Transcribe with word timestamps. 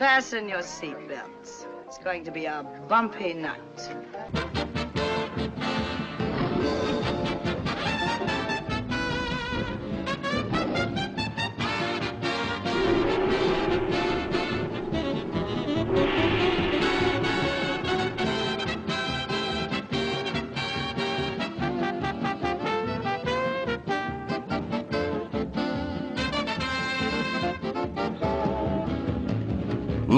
Fasten 0.00 0.48
your 0.48 0.60
seatbelts. 0.60 1.66
It's 1.84 1.98
going 1.98 2.24
to 2.24 2.30
be 2.30 2.46
a 2.46 2.64
bumpy 2.88 3.34
night. 3.34 4.69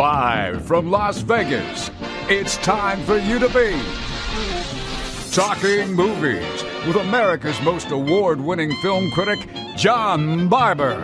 Live 0.02 0.66
from 0.66 0.90
Las 0.90 1.18
Vegas, 1.18 1.88
it's 2.28 2.56
time 2.56 3.04
for 3.04 3.18
you 3.18 3.38
to 3.38 3.46
be 3.50 3.80
talking 5.30 5.92
movies 5.94 6.64
with 6.88 6.96
America's 6.96 7.62
most 7.62 7.92
award 7.92 8.40
winning 8.40 8.74
film 8.82 9.12
critic, 9.12 9.48
John 9.76 10.48
Barbour. 10.48 10.98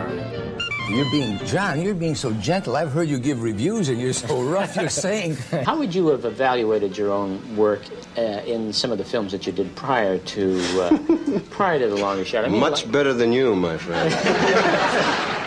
You're 0.89 1.09
being, 1.11 1.37
John, 1.45 1.81
you're 1.81 1.95
being 1.95 2.13
so 2.13 2.33
gentle. 2.33 2.75
I've 2.75 2.91
heard 2.91 3.07
you 3.07 3.19
give 3.19 3.41
reviews 3.41 3.87
and 3.87 4.01
you're 4.01 4.11
so 4.11 4.43
rough. 4.43 4.75
You're 4.75 4.89
saying. 5.07 5.37
How 5.63 5.77
would 5.77 5.95
you 5.95 6.09
have 6.09 6.25
evaluated 6.25 6.97
your 6.97 7.13
own 7.13 7.55
work 7.55 7.83
uh, 8.17 8.21
in 8.45 8.73
some 8.73 8.91
of 8.91 8.97
the 8.97 9.05
films 9.05 9.31
that 9.31 9.45
you 9.45 9.53
did 9.53 9.73
prior 9.77 10.17
to 10.17 10.59
uh, 10.81 11.39
prior 11.49 11.79
to 11.79 11.87
The 11.87 11.95
Longest 11.95 12.31
Shot? 12.31 12.43
I 12.43 12.49
mean, 12.49 12.59
Much 12.59 12.83
like... 12.83 12.91
better 12.91 13.13
than 13.13 13.31
you, 13.31 13.55
my 13.55 13.77
friend. 13.77 15.35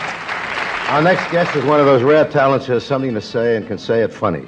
Our 0.93 1.01
next 1.01 1.31
guest 1.33 1.57
is 1.57 1.65
one 1.65 1.81
of 1.81 1.87
those 1.87 2.03
rare 2.03 2.29
talents 2.29 2.67
who 2.67 2.75
has 2.75 2.85
something 2.85 3.15
to 3.15 3.21
say 3.23 3.57
and 3.57 3.67
can 3.67 3.79
say 3.79 4.03
it 4.03 4.13
funny. 4.13 4.47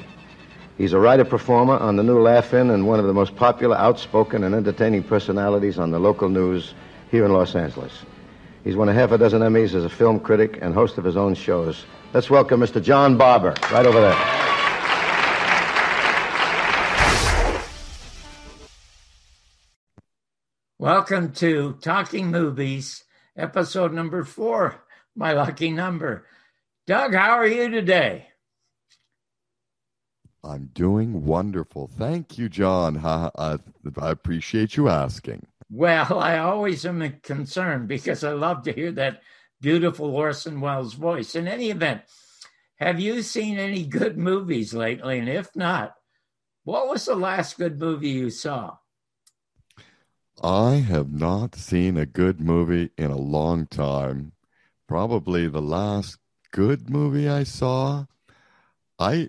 He's 0.76 0.92
a 0.92 0.98
writer 0.98 1.24
performer 1.24 1.78
on 1.78 1.96
the 1.96 2.02
new 2.02 2.20
Laugh-In 2.20 2.68
and 2.68 2.86
one 2.86 3.00
of 3.00 3.06
the 3.06 3.14
most 3.14 3.34
popular, 3.34 3.74
outspoken, 3.74 4.44
and 4.44 4.54
entertaining 4.54 5.04
personalities 5.04 5.78
on 5.78 5.90
the 5.90 5.98
local 5.98 6.28
news 6.28 6.74
here 7.10 7.24
in 7.24 7.32
Los 7.32 7.54
Angeles. 7.54 8.04
He's 8.62 8.76
won 8.76 8.90
a 8.90 8.92
half 8.92 9.10
a 9.12 9.16
dozen 9.16 9.40
Emmys 9.40 9.74
as 9.74 9.86
a 9.86 9.88
film 9.88 10.20
critic 10.20 10.58
and 10.60 10.74
host 10.74 10.98
of 10.98 11.04
his 11.04 11.16
own 11.16 11.34
shows. 11.34 11.86
Let's 12.12 12.28
welcome 12.28 12.60
Mr. 12.60 12.82
John 12.82 13.16
Barbour, 13.16 13.54
right 13.72 13.86
over 13.86 14.02
there. 14.02 14.18
Welcome 20.78 21.32
to 21.36 21.78
Talking 21.80 22.30
Movies, 22.30 23.02
episode 23.34 23.94
number 23.94 24.24
four, 24.24 24.84
my 25.16 25.32
lucky 25.32 25.70
number. 25.70 26.26
Doug, 26.86 27.14
how 27.14 27.30
are 27.38 27.46
you 27.46 27.70
today? 27.70 28.26
I'm 30.42 30.66
doing 30.74 31.24
wonderful. 31.24 31.86
Thank 31.86 32.36
you, 32.36 32.50
John. 32.50 32.98
I, 33.02 33.30
I, 33.38 33.58
I 33.98 34.10
appreciate 34.10 34.76
you 34.76 34.90
asking. 34.90 35.46
Well, 35.70 36.18
I 36.18 36.38
always 36.38 36.84
am 36.84 37.20
concerned 37.22 37.88
because 37.88 38.22
I 38.22 38.32
love 38.32 38.64
to 38.64 38.72
hear 38.72 38.92
that 38.92 39.22
beautiful 39.62 40.14
Orson 40.14 40.60
Welles 40.60 40.92
voice. 40.92 41.34
In 41.34 41.48
any 41.48 41.70
event, 41.70 42.02
have 42.76 43.00
you 43.00 43.22
seen 43.22 43.58
any 43.58 43.86
good 43.86 44.18
movies 44.18 44.74
lately? 44.74 45.18
And 45.18 45.28
if 45.28 45.56
not, 45.56 45.94
what 46.64 46.88
was 46.88 47.06
the 47.06 47.16
last 47.16 47.56
good 47.56 47.80
movie 47.80 48.10
you 48.10 48.28
saw? 48.28 48.76
I 50.42 50.74
have 50.74 51.10
not 51.10 51.54
seen 51.54 51.96
a 51.96 52.04
good 52.04 52.40
movie 52.40 52.90
in 52.98 53.10
a 53.10 53.16
long 53.16 53.66
time. 53.66 54.32
Probably 54.86 55.48
the 55.48 55.62
last 55.62 56.18
good 56.54 56.88
movie 56.88 57.28
I 57.28 57.42
saw. 57.42 58.06
I 58.96 59.28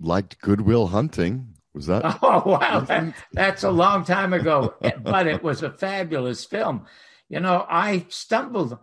liked 0.00 0.40
Good 0.40 0.60
Will 0.60 0.88
Hunting. 0.88 1.54
Was 1.72 1.86
that? 1.86 2.18
Oh 2.22 2.42
wow, 2.44 2.80
that, 2.80 3.14
that's 3.32 3.62
a 3.62 3.70
long 3.70 4.04
time 4.04 4.32
ago, 4.32 4.74
but 5.00 5.28
it 5.28 5.42
was 5.42 5.62
a 5.62 5.70
fabulous 5.70 6.44
film. 6.44 6.86
You 7.28 7.38
know, 7.38 7.64
I 7.68 8.06
stumbled, 8.08 8.76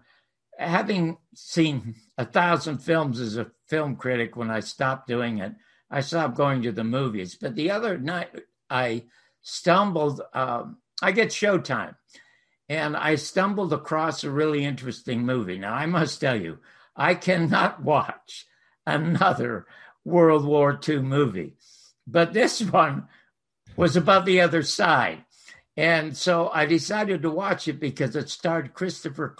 having 0.58 1.18
seen 1.34 1.96
a 2.18 2.24
thousand 2.24 2.78
films 2.78 3.20
as 3.20 3.36
a 3.36 3.52
film 3.68 3.98
critic. 3.98 4.38
When 4.38 4.50
I 4.50 4.62
stopped 4.62 5.08
doing 5.08 5.40
it, 5.40 5.52
I 5.92 6.00
stopped 6.00 6.38
going 6.38 6.62
to 6.62 6.72
the 6.72 6.86
movies. 6.86 7.36
But 7.36 7.56
the 7.56 7.72
other 7.72 7.98
night, 7.98 8.30
I 8.70 9.04
stumbled. 9.42 10.22
Um, 10.34 10.78
I 11.02 11.12
get 11.12 11.28
Showtime, 11.28 11.96
and 12.70 12.96
I 12.96 13.16
stumbled 13.16 13.74
across 13.74 14.24
a 14.24 14.32
really 14.32 14.64
interesting 14.64 15.26
movie. 15.26 15.58
Now, 15.58 15.74
I 15.74 15.88
must 15.88 16.22
tell 16.22 16.40
you, 16.40 16.60
I 16.96 17.16
cannot 17.16 17.84
watch 17.84 18.46
another 18.86 19.66
World 20.04 20.46
War 20.46 20.80
II 20.88 21.00
movie. 21.00 21.58
But 22.08 22.34
this 22.34 22.62
one 22.62 23.08
was 23.76 23.96
about 23.96 24.26
the 24.26 24.42
other 24.42 24.64
side. 24.64 25.26
And 25.76 26.16
so 26.16 26.50
I 26.54 26.66
decided 26.66 27.22
to 27.22 27.30
watch 27.30 27.68
it 27.68 27.80
because 27.80 28.16
it 28.16 28.30
starred 28.30 28.74
Christopher 28.74 29.36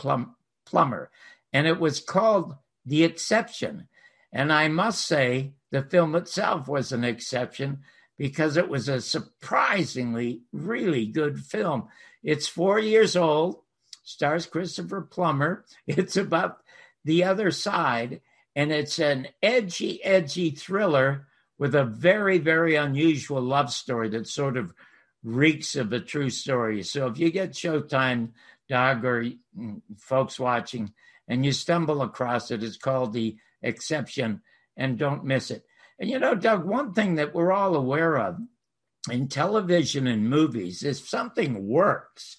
Plummer 0.66 1.10
and 1.54 1.68
it 1.68 1.80
was 1.80 2.02
called 2.02 2.56
The 2.86 3.04
Exception. 3.06 3.88
And 4.34 4.52
I 4.52 4.68
must 4.68 5.06
say, 5.06 5.54
the 5.72 5.84
film 5.84 6.16
itself 6.16 6.68
was 6.68 6.92
an 6.92 7.04
exception 7.04 7.80
because 8.18 8.58
it 8.58 8.68
was 8.68 8.90
a 8.90 9.02
surprisingly 9.02 10.42
really 10.52 11.06
good 11.06 11.40
film. 11.40 11.88
It's 12.24 12.48
four 12.48 12.80
years 12.80 13.16
old, 13.16 13.62
stars 14.04 14.46
Christopher 14.46 15.02
Plummer. 15.02 15.66
It's 15.88 16.18
about 16.18 16.58
the 17.06 17.24
Other 17.24 17.52
Side, 17.52 18.20
and 18.56 18.72
it's 18.72 19.00
an 19.00 19.28
edgy, 19.42 20.04
edgy 20.04 20.50
thriller 20.50 21.28
with 21.58 21.76
a 21.76 21.86
very, 21.86 22.40
very 22.40 22.76
unusual 22.76 23.42
love 23.42 23.72
story 23.72 24.10
that 24.10 24.28
sort 24.28 24.58
of 24.58 24.74
reeks 25.24 25.76
of 25.76 25.94
a 25.94 26.00
true 26.00 26.30
story. 26.30 26.84
So 26.84 27.08
if 27.08 27.18
you 27.18 27.32
get 27.32 27.52
Showtime, 27.52 28.32
Doug, 28.68 29.06
or 29.06 29.24
mm, 29.58 29.82
folks 29.98 30.40
watching, 30.40 30.94
and 31.28 31.46
you 31.46 31.52
stumble 31.52 32.02
across 32.02 32.52
it, 32.52 32.64
it's 32.64 32.78
called 32.78 33.14
The 33.14 33.38
Exception, 33.62 34.42
and 34.76 34.98
don't 34.98 35.24
miss 35.24 35.52
it. 35.52 35.66
And 36.00 36.10
you 36.10 36.20
know, 36.20 36.36
Doug, 36.36 36.66
one 36.66 36.94
thing 36.94 37.16
that 37.16 37.34
we're 37.34 37.54
all 37.54 37.76
aware 37.76 38.18
of 38.18 38.38
in 39.10 39.28
television 39.28 40.08
and 40.08 40.30
movies, 40.30 40.84
if 40.84 40.98
something 40.98 41.68
works, 41.68 42.38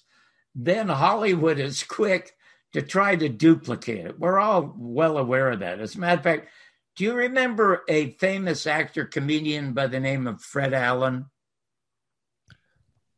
then 0.53 0.89
Hollywood 0.89 1.59
is 1.59 1.83
quick 1.87 2.33
to 2.73 2.81
try 2.81 3.15
to 3.15 3.29
duplicate 3.29 4.05
it. 4.05 4.19
We're 4.19 4.39
all 4.39 4.73
well 4.77 5.17
aware 5.17 5.51
of 5.51 5.59
that. 5.59 5.79
As 5.79 5.95
a 5.95 5.99
matter 5.99 6.17
of 6.17 6.23
fact, 6.23 6.49
do 6.95 7.03
you 7.03 7.13
remember 7.13 7.83
a 7.87 8.11
famous 8.11 8.65
actor 8.67 9.05
comedian 9.05 9.73
by 9.73 9.87
the 9.87 9.99
name 9.99 10.27
of 10.27 10.41
Fred 10.41 10.73
Allen? 10.73 11.25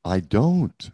I 0.04 0.20
don't. 0.20 0.92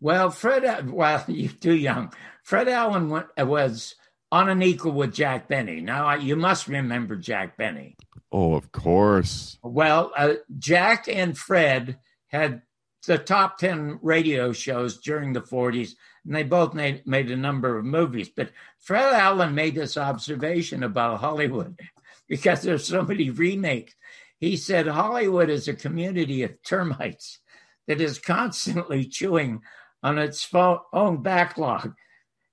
Well, 0.00 0.30
Fred, 0.30 0.90
well, 0.90 1.24
you're 1.28 1.52
too 1.52 1.74
young. 1.74 2.12
Fred 2.44 2.68
Allen 2.68 3.24
was 3.36 3.94
on 4.30 4.48
an 4.48 4.62
equal 4.62 4.92
with 4.92 5.14
Jack 5.14 5.48
Benny. 5.48 5.80
Now, 5.80 6.14
you 6.14 6.36
must 6.36 6.68
remember 6.68 7.16
Jack 7.16 7.56
Benny. 7.56 7.96
Oh, 8.30 8.54
of 8.54 8.72
course. 8.72 9.58
Well, 9.62 10.12
uh, 10.16 10.34
Jack 10.58 11.08
and 11.08 11.36
Fred 11.36 11.98
had 12.28 12.62
the 13.06 13.18
top 13.18 13.58
10 13.58 14.00
radio 14.02 14.52
shows 14.52 14.98
during 14.98 15.32
the 15.32 15.40
40s 15.40 15.92
and 16.28 16.36
they 16.36 16.42
both 16.42 16.74
made, 16.74 17.06
made 17.06 17.30
a 17.30 17.36
number 17.36 17.78
of 17.78 17.86
movies. 17.86 18.28
But 18.28 18.50
Fred 18.78 19.14
Allen 19.14 19.54
made 19.54 19.74
this 19.74 19.96
observation 19.96 20.82
about 20.82 21.20
Hollywood 21.20 21.80
because 22.28 22.60
there's 22.60 22.86
so 22.86 23.00
many 23.02 23.30
remakes. 23.30 23.94
He 24.38 24.58
said 24.58 24.86
Hollywood 24.86 25.48
is 25.48 25.68
a 25.68 25.74
community 25.74 26.42
of 26.42 26.62
termites 26.62 27.40
that 27.86 28.02
is 28.02 28.18
constantly 28.18 29.06
chewing 29.06 29.62
on 30.02 30.18
its 30.18 30.46
own 30.54 31.22
backlog, 31.22 31.94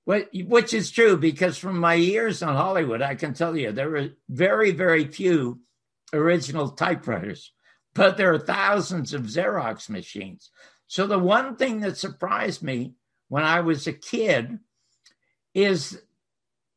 which 0.05 0.73
is 0.73 0.89
true 0.89 1.17
because 1.17 1.57
from 1.57 1.77
my 1.77 1.95
years 1.95 2.41
on 2.41 2.55
Hollywood, 2.55 3.01
I 3.01 3.15
can 3.15 3.33
tell 3.33 3.57
you 3.57 3.73
there 3.73 3.97
are 3.97 4.07
very, 4.29 4.71
very 4.71 5.05
few 5.05 5.59
original 6.13 6.69
typewriters, 6.69 7.51
but 7.93 8.15
there 8.15 8.33
are 8.33 8.39
thousands 8.39 9.13
of 9.13 9.23
Xerox 9.23 9.89
machines. 9.89 10.49
So 10.87 11.07
the 11.07 11.19
one 11.19 11.57
thing 11.57 11.81
that 11.81 11.97
surprised 11.97 12.63
me 12.63 12.93
when 13.29 13.43
I 13.43 13.61
was 13.61 13.87
a 13.87 13.93
kid 13.93 14.59
is 15.53 16.01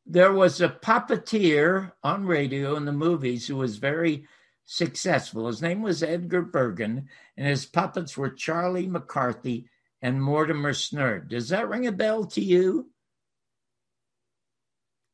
there 0.05 0.33
was 0.33 0.61
a 0.61 0.69
puppeteer 0.69 1.91
on 2.03 2.25
radio 2.25 2.75
in 2.75 2.85
the 2.85 2.91
movies 2.91 3.47
who 3.47 3.57
was 3.57 3.77
very 3.77 4.25
successful. 4.65 5.47
His 5.47 5.61
name 5.61 5.81
was 5.81 6.01
Edgar 6.01 6.41
Bergen, 6.41 7.09
and 7.37 7.47
his 7.47 7.65
puppets 7.65 8.17
were 8.17 8.29
Charlie 8.29 8.87
McCarthy 8.87 9.69
and 10.01 10.21
Mortimer 10.21 10.73
Snerd. 10.73 11.29
Does 11.29 11.49
that 11.49 11.69
ring 11.69 11.85
a 11.85 11.91
bell 11.91 12.25
to 12.25 12.41
you? 12.41 12.89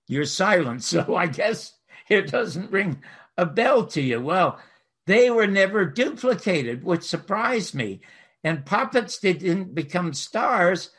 You're 0.08 0.26
silent, 0.26 0.84
so 0.86 1.16
I 1.16 1.28
guess 1.28 1.74
it 2.10 2.32
doesn't 2.32 2.72
ring 2.72 3.02
a 3.38 3.46
bell 3.46 3.86
to 3.88 4.02
you. 4.02 4.22
Well, 4.22 4.60
they 5.08 5.30
were 5.30 5.48
never 5.48 5.86
duplicated, 5.86 6.84
which 6.84 7.04
surprised 7.04 7.76
me. 7.76 8.02
And 8.44 8.66
puppets 8.66 9.18
didn't 9.20 9.76
become 9.76 10.14
stars 10.14 10.92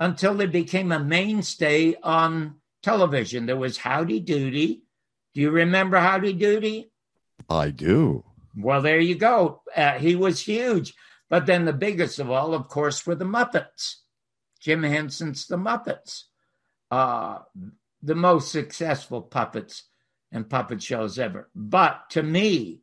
until 0.00 0.34
they 0.34 0.46
became 0.46 0.90
a 0.90 0.98
mainstay 0.98 1.94
on 2.02 2.56
television. 2.82 3.46
There 3.46 3.56
was 3.56 3.76
Howdy 3.76 4.20
Doody. 4.20 4.82
Do 5.34 5.40
you 5.40 5.50
remember 5.50 5.98
Howdy 5.98 6.32
Doody? 6.32 6.90
I 7.48 7.70
do. 7.70 8.24
Well, 8.56 8.82
there 8.82 8.98
you 8.98 9.14
go. 9.14 9.62
Uh, 9.76 9.92
he 9.92 10.16
was 10.16 10.40
huge. 10.40 10.94
But 11.28 11.46
then 11.46 11.64
the 11.64 11.72
biggest 11.72 12.18
of 12.18 12.30
all, 12.30 12.54
of 12.54 12.66
course, 12.68 13.06
were 13.06 13.14
the 13.14 13.24
Muppets. 13.24 13.96
Jim 14.58 14.82
Henson's 14.82 15.46
The 15.46 15.56
Muppets. 15.56 16.24
Uh, 16.90 17.38
the 18.02 18.16
most 18.16 18.50
successful 18.50 19.22
puppets 19.22 19.84
and 20.32 20.50
puppet 20.50 20.82
shows 20.82 21.18
ever. 21.18 21.48
But 21.54 22.10
to 22.10 22.22
me, 22.22 22.80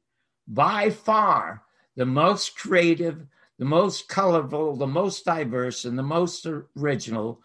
by 0.47 0.91
far, 0.91 1.63
the 1.95 2.05
most 2.05 2.55
creative, 2.55 3.25
the 3.59 3.65
most 3.65 4.07
colorful, 4.07 4.75
the 4.75 4.88
most 4.88 5.25
diverse, 5.25 5.86
and 5.86 5.98
the 5.98 6.04
most 6.04 6.45
original 6.77 7.42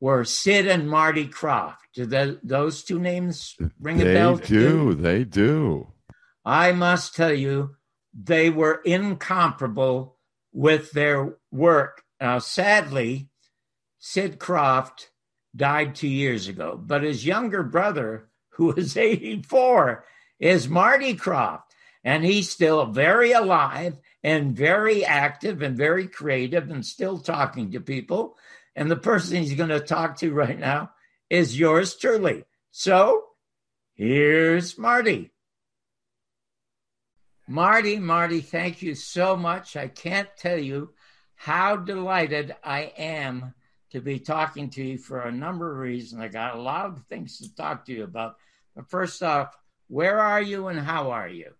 were 0.00 0.24
Sid 0.24 0.66
and 0.66 0.88
Marty 0.88 1.26
Krofft. 1.26 1.76
Do 1.94 2.06
the, 2.06 2.38
those 2.42 2.82
two 2.84 2.98
names 2.98 3.56
ring 3.80 3.98
they 3.98 4.12
a 4.12 4.14
bell? 4.14 4.36
They 4.36 4.46
do. 4.46 4.94
They 4.94 5.24
do. 5.24 5.88
I 6.44 6.72
must 6.72 7.14
tell 7.14 7.32
you, 7.32 7.76
they 8.14 8.50
were 8.50 8.80
incomparable 8.84 10.16
with 10.52 10.92
their 10.92 11.36
work. 11.50 12.02
Now, 12.20 12.38
sadly, 12.38 13.28
Sid 13.98 14.38
Krofft 14.38 15.08
died 15.54 15.94
two 15.94 16.08
years 16.08 16.48
ago, 16.48 16.80
but 16.82 17.02
his 17.02 17.26
younger 17.26 17.62
brother, 17.62 18.28
who 18.50 18.72
is 18.72 18.96
84, 18.96 20.04
is 20.40 20.68
Marty 20.68 21.14
Krofft. 21.14 21.62
And 22.08 22.24
he's 22.24 22.48
still 22.48 22.86
very 22.86 23.32
alive 23.32 23.98
and 24.22 24.56
very 24.56 25.04
active 25.04 25.60
and 25.60 25.76
very 25.76 26.06
creative 26.06 26.70
and 26.70 26.84
still 26.84 27.18
talking 27.18 27.72
to 27.72 27.80
people. 27.80 28.38
And 28.74 28.90
the 28.90 28.96
person 28.96 29.36
he's 29.36 29.52
going 29.52 29.68
to 29.68 29.78
talk 29.78 30.16
to 30.20 30.32
right 30.32 30.58
now 30.58 30.92
is 31.28 31.58
yours 31.58 31.96
truly. 31.96 32.44
So 32.70 33.24
here's 33.92 34.78
Marty. 34.78 35.32
Marty, 37.46 37.98
Marty, 37.98 38.40
thank 38.40 38.80
you 38.80 38.94
so 38.94 39.36
much. 39.36 39.76
I 39.76 39.88
can't 39.88 40.30
tell 40.38 40.58
you 40.58 40.94
how 41.34 41.76
delighted 41.76 42.56
I 42.64 42.90
am 42.96 43.52
to 43.90 44.00
be 44.00 44.18
talking 44.18 44.70
to 44.70 44.82
you 44.82 44.96
for 44.96 45.20
a 45.20 45.30
number 45.30 45.70
of 45.70 45.76
reasons. 45.76 46.22
I 46.22 46.28
got 46.28 46.56
a 46.56 46.62
lot 46.62 46.86
of 46.86 47.04
things 47.10 47.36
to 47.40 47.54
talk 47.54 47.84
to 47.84 47.92
you 47.92 48.04
about. 48.04 48.36
But 48.74 48.88
first 48.88 49.22
off, 49.22 49.54
where 49.88 50.18
are 50.18 50.40
you 50.40 50.68
and 50.68 50.80
how 50.80 51.10
are 51.10 51.28
you? 51.28 51.52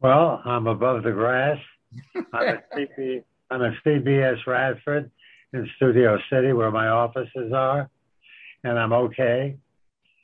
Well, 0.00 0.42
I'm 0.44 0.66
above 0.66 1.02
the 1.02 1.12
grass. 1.12 1.58
I'm 2.32 2.48
at, 2.48 2.72
CB, 2.76 3.24
I'm 3.50 3.62
at 3.62 3.72
CBS 3.84 4.46
Radford 4.46 5.10
in 5.52 5.68
Studio 5.76 6.18
City, 6.30 6.52
where 6.52 6.70
my 6.70 6.88
offices 6.88 7.52
are, 7.52 7.88
and 8.62 8.78
I'm 8.78 8.92
okay. 8.92 9.56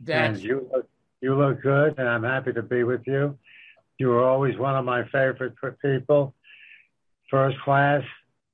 That's... 0.01 0.39
And 0.39 0.45
you 0.45 0.69
look, 0.73 0.89
you 1.21 1.35
look 1.37 1.63
good, 1.63 1.99
and 1.99 2.09
I'm 2.09 2.25
happy 2.25 2.53
to 2.53 2.63
be 2.63 2.85
with 2.85 3.03
you. 3.07 3.39
You 3.99 4.09
were 4.09 4.25
always 4.25 4.59
one 4.59 4.77
of 4.77 4.85
my 4.85 5.05
favorite 5.05 5.55
people, 5.81 6.35
first 7.31 7.59
class. 7.61 8.03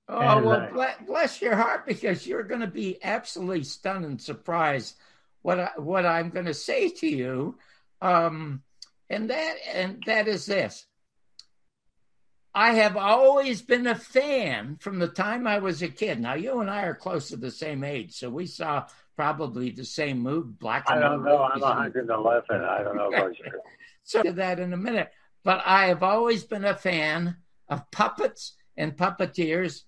Oh, 0.08 0.20
and, 0.20 0.44
well, 0.44 0.60
uh, 0.60 0.70
bless, 0.70 0.96
bless 1.06 1.42
your 1.42 1.56
heart, 1.56 1.86
because 1.86 2.26
you're 2.26 2.44
going 2.44 2.60
to 2.60 2.66
be 2.66 2.98
absolutely 3.02 3.64
stunned 3.64 4.04
and 4.04 4.20
surprised 4.20 4.94
what 5.42 5.58
I, 5.58 5.70
what 5.76 6.06
I'm 6.06 6.30
going 6.30 6.46
to 6.46 6.54
say 6.54 6.90
to 6.90 7.06
you, 7.08 7.56
um, 8.02 8.62
and 9.10 9.30
that 9.30 9.54
and 9.74 10.02
that 10.06 10.28
is 10.28 10.46
this. 10.46 10.86
I 12.54 12.74
have 12.74 12.96
always 12.96 13.62
been 13.62 13.86
a 13.86 13.94
fan 13.94 14.76
from 14.80 14.98
the 14.98 15.08
time 15.08 15.46
I 15.46 15.58
was 15.58 15.82
a 15.82 15.88
kid. 15.88 16.20
Now 16.20 16.34
you 16.34 16.60
and 16.60 16.70
I 16.70 16.82
are 16.82 16.94
close 16.94 17.28
to 17.28 17.36
the 17.36 17.50
same 17.50 17.84
age, 17.84 18.14
so 18.14 18.30
we 18.30 18.46
saw 18.46 18.86
probably 19.16 19.70
the 19.70 19.84
same 19.84 20.20
movie. 20.20 20.54
Black. 20.58 20.84
I 20.88 20.98
don't 20.98 21.24
know. 21.24 21.42
I'm 21.42 21.60
111. 21.60 22.64
I 22.64 22.82
don't 22.82 22.96
know 22.96 23.08
about 23.08 23.38
you. 23.38 23.46
so 24.04 24.22
to 24.22 24.32
that 24.32 24.60
in 24.60 24.72
a 24.72 24.76
minute, 24.76 25.10
but 25.44 25.62
I 25.64 25.86
have 25.86 26.02
always 26.02 26.44
been 26.44 26.64
a 26.64 26.74
fan 26.74 27.36
of 27.68 27.90
puppets 27.90 28.54
and 28.76 28.96
puppeteers 28.96 29.82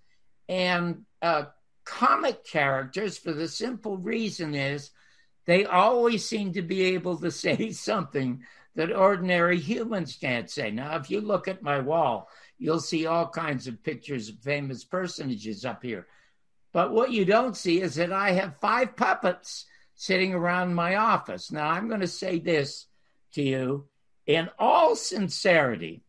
and 0.49 1.03
uh, 1.23 1.45
comic 1.85 2.45
characters 2.45 3.17
for 3.17 3.33
the 3.33 3.49
simple 3.49 3.97
reason 3.97 4.55
is 4.55 4.91
they 5.47 5.65
always 5.65 6.25
seem 6.25 6.53
to 6.53 6.63
be 6.63 6.83
able 6.83 7.17
to 7.19 7.31
say 7.31 7.71
something 7.71 8.43
that 8.75 8.95
ordinary 8.95 9.59
humans 9.59 10.17
can't 10.21 10.49
say. 10.49 10.71
Now, 10.71 10.97
if 10.97 11.11
you 11.11 11.21
look 11.21 11.49
at 11.49 11.63
my 11.63 11.81
wall, 11.81 12.29
you'll 12.61 12.79
see 12.79 13.07
all 13.07 13.27
kinds 13.27 13.67
of 13.67 13.83
pictures 13.83 14.29
of 14.29 14.39
famous 14.39 14.85
personages 14.85 15.65
up 15.65 15.83
here. 15.83 16.07
But 16.73 16.93
what 16.93 17.11
you 17.11 17.25
don't 17.25 17.57
see 17.57 17.81
is 17.81 17.97
that 17.97 18.13
I 18.13 18.33
have 18.33 18.61
five 18.61 18.95
puppets 18.95 19.65
sitting 19.97 20.35
around 20.35 20.75
my 20.75 20.97
office. 20.97 21.51
Now, 21.51 21.69
I'm 21.69 21.89
going 21.89 22.01
to 22.01 22.07
say 22.07 22.39
this 22.39 22.87
to 23.33 23.43
you 23.43 23.89
in 24.27 24.49
all 24.59 24.95
sincerity 24.95 26.05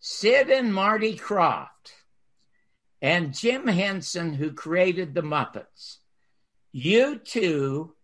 Sid 0.00 0.50
and 0.50 0.72
Marty 0.72 1.16
Krofft 1.16 1.92
and 3.00 3.34
Jim 3.34 3.66
Henson, 3.66 4.32
who 4.32 4.52
created 4.52 5.14
the 5.14 5.22
Muppets, 5.22 5.98
you 6.72 7.16
two 7.16 7.94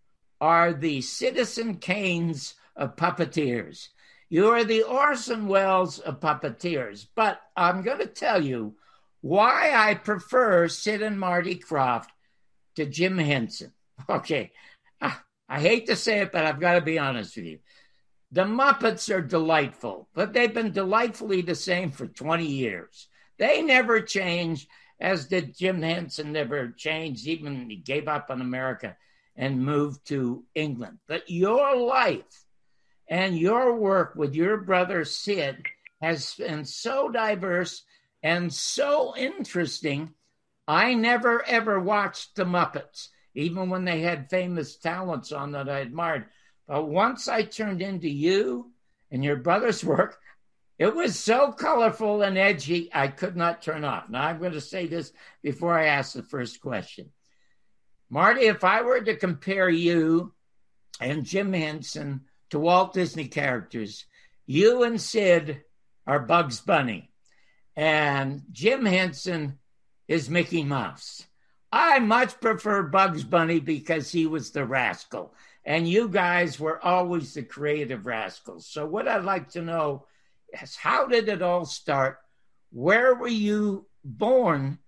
are 0.40 0.72
the 0.72 1.00
Citizen 1.02 1.76
Kanes 1.76 2.54
of 2.76 2.96
puppeteers. 2.96 3.88
You 4.28 4.48
are 4.48 4.64
the 4.64 4.82
Orson 4.82 5.46
Welles 5.46 5.98
of 5.98 6.20
puppeteers. 6.20 7.06
But 7.14 7.40
I'm 7.56 7.82
going 7.82 7.98
to 7.98 8.06
tell 8.06 8.42
you 8.42 8.74
why 9.20 9.72
I 9.74 9.94
prefer 9.94 10.68
Sid 10.68 11.02
and 11.02 11.18
Marty 11.18 11.56
Krofft 11.56 12.08
to 12.76 12.86
Jim 12.86 13.18
Henson. 13.18 13.72
Okay. 14.08 14.50
I 15.48 15.60
hate 15.60 15.86
to 15.86 15.96
say 15.96 16.20
it, 16.20 16.32
but 16.32 16.44
I've 16.44 16.60
got 16.60 16.74
to 16.74 16.80
be 16.80 16.98
honest 16.98 17.36
with 17.36 17.44
you. 17.44 17.58
The 18.32 18.44
Muppets 18.44 19.14
are 19.14 19.20
delightful, 19.20 20.08
but 20.14 20.32
they've 20.32 20.52
been 20.52 20.72
delightfully 20.72 21.42
the 21.42 21.54
same 21.54 21.90
for 21.90 22.06
20 22.06 22.44
years. 22.44 23.08
They 23.38 23.62
never 23.62 24.00
change, 24.00 24.66
as 24.98 25.26
did 25.26 25.56
Jim 25.56 25.82
Henson 25.82 26.32
never 26.32 26.70
changed, 26.70 27.26
even 27.26 27.70
he 27.70 27.76
gave 27.76 28.08
up 28.08 28.30
on 28.30 28.40
America 28.40 28.96
and 29.36 29.64
moved 29.64 30.06
to 30.08 30.44
England. 30.54 30.98
But 31.06 31.30
your 31.30 31.76
life 31.76 32.43
and 33.08 33.38
your 33.38 33.74
work 33.76 34.14
with 34.16 34.34
your 34.34 34.58
brother 34.58 35.04
Sid 35.04 35.64
has 36.00 36.34
been 36.34 36.64
so 36.64 37.08
diverse 37.08 37.82
and 38.22 38.52
so 38.52 39.14
interesting. 39.16 40.14
I 40.66 40.94
never 40.94 41.46
ever 41.46 41.78
watched 41.78 42.36
the 42.36 42.44
Muppets, 42.44 43.08
even 43.34 43.68
when 43.68 43.84
they 43.84 44.00
had 44.00 44.30
famous 44.30 44.76
talents 44.76 45.32
on 45.32 45.52
that 45.52 45.68
I 45.68 45.80
admired. 45.80 46.26
But 46.66 46.88
once 46.88 47.28
I 47.28 47.42
turned 47.42 47.82
into 47.82 48.08
you 48.08 48.72
and 49.10 49.22
your 49.22 49.36
brother's 49.36 49.84
work, 49.84 50.18
it 50.78 50.94
was 50.94 51.18
so 51.18 51.52
colorful 51.52 52.22
and 52.22 52.36
edgy, 52.36 52.90
I 52.92 53.08
could 53.08 53.36
not 53.36 53.62
turn 53.62 53.84
off. 53.84 54.08
Now, 54.08 54.26
I'm 54.26 54.38
going 54.38 54.52
to 54.52 54.60
say 54.60 54.86
this 54.86 55.12
before 55.42 55.78
I 55.78 55.86
ask 55.86 56.14
the 56.14 56.22
first 56.22 56.60
question. 56.60 57.10
Marty, 58.10 58.46
if 58.46 58.64
I 58.64 58.82
were 58.82 59.00
to 59.00 59.16
compare 59.16 59.68
you 59.68 60.32
and 61.00 61.24
Jim 61.24 61.52
Henson 61.52 62.22
to 62.50 62.58
Walt 62.58 62.92
Disney 62.92 63.28
characters, 63.28 64.04
you 64.46 64.82
and 64.82 65.00
Sid 65.00 65.62
are 66.06 66.20
Bugs 66.20 66.60
Bunny, 66.60 67.10
and 67.76 68.42
Jim 68.52 68.84
Henson 68.84 69.58
is 70.06 70.30
Mickey 70.30 70.62
Mouse. 70.62 71.26
I 71.72 71.98
much 71.98 72.40
prefer 72.40 72.82
Bugs 72.82 73.24
Bunny 73.24 73.58
because 73.58 74.12
he 74.12 74.26
was 74.26 74.50
the 74.50 74.64
rascal 74.64 75.34
and 75.64 75.88
you 75.88 76.08
guys 76.08 76.60
were 76.60 76.84
always 76.84 77.34
the 77.34 77.42
creative 77.42 78.06
rascals. 78.06 78.66
So, 78.66 78.86
what 78.86 79.08
I'd 79.08 79.24
like 79.24 79.50
to 79.50 79.62
know 79.62 80.06
is 80.62 80.76
how 80.76 81.06
did 81.06 81.28
it 81.28 81.42
all 81.42 81.64
start? 81.64 82.18
Where 82.70 83.14
were 83.14 83.28
you 83.28 83.86
born? 84.04 84.78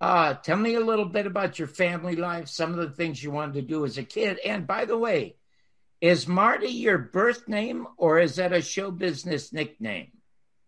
Uh, 0.00 0.34
tell 0.34 0.56
me 0.56 0.74
a 0.74 0.80
little 0.80 1.04
bit 1.04 1.26
about 1.26 1.58
your 1.58 1.68
family 1.68 2.16
life, 2.16 2.48
some 2.48 2.70
of 2.70 2.78
the 2.78 2.94
things 2.94 3.22
you 3.22 3.30
wanted 3.30 3.54
to 3.54 3.62
do 3.62 3.84
as 3.84 3.98
a 3.98 4.02
kid. 4.02 4.38
And 4.44 4.66
by 4.66 4.84
the 4.84 4.96
way, 4.96 5.36
is 6.00 6.26
Marty 6.26 6.68
your 6.68 6.98
birth 6.98 7.46
name 7.48 7.86
or 7.96 8.18
is 8.18 8.36
that 8.36 8.52
a 8.52 8.62
show 8.62 8.90
business 8.90 9.52
nickname? 9.52 10.08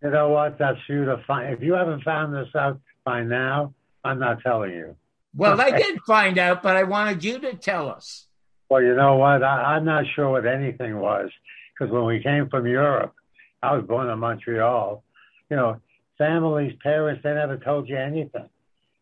You 0.03 0.11
know 0.11 0.31
what? 0.31 0.59
That's 0.59 0.79
you 0.89 1.05
to 1.05 1.23
find. 1.27 1.55
If 1.55 1.63
you 1.63 1.75
haven't 1.75 2.03
found 2.03 2.35
this 2.35 2.49
out 2.55 2.81
by 3.05 3.23
now, 3.23 3.73
I'm 4.05 4.19
not 4.19 4.43
telling 4.43 4.73
you. 4.73 4.97
Well, 5.35 5.61
I 5.61 5.71
did 5.79 6.01
find 6.07 6.39
out, 6.39 6.63
but 6.63 6.77
I 6.77 6.83
wanted 6.83 7.25
you 7.25 7.39
to 7.41 7.55
tell 7.55 7.89
us. 7.89 8.27
Well, 8.69 8.83
you 8.83 8.95
know 8.95 9.17
what? 9.17 9.43
I, 9.43 9.77
I'm 9.77 9.85
not 9.85 10.05
sure 10.15 10.31
what 10.31 10.47
anything 10.47 10.99
was 10.99 11.31
because 11.73 11.93
when 11.93 12.05
we 12.05 12.23
came 12.23 12.49
from 12.49 12.67
Europe, 12.67 13.15
I 13.63 13.77
was 13.77 13.85
born 13.87 14.09
in 14.11 14.19
Montreal. 14.19 15.03
You 15.51 15.57
know, 15.57 15.81
families, 16.19 16.75
parents, 16.83 17.23
they 17.23 17.35
never 17.35 17.57
told 17.57 17.89
you 17.89 17.97
anything. 17.97 18.49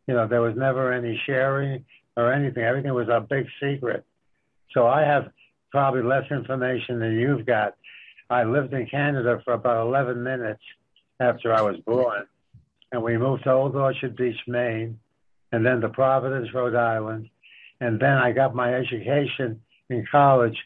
You 0.07 0.15
know, 0.15 0.27
there 0.27 0.41
was 0.41 0.57
never 0.57 0.93
any 0.93 1.21
sharing 1.25 1.85
or 2.17 2.33
anything. 2.33 2.63
Everything 2.63 2.93
was 2.95 3.09
a 3.09 3.21
big 3.21 3.47
secret. 3.61 4.05
So 4.73 4.87
I 4.87 5.03
have 5.03 5.31
probably 5.71 6.03
less 6.03 6.31
information 6.31 7.01
than 7.01 7.19
you've 7.19 7.47
got. 7.47 7.77
I 8.29 8.45
lived 8.45 8.73
in 8.73 8.87
Canada 8.87 9.41
for 9.45 9.55
about 9.55 9.87
11 9.87 10.23
minutes 10.23 10.63
after 11.19 11.53
I 11.53 11.63
was 11.63 11.77
born, 11.87 12.27
and 12.93 13.03
we 13.03 13.17
moved 13.19 13.45
to 13.45 13.53
Old 13.53 13.77
Orchard 13.77 14.17
Beach, 14.17 14.39
Maine, 14.47 14.99
and 15.53 15.67
then 15.67 15.81
to 15.81 15.89
Providence, 15.89 16.53
Rhode 16.55 16.77
Island, 16.77 17.29
and 17.81 17.99
then 18.01 18.17
I 18.17 18.33
got 18.33 18.55
my 18.55 18.75
education 18.75 19.61
in 19.89 20.07
college 20.11 20.57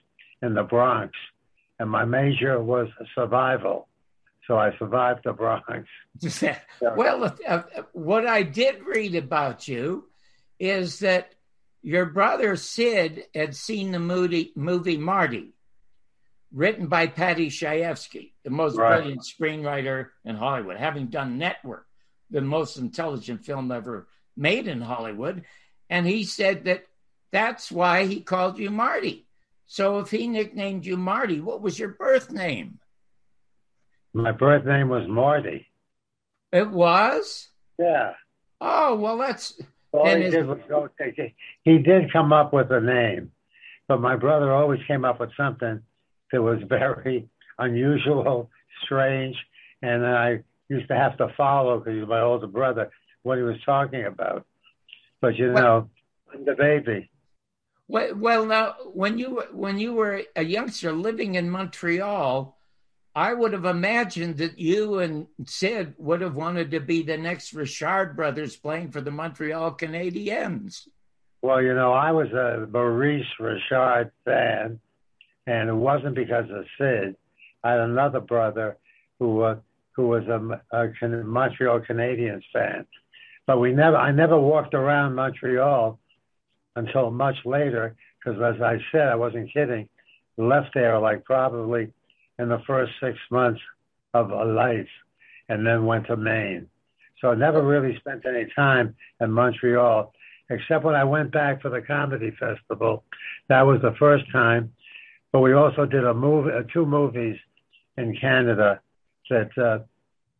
in 0.42 0.54
the 0.54 0.62
Bronx. 0.62 1.12
and 1.80 1.90
my 1.90 2.04
major 2.04 2.62
was 2.62 2.88
survival. 3.14 3.88
So 4.46 4.58
I 4.58 4.76
survived 4.78 5.22
the 5.24 5.32
Bronx. 5.32 5.88
well, 6.80 7.24
uh, 7.24 7.30
uh, 7.48 7.62
what 7.92 8.26
I 8.26 8.42
did 8.42 8.82
read 8.84 9.14
about 9.14 9.66
you 9.66 10.04
is 10.60 10.98
that 11.00 11.34
your 11.84 12.06
brother 12.06 12.56
Sid 12.56 13.26
had 13.34 13.54
seen 13.54 13.92
the 13.92 13.98
movie, 13.98 14.52
movie 14.56 14.96
Marty, 14.96 15.52
written 16.50 16.86
by 16.86 17.06
Paddy 17.06 17.50
Chayefsky, 17.50 18.32
the 18.42 18.48
most 18.50 18.76
Right. 18.76 18.96
brilliant 18.96 19.20
screenwriter 19.20 20.08
in 20.24 20.34
Hollywood, 20.34 20.78
having 20.78 21.08
done 21.08 21.36
Network, 21.36 21.86
the 22.30 22.40
most 22.40 22.78
intelligent 22.78 23.44
film 23.44 23.70
ever 23.70 24.08
made 24.34 24.66
in 24.66 24.80
Hollywood. 24.80 25.44
And 25.90 26.06
he 26.06 26.24
said 26.24 26.64
that 26.64 26.86
that's 27.32 27.70
why 27.70 28.06
he 28.06 28.22
called 28.22 28.58
you 28.58 28.70
Marty. 28.70 29.26
So 29.66 29.98
if 29.98 30.10
he 30.10 30.26
nicknamed 30.26 30.86
you 30.86 30.96
Marty, 30.96 31.40
what 31.40 31.60
was 31.60 31.78
your 31.78 31.90
birth 31.90 32.30
name? 32.30 32.80
My 34.14 34.32
birth 34.32 34.64
name 34.64 34.88
was 34.88 35.06
Marty. 35.06 35.66
It 36.50 36.70
was? 36.70 37.48
Yeah. 37.78 38.14
Oh, 38.60 38.94
well, 38.94 39.18
that's. 39.18 39.60
All 39.94 40.16
he 40.16 40.28
did 40.28 40.46
was. 40.46 40.58
He 41.62 41.78
did 41.78 42.12
come 42.12 42.32
up 42.32 42.52
with 42.52 42.70
a 42.72 42.80
name, 42.80 43.30
but 43.86 44.00
my 44.00 44.16
brother 44.16 44.52
always 44.52 44.80
came 44.88 45.04
up 45.04 45.20
with 45.20 45.30
something 45.36 45.80
that 46.32 46.42
was 46.42 46.58
very 46.68 47.28
unusual, 47.58 48.50
strange, 48.84 49.36
and 49.82 50.02
then 50.02 50.10
I 50.10 50.42
used 50.68 50.88
to 50.88 50.96
have 50.96 51.16
to 51.18 51.28
follow 51.36 51.78
because 51.78 51.94
he 51.94 52.00
was 52.00 52.08
my 52.08 52.20
older 52.20 52.48
brother 52.48 52.90
what 53.22 53.38
he 53.38 53.44
was 53.44 53.56
talking 53.64 54.04
about. 54.04 54.44
But 55.20 55.36
you 55.36 55.52
know, 55.52 55.88
I'm 56.32 56.44
the 56.44 56.54
baby. 56.54 57.10
Well, 57.86 58.16
well, 58.16 58.46
now 58.46 58.74
when 58.94 59.18
you 59.18 59.44
when 59.52 59.78
you 59.78 59.92
were 59.92 60.22
a 60.34 60.42
youngster 60.42 60.90
living 60.92 61.36
in 61.36 61.50
Montreal, 61.50 62.53
I 63.16 63.32
would 63.32 63.52
have 63.52 63.64
imagined 63.64 64.38
that 64.38 64.58
you 64.58 64.98
and 64.98 65.28
Sid 65.46 65.94
would 65.98 66.20
have 66.20 66.34
wanted 66.34 66.72
to 66.72 66.80
be 66.80 67.02
the 67.02 67.16
next 67.16 67.52
Richard 67.52 68.16
brothers 68.16 68.56
playing 68.56 68.90
for 68.90 69.00
the 69.00 69.12
Montreal 69.12 69.76
Canadiens. 69.76 70.88
Well, 71.40 71.62
you 71.62 71.74
know, 71.74 71.92
I 71.92 72.10
was 72.10 72.32
a 72.32 72.66
Maurice 72.72 73.26
Richard 73.38 74.10
fan, 74.24 74.80
and 75.46 75.68
it 75.68 75.74
wasn't 75.74 76.16
because 76.16 76.46
of 76.50 76.64
Sid. 76.78 77.14
I 77.62 77.70
had 77.72 77.80
another 77.80 78.20
brother 78.20 78.78
who 79.20 79.42
uh, 79.42 79.56
who 79.92 80.08
was 80.08 80.24
a, 80.26 80.60
a 80.76 81.08
Montreal 81.22 81.80
Canadiens 81.80 82.42
fan, 82.52 82.86
but 83.46 83.60
we 83.60 83.72
never. 83.72 83.96
I 83.96 84.10
never 84.10 84.40
walked 84.40 84.74
around 84.74 85.14
Montreal 85.14 86.00
until 86.74 87.10
much 87.12 87.36
later, 87.44 87.94
because 88.18 88.40
as 88.42 88.60
I 88.60 88.78
said, 88.90 89.08
I 89.08 89.14
wasn't 89.14 89.52
kidding. 89.52 89.88
Left 90.36 90.74
there 90.74 90.98
like 90.98 91.24
probably 91.24 91.92
in 92.38 92.48
the 92.48 92.62
first 92.66 92.92
six 93.00 93.18
months 93.30 93.60
of 94.12 94.30
a 94.30 94.44
life, 94.44 94.88
and 95.48 95.66
then 95.66 95.86
went 95.86 96.06
to 96.06 96.16
Maine. 96.16 96.68
So 97.20 97.30
I 97.30 97.34
never 97.34 97.62
really 97.62 97.96
spent 97.98 98.26
any 98.26 98.46
time 98.54 98.94
in 99.20 99.30
Montreal 99.30 100.12
except 100.50 100.84
when 100.84 100.94
I 100.94 101.04
went 101.04 101.32
back 101.32 101.62
for 101.62 101.70
the 101.70 101.80
comedy 101.80 102.30
festival. 102.38 103.04
That 103.48 103.62
was 103.62 103.80
the 103.82 103.94
first 103.98 104.24
time. 104.32 104.72
But 105.32 105.40
we 105.40 105.52
also 105.52 105.84
did 105.84 106.04
a 106.04 106.14
movie, 106.14 106.50
uh, 106.52 106.62
two 106.72 106.86
movies 106.86 107.36
in 107.96 108.16
Canada 108.20 108.80
that 109.30 109.50
uh, 109.58 109.78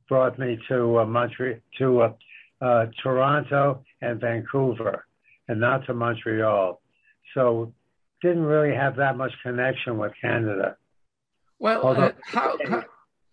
brought 0.09 0.39
me 0.39 0.59
to 0.69 1.01
uh, 1.01 1.07
Montreal, 1.07 1.59
to 1.79 2.01
uh, 2.03 2.13
uh, 2.61 2.87
Toronto 3.03 3.83
and 4.03 4.21
Vancouver, 4.21 5.07
and 5.49 5.61
not 5.61 5.87
to 5.87 5.95
Montreal. 5.95 6.81
So 7.35 7.73
didn't 8.23 8.45
really 8.45 8.75
have 8.75 8.97
that 8.97 9.17
much 9.17 9.33
connection 9.43 9.99
with 9.99 10.13
Canada. 10.21 10.77
Well, 11.59 11.87
uh, 11.87 12.13
how, 12.23 12.59
how 12.67 12.85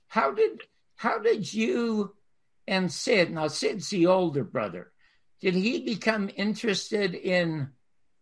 how 0.08 0.32
did 0.32 0.62
how 0.96 1.20
did 1.20 1.54
you 1.54 2.14
and 2.68 2.92
Sid? 2.92 3.32
Now 3.32 3.48
Sid's 3.48 3.90
the 3.90 4.08
older 4.08 4.44
brother. 4.44 4.92
Did 5.42 5.56
he 5.56 5.84
become 5.84 6.30
interested 6.36 7.16
in 7.16 7.70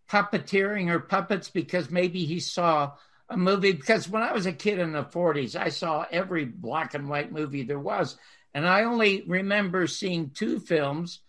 puppeteering 0.10 0.90
or 0.90 1.00
puppets 1.00 1.50
because 1.50 1.90
maybe 1.90 2.26
he 2.26 2.40
saw 2.40 2.94
a 3.30 3.36
movie? 3.36 3.74
Because 3.74 4.08
when 4.08 4.24
I 4.24 4.32
was 4.32 4.46
a 4.46 4.54
kid 4.54 4.80
in 4.80 4.94
the 4.94 5.04
forties, 5.04 5.56
I 5.56 5.70
saw 5.70 6.06
every 6.10 6.46
black 6.46 6.94
and 6.94 7.10
white 7.10 7.32
movie 7.32 7.64
there 7.64 7.80
was, 7.80 8.18
and 8.54 8.68
I 8.68 8.84
only 8.84 9.24
remember 9.28 9.86
seeing 9.86 10.30
two 10.30 10.60
films 10.60 11.20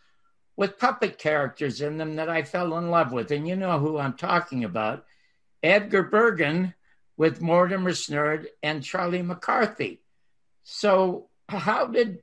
with 0.56 0.78
puppet 0.78 1.18
characters 1.18 1.80
in 1.80 1.96
them 1.96 2.16
that 2.16 2.28
I 2.28 2.42
fell 2.42 2.76
in 2.76 2.90
love 2.90 3.12
with. 3.12 3.30
And 3.30 3.48
you 3.48 3.56
know 3.56 3.78
who 3.78 3.98
I'm 3.98 4.14
talking 4.14 4.64
about. 4.64 5.06
Edgar 5.62 6.02
Bergen 6.02 6.74
with 7.20 7.42
Mortimer 7.42 7.90
Snerd 7.90 8.46
and 8.62 8.82
Charlie 8.82 9.20
McCarthy. 9.20 10.00
So 10.64 11.28
how 11.50 11.84
did 11.84 12.20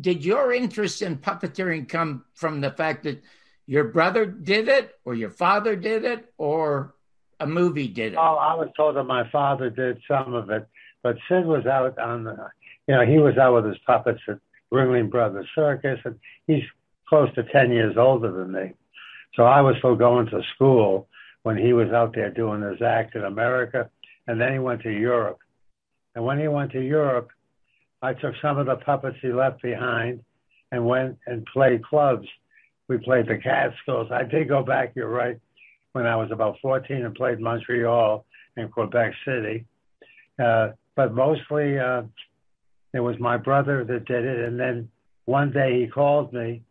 did 0.00 0.24
your 0.24 0.54
interest 0.54 1.02
in 1.02 1.18
puppeteering 1.18 1.86
come 1.86 2.24
from 2.32 2.62
the 2.62 2.70
fact 2.70 3.04
that 3.04 3.22
your 3.66 3.84
brother 3.84 4.24
did 4.24 4.68
it 4.68 4.94
or 5.04 5.14
your 5.14 5.28
father 5.28 5.76
did 5.76 6.06
it 6.06 6.32
or 6.38 6.94
a 7.40 7.46
movie 7.46 7.88
did 7.88 8.14
it? 8.14 8.16
Oh, 8.16 8.36
I 8.36 8.54
was 8.54 8.70
told 8.74 8.96
that 8.96 9.04
my 9.04 9.28
father 9.28 9.68
did 9.68 10.00
some 10.08 10.32
of 10.32 10.48
it, 10.48 10.66
but 11.02 11.18
Sid 11.28 11.44
was 11.44 11.66
out 11.66 11.98
on 11.98 12.24
the, 12.24 12.48
you 12.88 12.94
know, 12.94 13.04
he 13.04 13.18
was 13.18 13.36
out 13.36 13.52
with 13.52 13.66
his 13.66 13.76
puppets 13.86 14.22
at 14.28 14.38
Ringling 14.72 15.10
Brothers 15.10 15.46
Circus, 15.54 16.00
and 16.06 16.18
he's 16.46 16.64
close 17.06 17.28
to 17.34 17.42
10 17.42 17.70
years 17.70 17.98
older 17.98 18.32
than 18.32 18.50
me. 18.50 18.72
So 19.34 19.42
I 19.42 19.60
was 19.60 19.76
still 19.76 19.94
going 19.94 20.28
to 20.28 20.40
school 20.54 21.06
when 21.42 21.58
he 21.58 21.74
was 21.74 21.90
out 21.90 22.14
there 22.14 22.30
doing 22.30 22.62
his 22.62 22.80
act 22.80 23.14
in 23.14 23.24
America, 23.24 23.90
and 24.26 24.40
then 24.40 24.52
he 24.52 24.58
went 24.58 24.82
to 24.82 24.90
Europe. 24.90 25.38
And 26.14 26.24
when 26.24 26.38
he 26.38 26.48
went 26.48 26.72
to 26.72 26.80
Europe, 26.80 27.30
I 28.00 28.14
took 28.14 28.34
some 28.42 28.58
of 28.58 28.66
the 28.66 28.76
puppets 28.76 29.16
he 29.22 29.32
left 29.32 29.62
behind 29.62 30.24
and 30.70 30.86
went 30.86 31.18
and 31.26 31.46
played 31.46 31.84
clubs. 31.84 32.26
We 32.88 32.98
played 32.98 33.26
the 33.26 33.38
Catskills. 33.38 34.10
I 34.10 34.24
did 34.24 34.48
go 34.48 34.62
back, 34.62 34.92
you're 34.94 35.08
right, 35.08 35.38
when 35.92 36.06
I 36.06 36.16
was 36.16 36.30
about 36.30 36.56
14 36.60 37.04
and 37.04 37.14
played 37.14 37.40
Montreal 37.40 38.24
and 38.56 38.70
Quebec 38.70 39.14
City. 39.24 39.66
Uh, 40.42 40.70
but 40.96 41.14
mostly 41.14 41.78
uh, 41.78 42.02
it 42.92 43.00
was 43.00 43.18
my 43.18 43.36
brother 43.36 43.84
that 43.84 44.04
did 44.04 44.24
it. 44.24 44.40
And 44.40 44.58
then 44.58 44.88
one 45.24 45.52
day 45.52 45.80
he 45.80 45.86
called 45.86 46.32
me. 46.32 46.62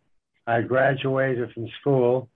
I 0.45 0.61
graduated 0.61 1.51
from 1.53 1.67
school 1.79 2.29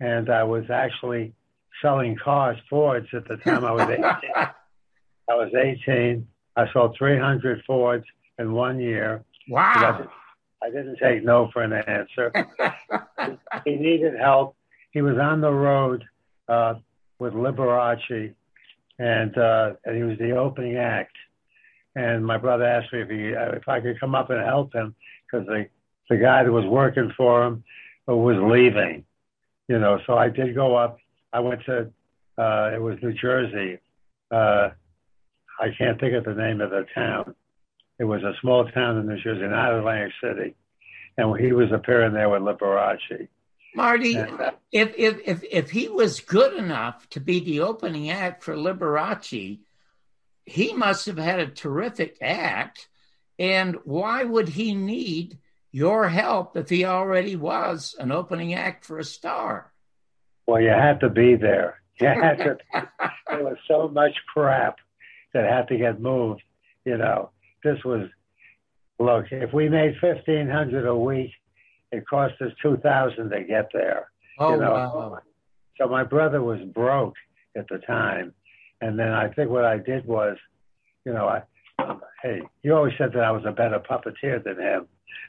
and 0.00 0.30
I 0.30 0.44
was 0.44 0.64
actually 0.70 1.34
selling 1.82 2.16
cars, 2.16 2.56
Fords 2.70 3.08
at 3.12 3.26
the 3.28 3.36
time 3.36 3.64
I 3.64 3.72
was 3.72 3.88
18. 3.88 4.04
I 5.28 5.34
was 5.34 5.52
18. 5.54 6.26
I 6.56 6.72
sold 6.72 6.96
300 6.98 7.62
Fords 7.64 8.04
in 8.38 8.52
one 8.52 8.80
year. 8.80 9.24
Wow. 9.48 10.08
I 10.62 10.70
didn't 10.70 10.96
take 11.00 11.24
no 11.24 11.50
for 11.52 11.62
an 11.62 11.72
answer. 11.72 12.32
he 13.64 13.76
needed 13.76 14.14
help. 14.18 14.56
He 14.90 15.02
was 15.02 15.16
on 15.18 15.40
the 15.40 15.52
road 15.52 16.04
uh, 16.48 16.74
with 17.18 17.32
Liberace, 17.34 18.34
and 18.98 19.38
uh, 19.38 19.72
and 19.84 19.96
he 19.96 20.02
was 20.02 20.18
the 20.18 20.32
opening 20.32 20.76
act. 20.76 21.14
And 21.94 22.24
my 22.24 22.36
brother 22.38 22.64
asked 22.64 22.92
me 22.92 23.02
if 23.02 23.08
he 23.08 23.28
if 23.28 23.68
I 23.68 23.80
could 23.80 24.00
come 24.00 24.14
up 24.14 24.30
and 24.30 24.44
help 24.44 24.74
him 24.74 24.94
because 25.30 25.46
the 25.46 25.66
the 26.08 26.16
guy 26.16 26.42
that 26.42 26.50
was 26.50 26.64
working 26.64 27.12
for 27.16 27.46
him 27.46 27.62
was 28.06 28.36
leaving, 28.36 29.04
you 29.68 29.78
know. 29.78 30.00
So 30.06 30.16
I 30.16 30.28
did 30.28 30.54
go 30.54 30.74
up. 30.74 30.98
I 31.32 31.40
went 31.40 31.62
to 31.66 31.90
uh, 32.38 32.70
it 32.74 32.80
was 32.80 32.96
New 33.02 33.12
Jersey. 33.12 33.78
Uh, 34.30 34.70
I 35.58 35.68
can't 35.76 35.98
think 36.00 36.14
of 36.14 36.24
the 36.24 36.34
name 36.34 36.60
of 36.60 36.70
the 36.70 36.86
town. 36.94 37.34
It 37.98 38.04
was 38.04 38.22
a 38.22 38.34
small 38.40 38.64
town 38.68 38.98
in 38.98 39.06
New 39.06 39.20
Jersey, 39.20 39.46
not 39.48 39.74
Atlantic 39.74 40.12
City, 40.22 40.54
and 41.16 41.38
he 41.38 41.52
was 41.52 41.72
appearing 41.72 42.12
there 42.12 42.28
with 42.28 42.42
Liberace. 42.42 43.28
Marty, 43.74 44.16
And, 44.16 44.40
uh, 44.40 44.52
if, 44.72 44.94
if 44.96 45.20
if 45.24 45.44
if 45.50 45.70
he 45.70 45.88
was 45.88 46.20
good 46.20 46.54
enough 46.54 47.08
to 47.10 47.20
be 47.20 47.40
the 47.40 47.60
opening 47.60 48.10
act 48.10 48.42
for 48.42 48.54
Liberace, 48.54 49.58
he 50.46 50.72
must 50.72 51.06
have 51.06 51.18
had 51.18 51.40
a 51.40 51.46
terrific 51.46 52.16
act. 52.20 52.88
And 53.38 53.76
why 53.84 54.24
would 54.24 54.48
he 54.48 54.74
need 54.74 55.38
your 55.70 56.08
help 56.08 56.56
if 56.56 56.68
he 56.70 56.84
already 56.84 57.36
was 57.36 57.94
an 57.98 58.10
opening 58.10 58.54
act 58.54 58.84
for 58.84 58.98
a 58.98 59.04
star? 59.04 59.72
Well, 60.46 60.62
you 60.62 60.70
had 60.70 61.00
to 61.00 61.10
be 61.10 61.36
there. 61.36 61.80
You 62.00 62.08
had 62.08 62.38
to. 62.38 62.56
there 63.28 63.44
was 63.44 63.58
so 63.68 63.88
much 63.88 64.16
crap 64.32 64.78
that 65.34 65.44
had 65.44 65.68
to 65.68 65.76
get 65.76 66.00
moved. 66.00 66.42
You 66.84 66.98
know, 66.98 67.30
this 67.64 67.78
was. 67.84 68.08
Look, 69.00 69.26
if 69.30 69.52
we 69.52 69.68
made 69.68 69.94
fifteen 70.00 70.48
hundred 70.48 70.86
a 70.86 70.96
week, 70.96 71.30
it 71.92 72.06
cost 72.08 72.34
us 72.40 72.52
two 72.60 72.76
thousand 72.78 73.30
to 73.30 73.44
get 73.44 73.68
there. 73.72 74.10
Oh, 74.38 74.54
you 74.54 74.60
know? 74.60 74.72
wow. 74.72 75.18
So 75.80 75.86
my 75.88 76.02
brother 76.02 76.42
was 76.42 76.60
broke 76.74 77.14
at 77.56 77.68
the 77.68 77.78
time, 77.78 78.34
and 78.80 78.98
then 78.98 79.12
I 79.12 79.28
think 79.28 79.50
what 79.50 79.64
I 79.64 79.78
did 79.78 80.04
was, 80.06 80.36
you 81.04 81.12
know, 81.12 81.28
I, 81.28 81.42
hey, 82.22 82.42
you 82.62 82.74
always 82.74 82.94
said 82.98 83.12
that 83.12 83.22
I 83.22 83.30
was 83.30 83.44
a 83.46 83.52
better 83.52 83.78
puppeteer 83.78 84.42
than 84.42 84.58
him, 84.58 84.88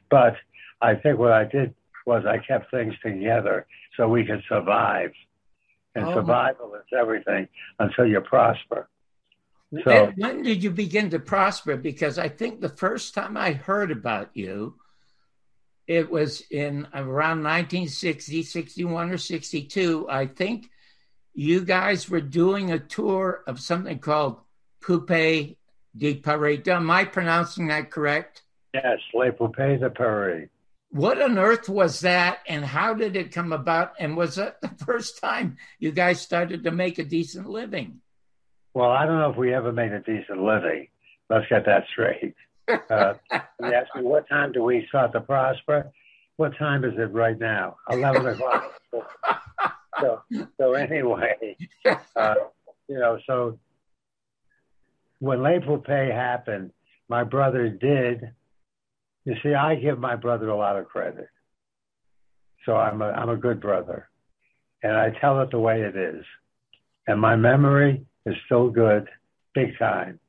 but 0.09 0.35
I 0.81 0.95
think 0.95 1.19
what 1.19 1.31
I 1.31 1.45
did 1.45 1.75
was 2.07 2.23
I 2.25 2.39
kept 2.39 2.71
things 2.71 2.95
together 3.03 3.67
so 3.95 4.07
we 4.07 4.25
could 4.25 4.41
survive, 4.49 5.11
and 5.93 6.05
Oh, 6.05 6.15
survival 6.15 6.73
is 6.75 6.85
everything 6.97 7.47
until 7.77 8.07
you 8.07 8.21
prosper. 8.21 8.89
So 9.83 10.11
when 10.17 10.41
did 10.41 10.63
you 10.63 10.71
begin 10.71 11.11
to 11.11 11.19
prosper? 11.19 11.77
Because 11.77 12.17
I 12.17 12.27
think 12.27 12.59
the 12.59 12.69
first 12.69 13.13
time 13.13 13.37
I 13.37 13.53
heard 13.53 13.91
about 13.91 14.31
you, 14.33 14.75
it 15.85 16.09
was 16.09 16.41
in 16.49 16.87
around 16.93 17.43
1960, 17.43 18.43
61 18.43 19.11
or 19.11 19.17
62. 19.17 20.07
I 20.09 20.25
think 20.25 20.69
you 21.33 21.61
guys 21.61 22.09
were 22.09 22.21
doing 22.21 22.71
a 22.71 22.79
tour 22.79 23.43
of 23.45 23.59
something 23.59 23.99
called 23.99 24.39
Poupée 24.81 25.57
de 25.95 26.15
Paris. 26.15 26.67
Am 26.67 26.89
I 26.89 27.05
pronouncing 27.05 27.67
that 27.67 27.91
correct? 27.91 28.43
yes, 28.73 28.99
Les 29.13 29.31
Poupées 29.31 29.79
de 29.79 29.89
Paris. 29.89 30.49
What 30.91 31.21
on 31.21 31.37
earth 31.37 31.69
was 31.69 31.99
that, 31.99 32.39
and 32.47 32.65
how 32.65 32.95
did 32.95 33.15
it 33.15 33.31
come 33.31 33.53
about? 33.53 33.93
And 33.99 34.17
was 34.17 34.35
that 34.35 34.61
the 34.61 34.69
first 34.85 35.21
time 35.21 35.57
you 35.77 35.91
guys 35.91 36.21
started 36.21 36.63
to 36.63 36.71
make 36.71 36.97
a 36.97 37.03
decent 37.03 37.47
living? 37.47 38.01
Well, 38.79 38.91
I 38.91 39.05
don't 39.05 39.19
know 39.19 39.29
if 39.29 39.35
we 39.35 39.53
ever 39.53 39.73
made 39.73 39.91
a 39.91 39.99
decent 39.99 40.41
living. 40.41 40.87
Let's 41.29 41.45
get 41.49 41.65
that 41.65 41.83
straight. 41.91 42.33
Uh, 42.65 43.15
you 43.59 43.73
asked 43.73 43.93
me 43.93 44.03
what 44.03 44.29
time 44.29 44.53
do 44.53 44.63
we 44.63 44.85
start 44.87 45.11
to 45.11 45.19
prosper? 45.19 45.91
What 46.37 46.57
time 46.57 46.85
is 46.85 46.93
it 46.97 47.11
right 47.11 47.37
now? 47.37 47.75
Eleven 47.89 48.25
o'clock. 48.25 48.71
so, 49.99 50.21
so 50.57 50.73
anyway, 50.75 51.57
uh, 52.15 52.35
you 52.87 52.97
know, 52.97 53.19
so 53.27 53.59
when 55.19 55.43
Les 55.43 55.59
Poupées 55.59 56.13
happened, 56.13 56.71
my 57.09 57.25
brother 57.25 57.67
did. 57.67 58.31
You 59.25 59.35
see, 59.43 59.55
I 59.55 59.75
give 59.75 59.99
my 59.99 60.15
brother 60.15 60.47
a 60.47 60.55
lot 60.55 60.77
of 60.77 60.87
credit. 60.87 61.27
So 62.65 62.77
I'm 62.77 63.01
a 63.01 63.07
I'm 63.07 63.27
a 63.27 63.35
good 63.35 63.59
brother, 63.59 64.07
and 64.81 64.93
I 64.93 65.09
tell 65.19 65.41
it 65.41 65.51
the 65.51 65.59
way 65.59 65.81
it 65.81 65.97
is, 65.97 66.23
and 67.07 67.19
my 67.19 67.35
memory 67.35 68.05
is 68.29 68.35
still 68.45 68.69
good, 68.69 69.07
big 69.53 69.77
time. 69.77 70.19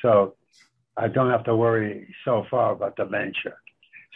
So 0.00 0.34
I 0.96 1.08
don't 1.08 1.30
have 1.30 1.44
to 1.44 1.56
worry 1.56 2.14
so 2.24 2.44
far 2.50 2.72
about 2.72 2.96
dementia. 2.96 3.54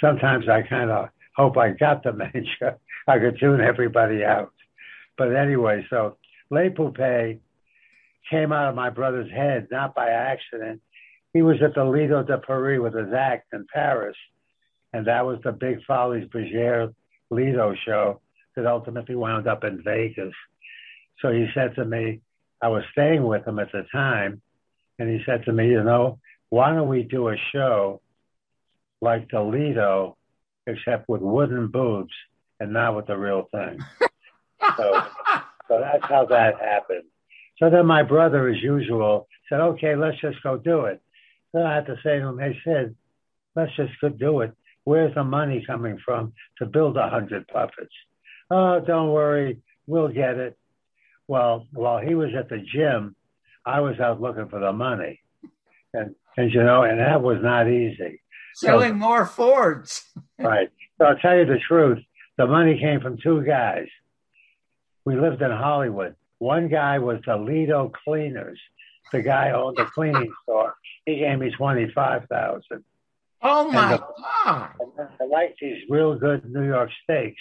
Sometimes 0.00 0.48
I 0.48 0.62
kind 0.62 0.90
of 0.90 1.08
hope 1.34 1.56
I 1.56 1.70
got 1.70 2.02
dementia. 2.02 2.78
I 3.08 3.18
could 3.18 3.38
tune 3.38 3.60
everybody 3.60 4.24
out. 4.24 4.52
But 5.16 5.34
anyway, 5.34 5.86
so 5.88 6.16
Les 6.50 6.70
Poupées 6.70 7.38
came 8.30 8.52
out 8.52 8.68
of 8.68 8.74
my 8.74 8.90
brother's 8.90 9.30
head, 9.30 9.68
not 9.70 9.94
by 9.94 10.10
accident. 10.10 10.80
He 11.32 11.42
was 11.42 11.56
at 11.62 11.74
the 11.74 11.84
Lido 11.84 12.22
de 12.22 12.38
Paris 12.38 12.80
with 12.80 12.94
his 12.94 13.12
act 13.12 13.52
in 13.52 13.66
Paris, 13.72 14.16
and 14.92 15.06
that 15.06 15.24
was 15.24 15.38
the 15.44 15.52
big 15.52 15.78
Folies 15.88 16.28
Bergère 16.28 16.92
Lido 17.30 17.74
show 17.84 18.20
that 18.56 18.66
ultimately 18.66 19.14
wound 19.14 19.46
up 19.46 19.64
in 19.64 19.82
Vegas. 19.82 20.34
So 21.20 21.30
he 21.30 21.46
said 21.54 21.74
to 21.76 21.84
me, 21.84 22.20
I 22.62 22.68
was 22.68 22.82
staying 22.92 23.24
with 23.24 23.46
him 23.46 23.58
at 23.58 23.72
the 23.72 23.84
time, 23.92 24.40
and 24.98 25.08
he 25.08 25.22
said 25.26 25.44
to 25.44 25.52
me, 25.52 25.68
you 25.68 25.82
know, 25.82 26.18
why 26.48 26.72
don't 26.72 26.88
we 26.88 27.02
do 27.02 27.28
a 27.28 27.36
show 27.52 28.00
like 29.00 29.28
the 29.30 29.40
Lido, 29.42 30.16
except 30.66 31.08
with 31.08 31.20
wooden 31.20 31.68
boobs 31.68 32.14
and 32.60 32.72
not 32.72 32.96
with 32.96 33.06
the 33.06 33.16
real 33.16 33.46
thing? 33.52 33.78
so, 34.76 35.02
so 35.68 35.80
that's 35.80 36.04
how 36.04 36.24
that 36.26 36.58
happened. 36.60 37.04
So 37.58 37.70
then 37.70 37.86
my 37.86 38.02
brother, 38.02 38.48
as 38.48 38.62
usual, 38.62 39.28
said, 39.48 39.60
okay, 39.60 39.96
let's 39.96 40.20
just 40.20 40.42
go 40.42 40.56
do 40.56 40.86
it. 40.86 41.00
Then 41.52 41.62
I 41.62 41.74
had 41.74 41.86
to 41.86 41.96
say 42.02 42.18
to 42.18 42.26
him, 42.26 42.38
hey, 42.38 42.56
Sid, 42.64 42.94
let's 43.54 43.74
just 43.76 43.92
go 44.00 44.08
do 44.08 44.40
it. 44.40 44.52
Where's 44.84 45.14
the 45.14 45.24
money 45.24 45.64
coming 45.66 45.98
from 46.04 46.32
to 46.58 46.66
build 46.66 46.96
a 46.96 47.08
hundred 47.08 47.48
puppets? 47.48 47.94
Oh, 48.50 48.80
don't 48.80 49.10
worry, 49.10 49.58
we'll 49.86 50.08
get 50.08 50.36
it. 50.36 50.56
Well, 51.28 51.66
while 51.72 51.98
he 51.98 52.14
was 52.14 52.30
at 52.38 52.48
the 52.48 52.58
gym, 52.58 53.16
I 53.64 53.80
was 53.80 53.98
out 53.98 54.20
looking 54.20 54.48
for 54.48 54.60
the 54.60 54.72
money. 54.72 55.20
And, 55.92 56.14
and 56.36 56.52
you 56.52 56.62
know, 56.62 56.82
and 56.84 57.00
that 57.00 57.22
was 57.22 57.38
not 57.42 57.68
easy. 57.68 58.20
Selling 58.54 58.96
more 58.98 59.26
Fords. 59.26 60.04
Right. 60.38 60.68
So 60.98 61.06
I'll 61.06 61.16
tell 61.16 61.36
you 61.36 61.46
the 61.46 61.58
truth. 61.66 61.98
The 62.36 62.46
money 62.46 62.78
came 62.78 63.00
from 63.00 63.16
two 63.18 63.42
guys. 63.42 63.86
We 65.06 65.18
lived 65.18 65.40
in 65.40 65.50
Hollywood. 65.50 66.14
One 66.38 66.68
guy 66.68 66.98
was 66.98 67.20
the 67.26 67.36
Lido 67.36 67.90
Cleaners. 68.04 68.58
The 69.12 69.22
guy 69.22 69.52
owned 69.52 69.76
the 69.78 69.86
cleaning 69.86 70.30
store. 70.42 70.74
He 71.06 71.16
gave 71.20 71.38
me 71.38 71.50
twenty 71.50 71.90
five 71.94 72.26
thousand. 72.28 72.84
Oh 73.40 73.70
my 73.70 73.92
the- 73.92 73.98
God. 74.44 74.70
And 74.80 75.08
I 75.20 75.24
liked 75.24 75.58
these 75.60 75.82
real 75.88 76.14
good 76.18 76.44
New 76.44 76.66
York 76.66 76.90
steaks. 77.04 77.40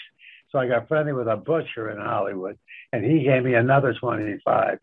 So 0.56 0.60
I 0.62 0.68
got 0.68 0.88
friendly 0.88 1.12
with 1.12 1.28
a 1.28 1.36
butcher 1.36 1.92
in 1.92 1.98
Hollywood, 1.98 2.58
and 2.94 3.04
he 3.04 3.26
gave 3.26 3.44
me 3.44 3.56
another 3.56 3.94
twenty 3.94 4.38
five. 4.46 4.80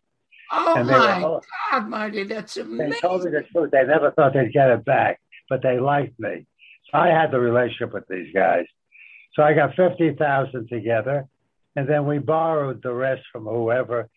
Oh 0.51 0.75
And 0.77 0.87
they 0.87 0.93
were 0.93 0.99
my 0.99 1.39
God, 1.71 1.89
Marty, 1.89 2.25
that's 2.25 2.57
amazing. 2.57 2.91
They 2.91 2.99
told 2.99 3.23
me 3.23 3.31
the 3.31 3.41
truth. 3.51 3.71
They 3.71 3.83
never 3.83 4.11
thought 4.11 4.33
they'd 4.35 4.53
get 4.53 4.69
it 4.69 4.85
back, 4.85 5.19
but 5.49 5.63
they 5.63 5.79
liked 5.79 6.19
me. 6.19 6.45
So 6.91 6.99
I 6.99 7.07
had 7.07 7.31
the 7.31 7.39
relationship 7.39 7.91
with 7.91 8.07
these 8.07 8.31
guys. 8.35 8.65
So 9.33 9.41
I 9.41 9.53
got 9.55 9.75
fifty 9.75 10.13
thousand 10.13 10.69
together, 10.69 11.25
and 11.75 11.89
then 11.89 12.05
we 12.05 12.19
borrowed 12.19 12.83
the 12.83 12.93
rest 12.93 13.23
from 13.31 13.45
whoever, 13.45 14.09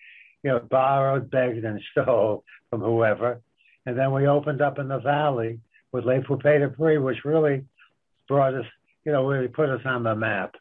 you 0.43 0.51
know, 0.51 0.59
borrowed, 0.59 1.31
begged, 1.31 1.65
and 1.65 1.81
stole 1.93 2.45
from 2.69 2.83
whoever, 2.83 3.41
and 3.87 3.99
then 3.99 4.13
we 4.13 4.27
opened 4.27 4.61
up 4.61 4.79
in 4.79 4.89
the 4.89 4.99
valley 4.99 5.61
with 5.91 6.05
Les 6.05 6.21
Poupées 6.21 6.59
de 6.59 6.69
Paris, 6.69 6.99
which 7.01 7.25
really 7.25 7.65
brought 8.29 8.53
us, 8.53 8.67
you 9.07 9.13
know, 9.13 9.27
really 9.27 9.49
put 9.49 9.71
us 9.71 9.81
on 9.87 10.03
the 10.03 10.15
map. 10.15 10.55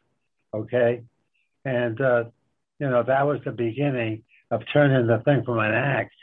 Okay, 0.56 1.02
and 1.64 2.00
uh, 2.00 2.24
you 2.78 2.88
know 2.88 3.02
that 3.02 3.26
was 3.26 3.40
the 3.44 3.52
beginning 3.52 4.22
of 4.50 4.62
turning 4.72 5.06
the 5.06 5.18
thing 5.24 5.42
from 5.44 5.58
an 5.58 5.74
act 5.74 6.14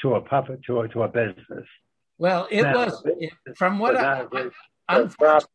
to 0.00 0.14
a 0.14 0.20
puppet 0.20 0.62
to 0.66 0.80
a 0.80 0.88
to 0.88 1.02
a 1.02 1.08
business. 1.08 1.66
Well, 2.18 2.48
it 2.50 2.62
Now, 2.62 2.74
was 2.74 3.02
it- 3.04 3.32
from 3.56 3.78
what 3.78 3.96
I, 3.96 4.26
I, 4.88 5.08
but 5.18 5.46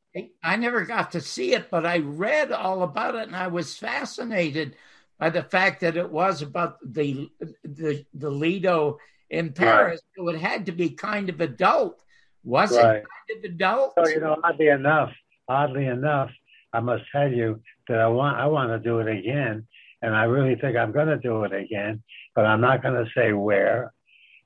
I 0.43 0.55
never 0.55 0.85
got 0.85 1.11
to 1.11 1.21
see 1.21 1.53
it, 1.53 1.69
but 1.69 1.85
I 1.85 1.97
read 1.99 2.51
all 2.51 2.83
about 2.83 3.15
it, 3.15 3.27
and 3.27 3.35
I 3.35 3.47
was 3.47 3.75
fascinated 3.77 4.75
by 5.19 5.29
the 5.29 5.43
fact 5.43 5.81
that 5.81 5.97
it 5.97 6.11
was 6.11 6.41
about 6.41 6.77
the 6.85 7.29
the 7.63 8.05
the 8.13 8.29
Lido 8.29 8.99
in 9.29 9.53
Paris. 9.53 10.01
So 10.15 10.27
it 10.29 10.39
had 10.39 10.67
to 10.67 10.71
be 10.71 10.91
kind 10.91 11.29
of 11.29 11.41
adult. 11.41 12.03
Was 12.43 12.77
Right. 12.77 12.97
it 12.97 13.05
kind 13.33 13.45
of 13.45 13.51
adult? 13.51 13.93
So 13.97 14.07
you 14.07 14.19
know, 14.19 14.37
oddly 14.43 14.67
enough, 14.67 15.11
oddly 15.47 15.87
enough, 15.87 16.29
I 16.75 16.79
must 16.79 17.03
tell 17.11 17.31
you 17.31 17.61
that 17.87 17.99
I 17.99 18.07
want 18.07 18.37
I 18.37 18.45
want 18.47 18.69
to 18.69 18.79
do 18.79 18.99
it 18.99 19.07
again, 19.07 19.67
and 20.01 20.15
I 20.15 20.23
really 20.23 20.55
think 20.55 20.77
I'm 20.77 20.91
going 20.91 21.07
to 21.07 21.17
do 21.17 21.43
it 21.43 21.53
again, 21.53 22.03
but 22.35 22.45
I'm 22.45 22.61
not 22.61 22.83
going 22.83 22.95
to 22.95 23.09
say 23.15 23.33
where. 23.33 23.93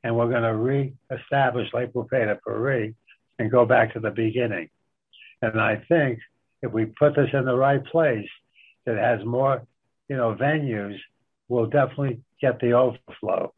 And 0.01 0.15
we're 0.15 0.29
going 0.29 0.43
to 0.43 0.55
re-establish 0.55 1.71
Poupées 1.73 2.25
de 2.25 2.39
Paris 2.45 2.93
and 3.37 3.51
go 3.51 3.65
back 3.65 3.93
to 3.93 3.99
the 3.99 4.11
beginning. 4.11 4.69
And 5.41 5.59
I 5.59 5.83
think 5.89 6.19
if 6.61 6.71
we 6.71 6.85
put 6.85 7.15
this 7.17 7.29
in 7.33 7.43
the 7.43 7.55
right 7.55 7.83
place, 7.83 8.29
that 8.85 8.97
has 8.97 9.25
more, 9.25 9.65
you 10.07 10.15
know, 10.15 10.35
venues, 10.35 10.97
we'll 11.47 11.67
definitely 11.67 12.21
get 12.41 12.59
the 12.59 12.73
overflow. 12.73 13.53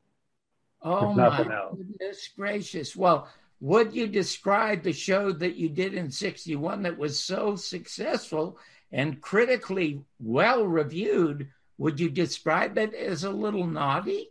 Oh 0.83 1.13
my 1.13 1.29
nothing 1.29 1.51
else. 1.51 1.77
goodness 1.77 2.29
gracious! 2.35 2.95
Well, 2.95 3.27
would 3.61 3.93
you 3.93 4.07
describe 4.07 4.83
the 4.83 4.91
show 4.91 5.31
that 5.31 5.55
you 5.55 5.69
did 5.69 5.93
in 5.93 6.11
'61 6.11 6.81
that 6.83 6.97
was 6.97 7.23
so 7.23 7.55
successful 7.55 8.57
and 8.91 9.21
critically 9.21 10.01
well 10.19 10.65
reviewed? 10.65 11.47
Would 11.77 11.99
you 11.99 12.09
describe 12.09 12.77
it 12.77 12.93
as 12.93 13.23
a 13.23 13.29
little 13.29 13.65
naughty? 13.65 14.29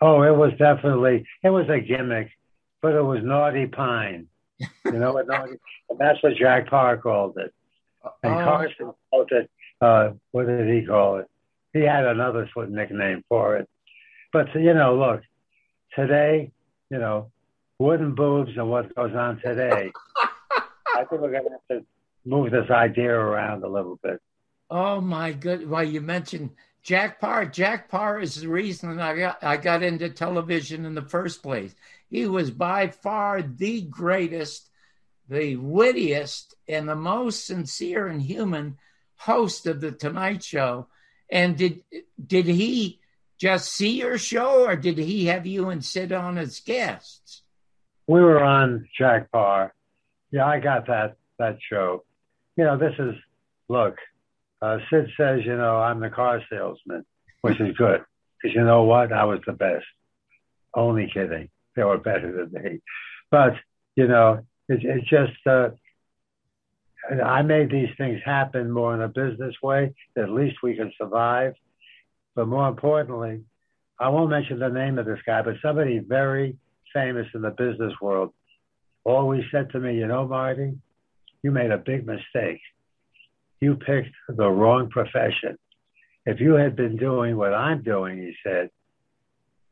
Oh, 0.00 0.22
it 0.22 0.34
was 0.34 0.52
definitely 0.58 1.26
it 1.42 1.50
was 1.50 1.68
a 1.68 1.80
gimmick, 1.80 2.30
but 2.80 2.94
it 2.94 3.02
was 3.02 3.22
naughty 3.22 3.66
pine. 3.66 4.28
You 4.84 4.92
know 4.92 5.12
what 5.12 5.26
naughty? 5.28 5.56
And 5.90 6.00
that's 6.00 6.20
what 6.22 6.34
Jack 6.34 6.68
Paar 6.68 6.96
called 6.96 7.36
it. 7.38 7.52
And 8.24 8.34
Oh. 8.34 8.44
Carson 8.44 8.92
called 9.10 9.30
it. 9.30 9.48
Uh, 9.80 10.10
what 10.32 10.46
did 10.46 10.68
he 10.68 10.84
call 10.84 11.18
it? 11.18 11.26
He 11.72 11.80
had 11.82 12.04
another 12.06 12.48
sort 12.52 12.66
of 12.66 12.72
nickname 12.72 13.22
for 13.28 13.56
it. 13.56 13.68
But 14.32 14.52
you 14.54 14.74
know, 14.74 14.96
look, 14.96 15.22
today, 15.94 16.50
you 16.90 16.98
know, 16.98 17.30
wooden 17.78 18.14
boobs 18.14 18.52
and 18.56 18.70
what 18.70 18.94
goes 18.94 19.14
on 19.14 19.40
today. 19.40 19.92
I 20.94 21.04
think 21.04 21.20
we're 21.20 21.32
gonna 21.32 21.50
have 21.50 21.80
to 21.80 21.86
move 22.24 22.50
this 22.50 22.70
idea 22.70 23.12
around 23.12 23.62
a 23.62 23.68
little 23.68 23.98
bit. 24.02 24.20
Oh 24.70 25.00
my 25.00 25.32
good! 25.32 25.68
Well, 25.68 25.84
you 25.84 26.00
mentioned 26.00 26.50
Jack 26.82 27.20
Paar. 27.20 27.46
Jack 27.46 27.88
Paar 27.88 28.20
is 28.20 28.40
the 28.40 28.48
reason 28.48 28.98
I 28.98 29.16
got 29.16 29.44
I 29.44 29.56
got 29.56 29.82
into 29.82 30.08
television 30.08 30.84
in 30.84 30.94
the 30.94 31.02
first 31.02 31.42
place. 31.42 31.74
He 32.08 32.26
was 32.26 32.50
by 32.50 32.88
far 32.88 33.42
the 33.42 33.82
greatest, 33.82 34.70
the 35.28 35.56
wittiest, 35.56 36.54
and 36.68 36.88
the 36.88 36.96
most 36.96 37.46
sincere 37.46 38.06
and 38.06 38.22
human 38.22 38.78
host 39.16 39.66
of 39.66 39.80
the 39.80 39.92
Tonight 39.92 40.42
Show. 40.42 40.88
And 41.30 41.56
did 41.56 41.82
did 42.24 42.46
he 42.46 43.00
just 43.38 43.72
see 43.72 43.98
your 43.98 44.16
show, 44.16 44.64
or 44.66 44.76
did 44.76 44.98
he 44.98 45.26
have 45.26 45.46
you 45.46 45.68
and 45.68 45.84
Sid 45.84 46.12
on 46.12 46.38
as 46.38 46.60
guests? 46.60 47.42
We 48.06 48.20
were 48.20 48.42
on 48.42 48.88
Jack 48.98 49.30
Paar. 49.32 49.74
Yeah, 50.30 50.46
I 50.46 50.60
got 50.60 50.86
that 50.86 51.16
that 51.38 51.58
show. 51.68 52.04
You 52.56 52.64
know, 52.64 52.78
this 52.78 52.94
is 52.98 53.14
look. 53.68 53.96
Uh, 54.62 54.78
Sid 54.90 55.10
says, 55.16 55.40
you 55.44 55.56
know, 55.56 55.76
I'm 55.76 56.00
the 56.00 56.08
car 56.08 56.40
salesman, 56.50 57.04
which 57.42 57.60
is 57.60 57.76
good 57.76 58.02
because 58.40 58.54
you 58.54 58.64
know 58.64 58.84
what? 58.84 59.12
I 59.12 59.24
was 59.24 59.40
the 59.46 59.52
best. 59.52 59.84
Only 60.74 61.10
kidding. 61.12 61.50
They 61.74 61.84
were 61.84 61.98
better 61.98 62.32
than 62.32 62.62
me. 62.62 62.80
But, 63.30 63.54
you 63.96 64.08
know, 64.08 64.40
it, 64.68 64.80
it's 64.82 65.08
just, 65.08 65.46
uh, 65.46 65.70
I 67.24 67.42
made 67.42 67.70
these 67.70 67.90
things 67.96 68.20
happen 68.24 68.70
more 68.70 68.94
in 68.94 69.02
a 69.02 69.08
business 69.08 69.54
way. 69.62 69.94
At 70.16 70.30
least 70.30 70.56
we 70.62 70.74
can 70.74 70.92
survive. 70.98 71.54
But 72.34 72.48
more 72.48 72.68
importantly, 72.68 73.42
I 73.98 74.08
won't 74.08 74.30
mention 74.30 74.58
the 74.58 74.68
name 74.68 74.98
of 74.98 75.06
this 75.06 75.20
guy, 75.24 75.42
but 75.42 75.56
somebody 75.62 75.98
very 75.98 76.56
famous 76.92 77.26
in 77.34 77.42
the 77.42 77.50
business 77.50 77.92
world 78.00 78.32
always 79.06 79.44
said 79.52 79.70
to 79.70 79.78
me, 79.78 79.96
you 79.96 80.06
know, 80.06 80.26
Marty, 80.26 80.74
you 81.42 81.50
made 81.50 81.70
a 81.70 81.78
big 81.78 82.06
mistake. 82.06 82.60
You 83.60 83.76
picked 83.76 84.14
the 84.28 84.48
wrong 84.48 84.90
profession. 84.90 85.56
If 86.26 86.40
you 86.40 86.54
had 86.54 86.74
been 86.74 86.96
doing 86.96 87.36
what 87.36 87.54
I'm 87.54 87.82
doing, 87.82 88.18
he 88.18 88.34
said, 88.44 88.70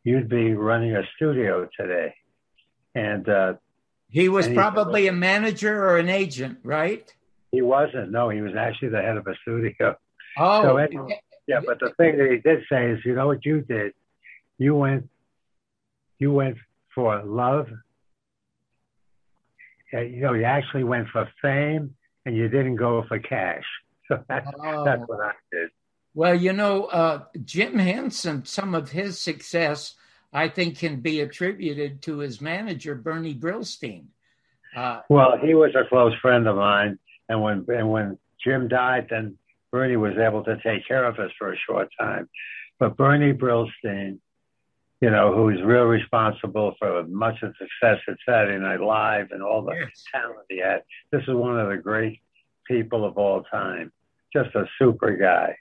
you'd 0.04 0.28
be 0.28 0.54
running 0.54 0.94
a 0.94 1.02
studio 1.16 1.68
today. 1.78 2.14
And 2.94 3.28
uh, 3.28 3.54
he 4.08 4.28
was 4.28 4.46
and 4.46 4.54
he 4.54 4.56
probably 4.56 5.08
a 5.08 5.12
manager 5.12 5.84
or 5.84 5.98
an 5.98 6.08
agent, 6.08 6.58
right? 6.62 7.12
He 7.50 7.60
wasn't. 7.60 8.12
No, 8.12 8.28
he 8.28 8.40
was 8.40 8.54
actually 8.56 8.90
the 8.90 9.02
head 9.02 9.16
of 9.16 9.26
a 9.26 9.34
studio. 9.42 9.96
Oh, 10.38 10.62
So 10.62 10.76
anyway, 10.76 11.20
yeah, 11.48 11.60
but 11.66 11.80
the 11.80 11.90
thing 11.96 12.18
that 12.18 12.30
he 12.30 12.38
did 12.38 12.64
say 12.70 12.90
is, 12.90 13.00
you 13.04 13.14
know 13.14 13.26
what 13.26 13.44
you 13.44 13.62
did? 13.62 13.92
You 14.58 14.76
went, 14.76 15.08
you 16.20 16.32
went 16.32 16.58
for 16.94 17.22
love. 17.24 17.68
You 19.92 20.20
know, 20.20 20.32
you 20.32 20.44
actually 20.44 20.84
went 20.84 21.08
for 21.08 21.28
fame, 21.40 21.94
and 22.26 22.36
you 22.36 22.48
didn't 22.48 22.76
go 22.76 23.04
for 23.08 23.18
cash. 23.18 23.64
So 24.06 24.22
that's 24.28 24.44
that's 24.84 25.00
Oh. 25.02 25.06
what 25.06 25.20
I 25.24 25.32
did. 25.50 25.70
Well, 26.12 26.34
you 26.34 26.52
know, 26.52 26.84
uh, 26.84 27.24
Jim 27.42 27.78
Henson, 27.78 28.44
some 28.44 28.74
of 28.74 28.90
his 28.90 29.18
success, 29.18 29.94
I 30.30 30.48
think, 30.48 30.76
can 30.78 31.00
be 31.00 31.20
attributed 31.22 32.02
to 32.02 32.18
his 32.18 32.38
manager, 32.42 32.94
Bernie 32.96 33.34
Brillstein. 33.34 34.08
Uh, 34.76 35.00
Well, 35.08 35.38
he 35.38 35.54
was 35.54 35.74
a 35.74 35.88
close 35.88 36.12
friend 36.20 36.46
of 36.46 36.56
mine, 36.56 36.98
and 37.30 37.40
when 37.40 37.64
and 37.68 37.90
when 37.90 38.18
Jim 38.44 38.68
died, 38.68 39.06
then 39.08 39.38
Bernie 39.72 39.96
was 39.96 40.18
able 40.18 40.44
to 40.44 40.58
take 40.62 40.86
care 40.86 41.06
of 41.06 41.18
us 41.18 41.30
for 41.38 41.50
a 41.50 41.56
short 41.66 41.88
time. 41.98 42.28
But 42.78 42.98
Bernie 42.98 43.32
Brillstein, 43.32 44.18
you 45.04 45.10
know, 45.10 45.34
who 45.34 45.50
is 45.50 45.60
real 45.62 45.82
responsible 45.84 46.74
for 46.78 47.04
much 47.06 47.42
of 47.42 47.52
the 47.60 47.66
success 47.66 48.00
at 48.08 48.16
Saturday 48.26 48.58
Night 48.58 48.80
Live 48.80 49.32
and 49.32 49.42
all 49.42 49.60
the 49.62 49.74
Yes. 49.74 50.02
talent 50.10 50.46
he 50.48 50.56
had, 50.60 50.82
this 51.12 51.20
is 51.28 51.34
one 51.34 51.60
of 51.60 51.68
the 51.68 51.76
great 51.76 52.22
people 52.66 53.04
of 53.04 53.18
all 53.18 53.42
time. 53.42 53.92
Just 54.32 54.54
a 54.54 54.66
super 54.78 55.14
guy. 55.14 55.58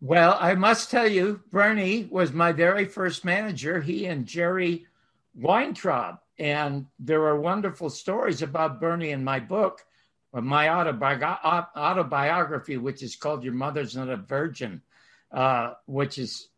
well, 0.00 0.38
I 0.40 0.54
must 0.54 0.90
tell 0.90 1.06
you, 1.06 1.42
Bernie 1.50 2.08
was 2.10 2.32
my 2.32 2.50
very 2.52 2.86
first 2.86 3.26
manager, 3.26 3.82
he 3.82 4.06
and 4.06 4.24
Jerry 4.24 4.86
Weintraub. 5.34 6.20
And 6.38 6.86
there 6.98 7.24
are 7.26 7.38
wonderful 7.38 7.90
stories 7.90 8.40
about 8.40 8.80
Bernie 8.80 9.10
in 9.10 9.22
my 9.22 9.38
book, 9.38 9.84
uh, 10.32 10.40
my 10.40 10.66
autobi- 10.68 11.38
uh, 11.42 11.64
autobiography, 11.76 12.78
which 12.78 13.02
is 13.02 13.16
called 13.16 13.44
Your 13.44 13.52
Mother's 13.54 13.94
Not 13.96 14.08
a 14.08 14.16
Virgin. 14.16 14.80
Uh, 15.30 15.74
which 15.84 16.16
is, 16.16 16.48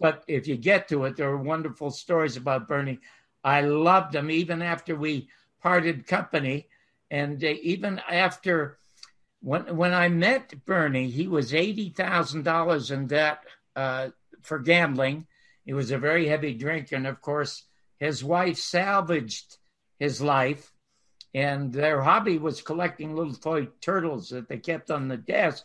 but 0.00 0.24
if 0.26 0.48
you 0.48 0.56
get 0.56 0.88
to 0.88 1.04
it, 1.04 1.16
there 1.16 1.30
are 1.30 1.36
wonderful 1.36 1.92
stories 1.92 2.36
about 2.36 2.66
Bernie. 2.66 2.98
I 3.44 3.60
loved 3.60 4.16
him 4.16 4.32
even 4.32 4.62
after 4.62 4.96
we 4.96 5.28
parted 5.62 6.08
company, 6.08 6.66
and 7.08 7.42
uh, 7.44 7.54
even 7.62 8.00
after 8.10 8.78
when 9.40 9.76
when 9.76 9.94
I 9.94 10.08
met 10.08 10.64
Bernie, 10.64 11.08
he 11.08 11.28
was 11.28 11.54
eighty 11.54 11.90
thousand 11.90 12.42
dollars 12.42 12.90
in 12.90 13.06
debt 13.06 13.44
uh, 13.76 14.08
for 14.42 14.58
gambling. 14.58 15.28
He 15.64 15.72
was 15.72 15.92
a 15.92 15.98
very 15.98 16.26
heavy 16.26 16.52
drinker, 16.52 16.96
and 16.96 17.06
of 17.06 17.20
course, 17.20 17.62
his 17.98 18.24
wife 18.24 18.58
salvaged 18.58 19.58
his 20.00 20.20
life, 20.20 20.72
and 21.32 21.72
their 21.72 22.02
hobby 22.02 22.38
was 22.38 22.60
collecting 22.60 23.14
little 23.14 23.34
toy 23.34 23.68
turtles 23.80 24.30
that 24.30 24.48
they 24.48 24.58
kept 24.58 24.90
on 24.90 25.06
the 25.06 25.16
desk. 25.16 25.64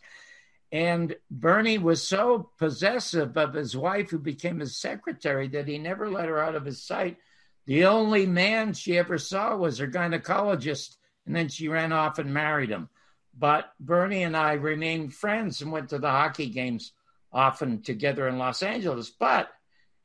And 0.71 1.15
Bernie 1.29 1.77
was 1.77 2.07
so 2.07 2.49
possessive 2.57 3.37
of 3.37 3.53
his 3.53 3.75
wife, 3.75 4.09
who 4.09 4.19
became 4.19 4.59
his 4.59 4.77
secretary, 4.77 5.47
that 5.49 5.67
he 5.67 5.77
never 5.77 6.09
let 6.09 6.29
her 6.29 6.39
out 6.39 6.55
of 6.55 6.65
his 6.65 6.81
sight. 6.81 7.17
The 7.65 7.85
only 7.85 8.25
man 8.25 8.73
she 8.73 8.97
ever 8.97 9.17
saw 9.17 9.55
was 9.55 9.77
her 9.77 9.87
gynecologist, 9.87 10.95
and 11.25 11.35
then 11.35 11.49
she 11.49 11.67
ran 11.67 11.91
off 11.91 12.19
and 12.19 12.33
married 12.33 12.69
him. 12.69 12.89
But 13.37 13.71
Bernie 13.79 14.23
and 14.23 14.35
I 14.35 14.53
remained 14.53 15.13
friends 15.13 15.61
and 15.61 15.71
went 15.71 15.89
to 15.89 15.99
the 15.99 16.09
hockey 16.09 16.47
games 16.47 16.93
often 17.33 17.81
together 17.81 18.27
in 18.27 18.37
Los 18.37 18.63
Angeles. 18.63 19.09
But 19.09 19.49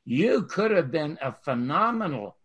you 0.05 0.43
could 0.43 0.71
have 0.71 0.91
been 0.91 1.19
a 1.21 1.33
phenomenal 1.33 2.37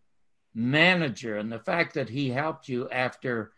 manager, 0.54 1.38
and 1.38 1.52
the 1.52 1.60
fact 1.60 1.96
that 1.96 2.10
he 2.10 2.30
helped 2.30 2.68
you 2.68 2.90
after 2.90 3.52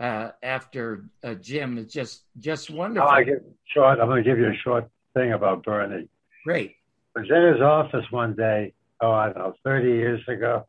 uh, 0.00 0.30
after 0.42 1.04
uh, 1.22 1.34
Jim 1.34 1.78
It's 1.78 1.92
just 1.92 2.22
just 2.38 2.70
wonderful. 2.70 3.08
I 3.08 3.22
give 3.22 3.42
short. 3.66 4.00
I'm 4.00 4.08
going 4.08 4.24
to 4.24 4.28
give 4.28 4.38
you 4.38 4.48
a 4.48 4.56
short 4.64 4.90
thing 5.14 5.32
about 5.32 5.62
Bernie. 5.62 6.08
Great. 6.44 6.76
I 7.14 7.20
was 7.20 7.28
in 7.30 7.52
his 7.52 7.62
office 7.62 8.10
one 8.10 8.34
day, 8.34 8.72
oh, 9.02 9.10
I 9.10 9.26
don't 9.26 9.38
know, 9.38 9.54
30 9.64 9.88
years 9.88 10.20
ago. 10.28 10.66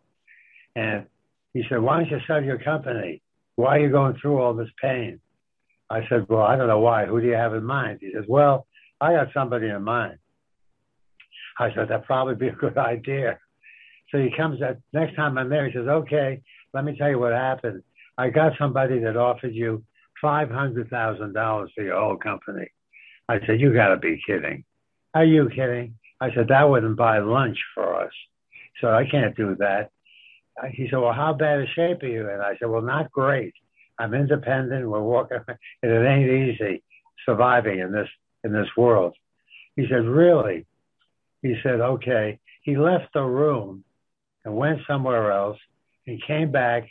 And 0.75 1.05
he 1.53 1.63
said, 1.69 1.81
Why 1.81 1.97
don't 1.97 2.09
you 2.09 2.19
sell 2.27 2.43
your 2.43 2.59
company? 2.59 3.21
Why 3.55 3.77
are 3.77 3.79
you 3.79 3.89
going 3.89 4.17
through 4.21 4.41
all 4.41 4.53
this 4.53 4.69
pain? 4.81 5.19
I 5.89 6.01
said, 6.09 6.27
Well, 6.27 6.41
I 6.41 6.57
don't 6.57 6.67
know 6.67 6.79
why. 6.79 7.05
Who 7.05 7.21
do 7.21 7.27
you 7.27 7.33
have 7.33 7.53
in 7.53 7.63
mind? 7.63 7.99
He 8.01 8.11
says, 8.13 8.25
Well, 8.27 8.67
I 8.99 9.13
got 9.13 9.27
somebody 9.33 9.69
in 9.69 9.83
mind. 9.83 10.17
I 11.57 11.73
said, 11.73 11.87
That'd 11.87 12.05
probably 12.05 12.35
be 12.35 12.47
a 12.47 12.53
good 12.53 12.77
idea. 12.77 13.39
So 14.11 14.17
he 14.17 14.29
comes 14.35 14.61
at 14.61 14.79
next 14.91 15.15
time 15.15 15.37
I'm 15.37 15.49
there, 15.49 15.69
he 15.69 15.73
says, 15.73 15.87
Okay, 15.87 16.41
let 16.73 16.83
me 16.83 16.97
tell 16.97 17.09
you 17.09 17.19
what 17.19 17.31
happened. 17.31 17.83
I 18.21 18.29
got 18.29 18.53
somebody 18.59 18.99
that 18.99 19.17
offered 19.17 19.55
you 19.55 19.83
$500,000 20.23 21.67
for 21.73 21.83
your 21.83 21.99
whole 21.99 22.17
company. 22.17 22.67
I 23.27 23.39
said, 23.47 23.59
You 23.59 23.73
got 23.73 23.87
to 23.87 23.97
be 23.97 24.21
kidding. 24.27 24.63
Are 25.15 25.25
you 25.25 25.49
kidding? 25.49 25.95
I 26.21 26.31
said, 26.35 26.49
That 26.49 26.69
wouldn't 26.69 26.97
buy 26.97 27.17
lunch 27.17 27.57
for 27.73 27.95
us. 27.95 28.11
So 28.79 28.89
I 28.89 29.09
can't 29.09 29.35
do 29.35 29.55
that. 29.57 29.89
Uh, 30.61 30.67
He 30.71 30.87
said, 30.87 30.99
Well, 30.99 31.13
how 31.13 31.33
bad 31.33 31.61
a 31.61 31.67
shape 31.73 32.03
are 32.03 32.07
you 32.07 32.29
in? 32.29 32.39
I 32.41 32.53
said, 32.59 32.69
Well, 32.69 32.83
not 32.83 33.11
great. 33.11 33.55
I'm 33.97 34.13
independent. 34.13 34.87
We're 34.87 35.01
walking, 35.01 35.39
and 35.47 35.91
it 35.91 36.07
ain't 36.07 36.29
easy 36.29 36.83
surviving 37.25 37.79
in 37.79 37.91
this 37.91 38.09
in 38.43 38.53
this 38.53 38.69
world. 38.77 39.15
He 39.75 39.87
said, 39.89 40.05
Really? 40.05 40.67
He 41.41 41.55
said, 41.63 41.81
Okay. 41.81 42.37
He 42.61 42.77
left 42.77 43.13
the 43.15 43.23
room 43.23 43.83
and 44.45 44.55
went 44.55 44.81
somewhere 44.87 45.31
else. 45.31 45.57
He 46.03 46.21
came 46.27 46.51
back 46.51 46.83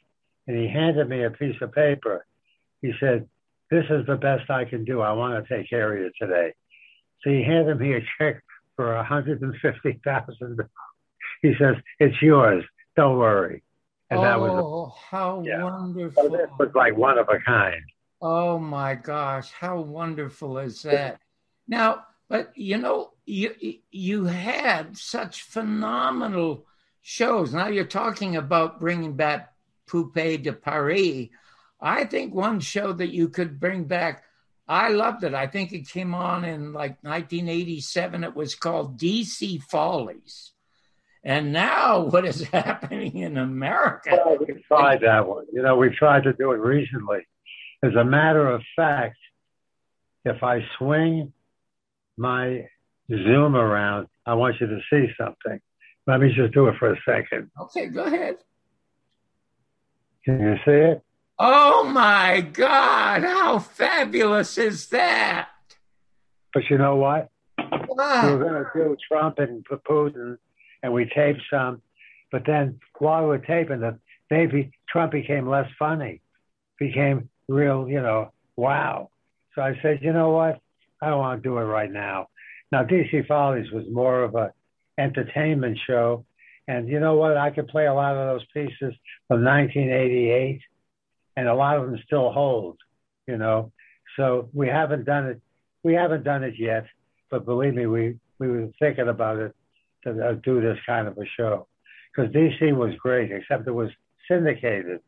and 0.51 0.59
he 0.59 0.67
handed 0.67 1.09
me 1.09 1.23
a 1.23 1.31
piece 1.31 1.55
of 1.63 1.73
paper. 1.73 2.27
He 2.83 2.93
said, 2.99 3.29
This 3.71 3.85
is 3.89 4.05
the 4.07 4.17
best 4.17 4.51
I 4.51 4.65
can 4.65 4.85
do. 4.85 5.01
I 5.01 5.13
want 5.13 5.47
to 5.47 5.57
take 5.57 5.71
care 5.71 5.95
of 5.95 6.01
you 6.01 6.11
today. 6.21 6.53
So 7.23 7.31
he 7.31 7.45
handed 7.45 7.79
me 7.79 7.95
a 7.95 8.01
check 8.19 8.43
for 8.75 8.97
a 8.97 9.05
hundred 9.05 9.43
and 9.43 9.55
fifty 9.63 10.01
thousand. 10.05 10.59
He 11.43 11.53
says, 11.57 11.77
It's 12.01 12.21
yours. 12.21 12.65
Don't 12.97 13.17
worry. 13.17 13.63
And 14.11 14.25
that 14.25 14.41
was 14.41 14.51
oh, 14.51 14.93
how 15.09 15.45
yeah. 15.47 15.63
wonderful! 15.63 16.35
it 16.35 16.51
was 16.59 16.71
like 16.75 16.97
one 16.97 17.17
of 17.17 17.29
a 17.29 17.39
kind. 17.47 17.85
Oh 18.21 18.59
my 18.59 18.97
gosh, 18.97 19.53
how 19.53 19.81
wonderful 19.81 20.59
is 20.59 20.83
that? 20.83 21.21
Now, 21.69 22.07
but 22.29 22.51
you 22.57 22.77
know, 22.77 23.13
you 23.25 23.55
you 23.93 24.25
had 24.25 24.99
such 24.99 25.43
phenomenal 25.43 26.67
shows. 27.03 27.55
Now 27.55 27.69
you're 27.69 27.85
talking 27.85 28.35
about 28.35 28.81
bringing 28.81 29.15
back 29.15 29.51
Poupée 29.90 30.42
de 30.42 30.53
Paris. 30.53 31.31
I 31.81 32.05
think 32.05 32.35
one 32.35 32.61
show 32.61 32.92
that 32.92 33.12
you 33.12 33.29
could 33.29 33.59
bring 33.59 33.85
back. 33.85 34.24
I 34.68 34.90
loved 34.90 35.24
it. 35.24 35.35
I 35.35 35.46
think 35.46 35.72
it 35.72 35.88
came 35.88 36.14
on 36.14 36.44
in 36.44 36.72
like 36.72 37.03
1987. 37.03 38.24
It 38.24 38.37
was 38.37 38.55
called 38.55 38.98
DC 38.98 39.62
Follies. 39.62 40.53
And 41.24 41.53
now, 41.53 42.00
what 42.11 42.24
is 42.24 42.42
happening 42.42 43.16
in 43.16 43.37
America? 43.37 44.18
Well, 44.24 44.38
we 44.38 44.62
tried 44.68 45.00
that 45.03 45.26
one. 45.26 45.46
You 45.53 45.62
know, 45.62 45.76
we 45.76 45.90
tried 45.90 46.24
to 46.24 46.33
do 46.33 46.53
it 46.53 46.59
recently. 46.59 47.26
As 47.83 47.94
a 47.94 48.05
matter 48.05 48.46
of 48.46 48.62
fact, 48.76 49.16
if 50.24 50.42
I 50.42 50.61
swing 50.79 51.33
my 52.16 52.66
Zoom 53.09 53.57
around, 53.57 54.07
I 54.26 54.35
want 54.35 54.57
you 54.61 54.66
to 54.66 54.81
see 54.90 55.09
something. 55.18 55.61
Let 56.07 56.20
me 56.20 56.33
just 56.35 56.53
do 56.53 56.68
it 56.68 56.76
for 56.79 56.92
a 56.92 56.96
second. 57.07 57.50
Okay, 57.61 57.87
go 57.87 58.05
ahead. 58.05 58.37
Can 60.25 60.41
you 60.41 60.55
see 60.65 60.71
it? 60.73 61.03
Oh 61.39 61.85
my 61.85 62.43
God, 62.43 63.23
how 63.23 63.59
fabulous 63.59 64.59
is 64.59 64.89
that? 64.89 65.49
But 66.53 66.65
you 66.69 66.77
know 66.79 66.97
what? 66.97 67.31
We 67.59 67.67
Wow. 67.89 68.23
were 68.37 68.39
going 68.39 68.65
to 68.65 68.71
do 68.75 68.97
Trump 69.09 69.39
and 69.39 69.65
Putin, 69.67 70.37
and 70.83 70.93
we 70.93 71.07
taped 71.15 71.41
some. 71.51 71.81
But 72.31 72.43
then 72.47 72.79
while 72.99 73.23
we 73.23 73.29
were 73.29 73.39
taping 73.39 73.81
them, 73.81 74.01
they 74.29 74.47
be, 74.47 74.71
Trump 74.89 75.13
became 75.13 75.49
less 75.49 75.69
funny, 75.79 76.21
became 76.79 77.29
real, 77.49 77.89
you 77.89 78.01
know, 78.01 78.33
wow. 78.57 79.11
So 79.55 79.63
I 79.63 79.79
said, 79.83 80.01
you 80.03 80.13
know 80.13 80.31
what? 80.31 80.61
I 81.03 81.09
don't 81.09 81.19
want 81.19 81.43
to 81.43 81.49
do 81.49 81.57
it 81.59 81.63
right 81.63 81.91
now. 81.91 82.29
Now, 82.71 82.85
DC 82.85 83.27
Follies 83.27 83.71
was 83.73 83.85
more 83.91 84.23
of 84.23 84.35
a 84.35 84.53
entertainment 84.99 85.79
show, 85.87 86.25
And 86.71 86.89
you 86.89 87.01
know 87.01 87.17
what? 87.17 87.37
I 87.37 87.51
could 87.51 87.67
play 87.67 87.87
a 87.87 87.93
lot 87.93 88.15
of 88.17 88.29
those 88.29 88.47
pieces 88.55 88.95
from 89.27 89.45
1988, 89.45 90.61
and 91.37 91.49
a 91.49 91.55
lot 91.55 91.79
of 91.79 91.87
them 91.87 91.99
still 92.07 92.31
hold. 92.31 92.79
You 93.27 93.39
know, 93.39 93.73
so 94.17 94.49
we 94.53 94.69
haven't 94.69 95.05
done 95.05 95.27
it. 95.27 95.41
We 95.83 95.95
haven't 95.95 96.23
done 96.23 96.45
it 96.45 96.55
yet, 96.57 96.85
but 97.29 97.45
believe 97.45 97.75
me, 97.75 97.87
we 97.87 98.21
we 98.39 98.49
were 98.49 98.69
thinking 98.79 99.09
about 99.09 99.39
it 99.39 99.53
to 100.05 100.11
uh, 100.11 100.33
do 100.45 100.61
this 100.61 100.79
kind 100.87 101.09
of 101.09 101.19
a 101.19 101.27
show 101.37 101.67
because 102.15 102.33
DC 102.33 102.73
was 102.73 102.95
great, 103.03 103.33
except 103.33 103.67
it 103.67 103.73
was 103.73 103.91
syndicated, 104.31 105.01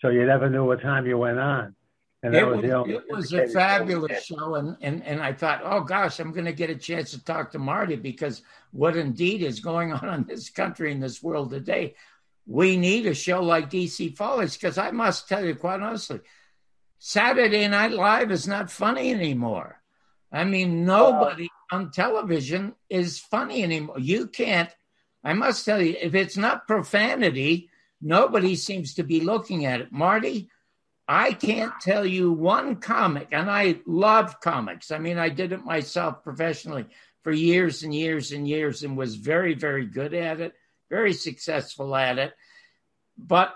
so 0.00 0.08
you 0.08 0.24
never 0.24 0.48
knew 0.48 0.64
what 0.64 0.80
time 0.80 1.06
you 1.06 1.18
went 1.18 1.38
on. 1.38 1.76
And 2.24 2.34
It 2.34 2.46
was, 2.46 2.62
was, 2.62 2.88
it 2.88 3.04
was 3.10 3.32
a 3.34 3.46
show 3.46 3.52
fabulous 3.52 4.24
show, 4.24 4.54
and, 4.54 4.78
and, 4.80 5.04
and 5.04 5.20
I 5.20 5.34
thought, 5.34 5.60
oh 5.62 5.82
gosh, 5.82 6.18
I'm 6.18 6.32
going 6.32 6.46
to 6.46 6.54
get 6.54 6.70
a 6.70 6.74
chance 6.74 7.10
to 7.10 7.22
talk 7.22 7.52
to 7.52 7.58
Marty 7.58 7.96
because 7.96 8.40
what 8.72 8.96
indeed 8.96 9.42
is 9.42 9.60
going 9.60 9.92
on 9.92 10.08
in 10.08 10.24
this 10.24 10.48
country 10.48 10.90
in 10.90 11.00
this 11.00 11.22
world 11.22 11.50
today. 11.50 11.96
We 12.46 12.78
need 12.78 13.04
a 13.04 13.14
show 13.14 13.42
like 13.42 13.70
DC 13.70 14.16
Follies 14.16 14.56
because 14.56 14.78
I 14.78 14.90
must 14.90 15.28
tell 15.28 15.44
you 15.44 15.54
quite 15.54 15.80
honestly, 15.80 16.20
Saturday 16.98 17.68
Night 17.68 17.92
Live 17.92 18.30
is 18.30 18.48
not 18.48 18.70
funny 18.70 19.12
anymore. 19.12 19.82
I 20.32 20.44
mean, 20.44 20.86
nobody 20.86 21.50
on 21.70 21.90
television 21.90 22.74
is 22.88 23.18
funny 23.18 23.62
anymore. 23.62 23.98
You 23.98 24.28
can't. 24.28 24.70
I 25.22 25.34
must 25.34 25.66
tell 25.66 25.80
you, 25.80 25.94
if 26.00 26.14
it's 26.14 26.38
not 26.38 26.66
profanity, 26.66 27.68
nobody 28.00 28.56
seems 28.56 28.94
to 28.94 29.02
be 29.02 29.20
looking 29.20 29.66
at 29.66 29.82
it. 29.82 29.92
Marty, 29.92 30.48
I 31.06 31.32
can't 31.32 31.72
tell 31.80 32.06
you 32.06 32.32
one 32.32 32.76
comic, 32.76 33.28
and 33.32 33.50
I 33.50 33.80
love 33.86 34.40
comics. 34.40 34.90
I 34.90 34.98
mean, 34.98 35.18
I 35.18 35.28
did 35.28 35.52
it 35.52 35.64
myself 35.64 36.22
professionally 36.24 36.86
for 37.22 37.32
years 37.32 37.82
and 37.82 37.94
years 37.94 38.32
and 38.32 38.48
years 38.48 38.82
and 38.82 38.96
was 38.96 39.16
very, 39.16 39.54
very 39.54 39.86
good 39.86 40.14
at 40.14 40.40
it, 40.40 40.54
very 40.90 41.12
successful 41.12 41.94
at 41.94 42.18
it. 42.18 42.34
But 43.18 43.54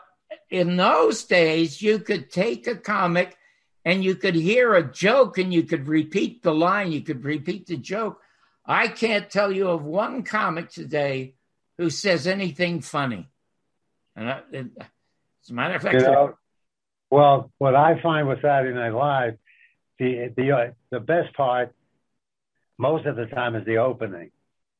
in 0.50 0.76
those 0.76 1.24
days, 1.24 1.80
you 1.80 1.98
could 1.98 2.30
take 2.30 2.66
a 2.66 2.76
comic 2.76 3.36
and 3.84 4.04
you 4.04 4.14
could 4.14 4.34
hear 4.34 4.74
a 4.74 4.90
joke 4.90 5.38
and 5.38 5.52
you 5.52 5.62
could 5.62 5.88
repeat 5.88 6.42
the 6.42 6.54
line, 6.54 6.92
you 6.92 7.00
could 7.02 7.24
repeat 7.24 7.66
the 7.66 7.76
joke. 7.76 8.20
I 8.64 8.88
can't 8.88 9.30
tell 9.30 9.50
you 9.50 9.68
of 9.68 9.84
one 9.84 10.22
comic 10.22 10.70
today 10.70 11.34
who 11.78 11.88
says 11.88 12.26
anything 12.26 12.82
funny. 12.82 13.28
And 14.14 14.28
I, 14.28 14.40
it, 14.52 14.66
as 14.78 15.50
a 15.50 15.54
matter 15.54 15.76
of 15.76 15.82
fact, 15.82 15.94
You 15.94 16.00
know, 16.00 16.38
well, 17.10 17.50
what 17.58 17.74
I 17.74 18.00
find 18.02 18.28
with 18.28 18.42
Saturday 18.42 18.74
Night 18.74 18.94
Live, 18.94 19.38
the 19.98 20.32
the 20.36 20.52
uh, 20.52 20.70
the 20.90 21.00
best 21.00 21.34
part, 21.34 21.72
most 22.78 23.06
of 23.06 23.16
the 23.16 23.26
time, 23.26 23.54
is 23.56 23.64
the 23.66 23.78
opening. 23.78 24.30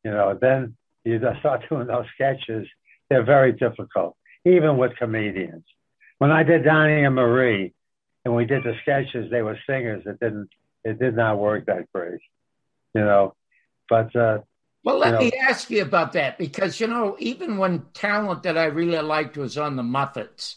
You 0.04 0.10
know, 0.12 0.38
then 0.40 0.76
you 1.04 1.18
start 1.40 1.62
doing 1.68 1.86
those 1.86 2.06
sketches. 2.14 2.66
They're 3.10 3.24
very 3.24 3.52
difficult, 3.52 4.16
even 4.44 4.76
with 4.76 4.96
comedians. 4.96 5.64
When 6.18 6.30
I 6.30 6.42
did 6.42 6.64
Donny 6.64 7.04
and 7.04 7.14
Marie, 7.14 7.72
and 8.24 8.34
we 8.34 8.44
did 8.44 8.64
the 8.64 8.74
sketches, 8.82 9.30
they 9.30 9.42
were 9.42 9.58
singers. 9.68 10.02
It 10.06 10.20
didn't. 10.20 10.50
It 10.84 10.98
did 10.98 11.16
not 11.16 11.38
work 11.38 11.66
that 11.66 11.90
great. 11.92 12.20
You 12.94 13.02
know, 13.02 13.34
but 13.88 14.14
uh, 14.16 14.38
Well, 14.84 14.98
let 14.98 15.08
you 15.08 15.12
know- 15.12 15.20
me 15.20 15.32
ask 15.48 15.70
you 15.70 15.82
about 15.82 16.12
that 16.12 16.38
because, 16.38 16.80
you 16.80 16.86
know, 16.86 17.16
even 17.18 17.58
when 17.58 17.86
talent 17.94 18.42
that 18.44 18.56
I 18.58 18.64
really 18.66 18.98
liked 18.98 19.36
was 19.36 19.58
on 19.58 19.76
the 19.76 19.82
Muppets, 19.82 20.56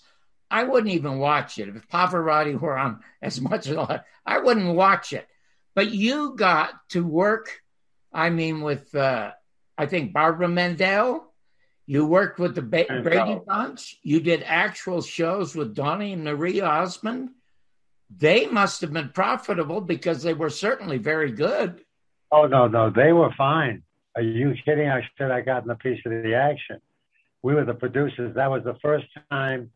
I 0.52 0.64
wouldn't 0.64 0.94
even 0.94 1.18
watch 1.18 1.58
it. 1.58 1.70
If 1.70 1.88
Pavarotti 1.88 2.60
were 2.60 2.78
on 2.78 3.00
as 3.22 3.40
much 3.40 3.68
as 3.68 3.78
I, 3.78 4.02
I 4.26 4.40
wouldn't 4.40 4.76
watch 4.76 5.14
it. 5.14 5.28
But 5.74 5.92
you 5.92 6.36
got 6.36 6.74
to 6.90 7.06
work, 7.06 7.62
I 8.12 8.30
mean, 8.30 8.62
with, 8.62 8.94
uh, 8.94 9.32
I 9.78 9.86
think, 9.86 10.14
Barbara 10.14 10.48
Mandrell. 10.48 11.24
You 11.88 12.06
worked 12.06 12.40
with 12.40 12.56
the 12.56 12.62
ba- 12.62 13.02
Brady 13.02 13.40
Bunch. 13.46 13.98
You 14.04 14.20
did 14.20 14.44
actual 14.44 15.02
shows 15.02 15.56
with 15.56 15.74
Donny 15.74 16.14
and 16.14 16.24
Marie 16.24 16.62
Osmond. 16.62 17.30
They 18.16 18.46
must 18.46 18.82
have 18.82 18.94
been 18.94 19.10
profitable 19.10 19.82
because 19.82 20.22
they 20.22 20.34
were 20.34 20.50
certainly 20.50 20.98
very 20.98 21.32
good. 21.32 21.82
Oh 22.32 22.48
no, 22.48 22.68
no, 22.68 22.90
they 22.90 23.14
were 23.14 23.34
fine. 23.38 23.84
Are 24.16 24.22
you 24.22 24.54
kidding? 24.66 24.90
I 24.90 25.02
should 25.18 25.46
got 25.46 25.64
in 25.64 25.70
a 25.70 25.76
piece 25.76 26.00
of 26.06 26.12
the 26.12 26.36
action. 26.36 26.80
We 27.42 27.56
were 27.56 27.66
the 27.66 27.74
producers. 27.74 28.36
That 28.36 28.52
was 28.52 28.64
the 28.64 28.76
first 28.82 29.08
time, 29.30 29.72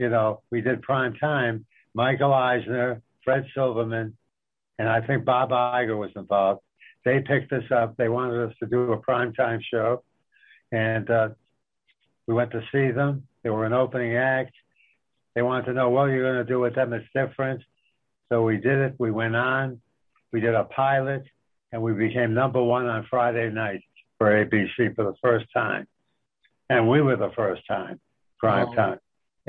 you 0.00 0.08
know, 0.08 0.40
we 0.50 0.62
did 0.62 0.80
prime 0.82 1.14
time. 1.14 1.66
Michael 1.94 2.32
Eisner, 2.32 3.02
Fred 3.22 3.44
Silverman, 3.54 4.16
and 4.78 4.88
I 4.88 5.00
think 5.06 5.26
Bob 5.26 5.50
Iger 5.50 5.96
was 5.98 6.10
involved. 6.16 6.62
They 7.04 7.20
picked 7.20 7.52
us 7.52 7.64
up. 7.70 7.96
They 7.98 8.08
wanted 8.08 8.48
us 8.48 8.54
to 8.60 8.66
do 8.66 8.92
a 8.92 8.96
prime 8.96 9.34
time 9.34 9.60
show, 9.70 10.02
and 10.72 11.08
uh, 11.10 11.28
we 12.26 12.32
went 12.34 12.50
to 12.52 12.62
see 12.72 12.90
them. 12.90 13.26
They 13.42 13.50
were 13.50 13.66
an 13.66 13.74
opening 13.74 14.16
act. 14.16 14.54
They 15.34 15.42
wanted 15.42 15.66
to 15.66 15.72
know 15.74 15.90
what 15.90 16.06
you're 16.06 16.22
going 16.32 16.44
to 16.46 16.50
do 16.50 16.60
with 16.60 16.74
them. 16.74 16.92
It's 16.94 17.06
different. 17.14 17.62
So 18.30 18.42
we 18.42 18.56
did 18.56 18.78
it. 18.78 18.94
We 18.98 19.10
went 19.10 19.36
on. 19.36 19.80
We 20.32 20.40
did 20.40 20.54
a 20.54 20.64
pilot 20.64 21.24
and 21.72 21.82
we 21.82 21.92
became 21.92 22.34
number 22.34 22.62
one 22.62 22.86
on 22.86 23.06
Friday 23.08 23.50
night 23.50 23.82
for 24.18 24.28
ABC 24.28 24.94
for 24.94 25.04
the 25.04 25.14
first 25.22 25.46
time. 25.54 25.86
And 26.68 26.88
we 26.88 27.00
were 27.00 27.16
the 27.16 27.30
first 27.34 27.62
time, 27.66 28.00
prime 28.38 28.68
Oh. 28.70 28.74
time. 28.74 28.98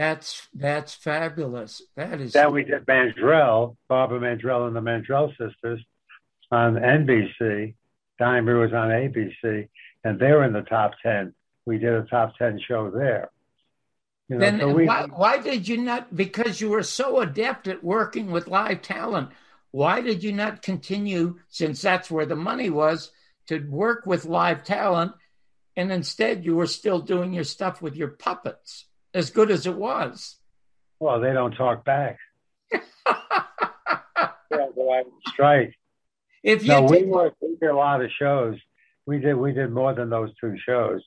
That's 0.01 0.47
that's 0.55 0.95
fabulous. 0.95 1.79
That 1.95 2.19
is 2.19 2.33
Then 2.33 2.51
we 2.51 2.63
did 2.63 2.87
Mandrell, 2.87 3.75
Barbara 3.87 4.19
Mandrell 4.19 4.65
and 4.65 4.75
the 4.75 4.79
Mandrell 4.79 5.29
sisters 5.37 5.79
on 6.49 6.73
NBC. 6.73 7.75
Dimer 8.19 8.59
was 8.59 8.73
on 8.73 8.89
ABC, 8.89 9.69
and 10.03 10.19
they 10.19 10.31
were 10.31 10.43
in 10.43 10.53
the 10.53 10.63
top 10.63 10.93
10. 11.03 11.35
We 11.67 11.77
did 11.77 11.93
a 11.93 12.01
top 12.01 12.35
10 12.39 12.61
show 12.67 12.89
there. 12.89 13.29
You 14.27 14.37
know, 14.37 14.41
Then 14.41 14.59
so 14.61 14.73
we, 14.73 14.87
why, 14.87 15.05
why 15.05 15.37
did 15.37 15.67
you 15.67 15.77
not? 15.77 16.15
Because 16.15 16.59
you 16.59 16.69
were 16.69 16.81
so 16.81 17.19
adept 17.19 17.67
at 17.67 17.83
working 17.83 18.31
with 18.31 18.47
live 18.47 18.81
talent. 18.81 19.29
Why 19.69 20.01
did 20.01 20.23
you 20.23 20.33
not 20.33 20.63
continue, 20.63 21.37
since 21.49 21.79
that's 21.79 22.09
where 22.09 22.25
the 22.25 22.35
money 22.35 22.71
was, 22.71 23.11
to 23.49 23.59
work 23.69 24.07
with 24.07 24.25
live 24.25 24.63
talent, 24.63 25.11
and 25.75 25.91
instead 25.91 26.43
you 26.43 26.55
were 26.55 26.65
still 26.65 27.01
doing 27.01 27.33
your 27.33 27.43
stuff 27.43 27.83
with 27.83 27.95
your 27.95 28.07
puppets, 28.07 28.85
as 29.13 29.29
good 29.29 29.51
as 29.51 29.65
it 29.65 29.75
was? 29.75 30.37
well, 30.99 31.19
they 31.19 31.33
don't 31.33 31.53
talk 31.53 31.83
back. 31.83 32.17
yeah, 32.71 32.81
go 34.75 34.93
out 34.93 35.05
and 35.05 35.13
strike. 35.27 35.73
If 36.43 36.63
you 36.63 36.69
No, 36.69 36.83
we 36.83 36.99
did- 36.99 37.09
worked. 37.09 37.37
We 37.41 37.55
did 37.59 37.69
a 37.69 37.75
lot 37.75 38.03
of 38.03 38.09
shows. 38.17 38.57
We 39.05 39.19
did. 39.19 39.33
We 39.35 39.51
did 39.51 39.71
more 39.71 39.93
than 39.93 40.09
those 40.09 40.29
two 40.39 40.55
shows. 40.63 41.01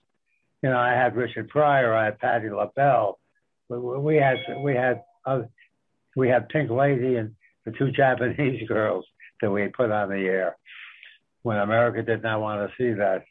You 0.62 0.70
know, 0.70 0.78
I 0.78 0.90
had 0.92 1.14
Richard 1.16 1.48
Pryor. 1.48 1.94
I 1.94 2.06
had 2.06 2.18
Patti 2.18 2.50
LaBelle. 2.50 3.18
We, 3.68 3.78
we 3.78 4.16
had. 4.16 4.38
We 4.62 4.74
had. 4.74 5.02
Uh, 5.24 5.42
we 6.16 6.28
had 6.28 6.48
Pink 6.48 6.70
Lady 6.70 7.16
and 7.16 7.34
the 7.64 7.72
two 7.72 7.90
Japanese 7.90 8.66
girls 8.68 9.04
that 9.40 9.50
we 9.50 9.66
put 9.68 9.90
on 9.90 10.08
the 10.10 10.16
air 10.16 10.56
when 11.42 11.58
America 11.58 12.02
did 12.02 12.22
not 12.22 12.40
want 12.40 12.68
to 12.68 12.76
see 12.76 12.92
that. 12.98 13.24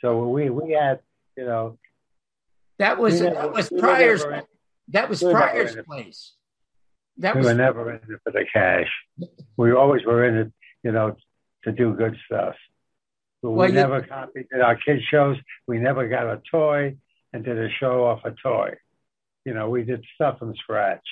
So 0.00 0.26
we 0.28 0.50
we 0.50 0.72
had. 0.72 1.00
You 1.36 1.44
know, 1.44 1.78
that 2.78 2.98
was 2.98 3.20
never- 3.20 3.34
that 3.34 3.52
was 3.52 3.70
we 3.70 3.80
Pryor's 3.80 4.24
that 4.88 5.08
was 5.08 5.22
we 5.22 5.32
Pryor's 5.32 5.76
place. 5.86 6.34
That 7.18 7.34
we 7.34 7.38
was 7.40 7.46
were 7.48 7.54
never 7.54 7.90
in 7.90 7.96
it 7.96 8.20
for 8.22 8.30
the 8.32 8.44
cash. 8.52 8.88
We 9.56 9.72
always 9.72 10.04
were 10.04 10.24
in 10.24 10.36
it. 10.36 10.52
You 10.84 10.92
know, 10.92 11.16
to 11.64 11.72
do 11.72 11.92
good 11.94 12.16
stuff. 12.26 12.54
But 13.42 13.50
Well, 13.50 13.66
we 13.66 13.72
you- 13.72 13.80
never 13.80 14.02
copied 14.02 14.46
our 14.62 14.76
kids 14.76 15.02
shows. 15.10 15.36
We 15.66 15.78
never 15.78 16.08
got 16.08 16.26
a 16.26 16.40
toy 16.50 16.96
and 17.32 17.44
did 17.44 17.58
a 17.58 17.68
show 17.70 18.04
off 18.06 18.24
a 18.24 18.30
toy. 18.32 18.76
You 19.44 19.54
know, 19.54 19.68
we 19.68 19.82
did 19.82 20.04
stuff 20.14 20.38
from 20.38 20.54
scratch. 20.56 21.04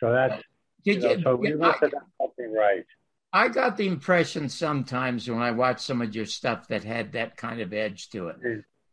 So 0.00 0.12
that's 0.12 0.42
did 0.84 0.96
you 0.96 1.00
know, 1.00 1.12
you, 1.14 1.22
so 1.22 1.36
we 1.36 1.54
must 1.54 1.80
something 1.80 2.52
right. 2.52 2.84
I 3.32 3.48
got 3.48 3.76
the 3.76 3.86
impression 3.86 4.48
sometimes 4.48 5.28
when 5.28 5.40
I 5.40 5.50
watched 5.50 5.80
some 5.80 6.00
of 6.00 6.14
your 6.14 6.24
stuff 6.26 6.66
that 6.68 6.82
had 6.84 7.12
that 7.12 7.36
kind 7.36 7.60
of 7.60 7.72
edge 7.72 8.08
to 8.10 8.28
it. 8.28 8.36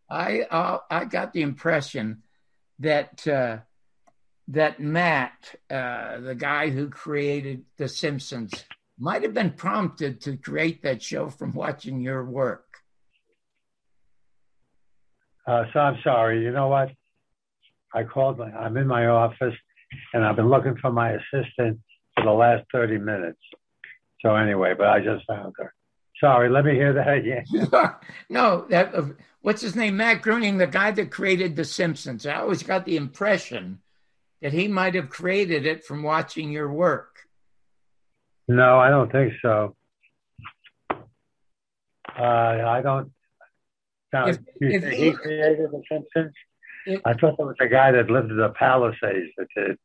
I 0.09 0.41
uh, 0.41 0.79
I 0.89 1.05
got 1.05 1.33
the 1.33 1.41
impression 1.41 2.23
that 2.79 3.27
uh, 3.27 3.57
that 4.49 4.79
Matt, 4.79 5.55
uh, 5.69 6.19
the 6.19 6.35
guy 6.35 6.69
who 6.69 6.89
created 6.89 7.65
The 7.77 7.87
Simpsons, 7.87 8.65
might 8.99 9.23
have 9.23 9.33
been 9.33 9.51
prompted 9.51 10.21
to 10.21 10.37
create 10.37 10.83
that 10.83 11.01
show 11.01 11.29
from 11.29 11.53
watching 11.53 12.01
your 12.01 12.23
work. 12.23 12.65
Uh, 15.47 15.63
so 15.73 15.79
I'm 15.79 15.99
sorry. 16.03 16.43
You 16.43 16.51
know 16.51 16.67
what? 16.67 16.91
I 17.93 18.03
called. 18.03 18.37
My, 18.37 18.51
I'm 18.51 18.77
in 18.77 18.87
my 18.87 19.07
office, 19.07 19.55
and 20.13 20.23
I've 20.23 20.35
been 20.35 20.49
looking 20.49 20.75
for 20.77 20.91
my 20.91 21.11
assistant 21.11 21.79
for 22.15 22.23
the 22.23 22.31
last 22.31 22.65
30 22.71 22.97
minutes. 22.97 23.39
So 24.21 24.35
anyway, 24.35 24.73
but 24.77 24.87
I 24.87 24.99
just 24.99 25.25
found 25.27 25.53
her. 25.57 25.73
Sorry. 26.25 26.49
Let 26.49 26.65
me 26.65 26.73
hear 26.73 26.91
that 26.93 27.13
again. 27.13 27.45
no, 28.29 28.65
that 28.69 28.95
uh, 28.95 29.09
what's 29.41 29.61
his 29.61 29.75
name? 29.75 29.95
Matt 29.97 30.23
Groening, 30.23 30.57
the 30.57 30.65
guy 30.65 30.89
that 30.89 31.11
created 31.11 31.55
The 31.55 31.63
Simpsons. 31.63 32.25
I 32.25 32.37
always 32.37 32.63
got 32.63 32.83
the 32.85 32.97
impression 32.97 33.79
that 34.41 34.51
he 34.51 34.67
might 34.67 34.95
have 34.95 35.09
created 35.11 35.67
it 35.67 35.85
from 35.85 36.01
watching 36.01 36.51
your 36.51 36.71
work. 36.71 37.27
No, 38.47 38.79
I 38.79 38.89
don't 38.89 39.11
think 39.11 39.33
so. 39.39 39.75
Uh, 40.89 42.23
I 42.23 42.81
don't. 42.81 43.11
Now, 44.11 44.27
If- 44.29 44.39
you 44.59 44.69
if 44.69 44.83
you- 44.83 44.89
he 44.89 45.11
created 45.11 45.69
The 45.69 45.83
Simpsons? 45.91 46.33
If- 46.87 47.01
I 47.05 47.13
thought 47.13 47.37
there 47.37 47.45
was 47.45 47.55
a 47.59 47.67
guy 47.67 47.91
that 47.91 48.09
lived 48.09 48.31
in 48.31 48.37
the 48.37 48.49
Palisades 48.49 49.29
that 49.37 49.47
did. 49.55 49.77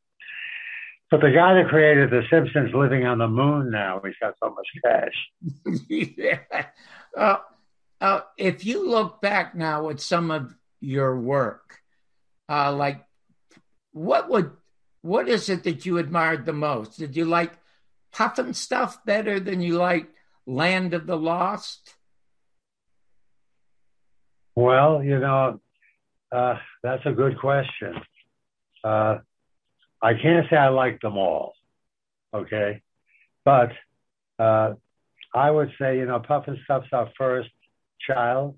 But 1.11 1.23
the 1.23 1.31
guy 1.31 1.55
that 1.55 1.69
created 1.69 2.11
The 2.11 2.23
Simpsons 2.31 2.73
living 2.73 3.05
on 3.05 3.19
the 3.19 3.27
moon 3.27 3.71
now, 3.71 4.01
he's 4.05 4.15
got 4.21 4.35
so 4.43 4.55
much 4.55 4.69
cash. 4.85 5.81
yeah. 5.89 6.39
Uh, 7.17 7.39
uh, 8.01 8.21
if 8.37 8.65
you 8.65 8.89
look 8.89 9.21
back 9.21 9.55
now 9.55 9.91
at 9.91 10.01
some 10.01 10.31
of 10.31 10.55
your 10.81 11.19
work, 11.19 11.81
uh, 12.49 12.73
like 12.73 13.05
what 13.93 14.31
would 14.31 14.53
what 15.03 15.29
is 15.29 15.49
it 15.49 15.65
that 15.65 15.85
you 15.85 15.99
admired 15.99 16.47
the 16.47 16.53
most? 16.53 16.99
Did 16.99 17.17
you 17.17 17.25
like 17.25 17.53
Pufnstuf 18.15 18.99
better 19.05 19.41
than 19.41 19.61
you 19.61 19.79
like 19.79 20.09
Land 20.47 20.95
of 20.95 21.07
the 21.07 21.17
Lost? 21.17 21.95
Well, 24.55 25.03
you 25.03 25.19
know, 25.19 25.61
uh, 26.31 26.57
that's 26.83 27.05
a 27.07 27.13
good 27.13 27.39
question. 27.39 27.95
I 30.03 30.15
can't 30.15 30.47
say 30.49 30.57
I 30.57 30.69
like 30.69 31.01
them 31.01 31.17
all, 31.17 31.55
okay? 32.35 32.83
But 33.45 33.73
uh, 34.39 34.75
I 35.35 35.51
would 35.51 35.71
say, 35.81 35.99
you 35.99 36.07
know, 36.07 36.21
Pufnstuf's 36.21 36.93
our 36.93 37.11
first 37.17 37.51
child. 38.07 38.57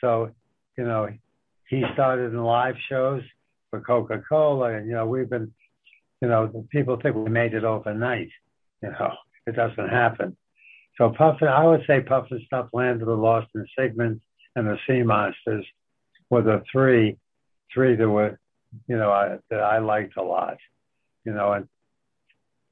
So, 0.00 0.30
you 0.76 0.84
know, 0.84 1.08
he 1.68 1.84
started 1.94 2.32
in 2.32 2.42
live 2.42 2.74
shows 2.88 3.22
for 3.70 3.80
Coca 3.80 4.22
Cola, 4.28 4.74
and, 4.74 4.86
you 4.86 4.94
know, 4.94 5.06
we've 5.06 5.30
been, 5.30 5.52
you 6.20 6.28
know, 6.28 6.66
people 6.70 6.98
think 7.00 7.16
we 7.16 7.30
made 7.30 7.54
it 7.54 7.64
overnight. 7.64 8.30
You 8.82 8.90
know, 8.90 9.12
it 9.46 9.56
doesn't 9.56 9.88
happen. 9.88 10.36
So, 10.98 11.10
Puffin, 11.16 11.48
I 11.48 11.64
would 11.64 11.84
say 11.86 12.00
Pufnstuf, 12.00 12.68
Land 12.72 13.00
of 13.00 13.08
the 13.08 13.14
Lost, 13.14 13.48
and 13.54 13.66
Sigmund 13.78 14.20
and 14.56 14.66
the 14.66 14.76
Sea 14.86 15.02
Monsters 15.02 15.64
were 16.28 16.42
the 16.42 16.62
three, 16.70 17.16
three 17.72 17.96
that 17.96 18.08
were, 18.08 18.38
you 18.86 18.96
know, 18.96 19.10
I, 19.10 19.38
that 19.50 19.60
I 19.60 19.78
liked 19.78 20.16
a 20.16 20.22
lot. 20.22 20.58
You 21.24 21.32
know, 21.32 21.52
and 21.52 21.68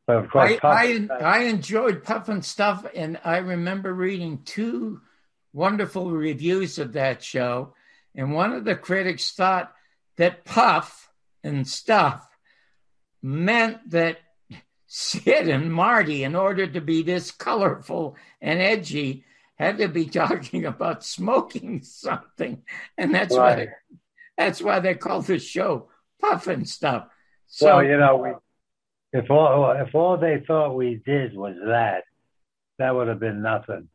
but 0.06 0.16
of 0.16 0.30
course, 0.30 0.52
I, 0.52 0.56
Puffin 0.58 1.10
I, 1.10 1.14
I 1.14 1.38
enjoyed 1.40 2.02
Pufnstuf, 2.02 2.90
and 2.94 3.20
I 3.24 3.38
remember 3.38 3.92
reading 3.92 4.40
two 4.44 5.02
wonderful 5.52 6.10
reviews 6.10 6.78
of 6.78 6.94
that 6.94 7.22
show. 7.22 7.74
And 8.14 8.32
one 8.32 8.52
of 8.52 8.64
the 8.64 8.74
critics 8.74 9.32
thought 9.32 9.72
that 10.16 10.44
Puff 10.44 11.10
and 11.44 11.68
stuff 11.68 12.26
meant 13.22 13.90
that 13.90 14.18
Sid 14.86 15.48
and 15.48 15.72
Marty, 15.72 16.24
in 16.24 16.34
order 16.34 16.66
to 16.66 16.80
be 16.80 17.02
this 17.02 17.30
colorful 17.30 18.16
and 18.40 18.60
edgy, 18.60 19.24
had 19.56 19.78
to 19.78 19.88
be 19.88 20.06
talking 20.06 20.64
about 20.64 21.04
smoking 21.04 21.82
something, 21.82 22.62
and 22.96 23.14
that's 23.14 23.34
why 23.34 23.54
Right. 23.54 23.68
That's 24.38 24.62
why 24.62 24.78
they 24.78 24.94
call 24.94 25.20
the 25.20 25.38
show 25.40 25.88
Pufnstuf. 26.22 27.06
So 27.48 27.66
well, 27.66 27.84
you 27.84 27.98
know, 27.98 28.16
we, 28.16 29.18
if 29.20 29.30
all 29.30 29.72
if 29.72 29.94
all 29.94 30.16
they 30.16 30.42
thought 30.46 30.76
we 30.76 31.02
did 31.04 31.36
was 31.36 31.56
that, 31.66 32.04
that 32.78 32.94
would 32.94 33.08
have 33.08 33.18
been 33.18 33.42
nothing. 33.42 33.88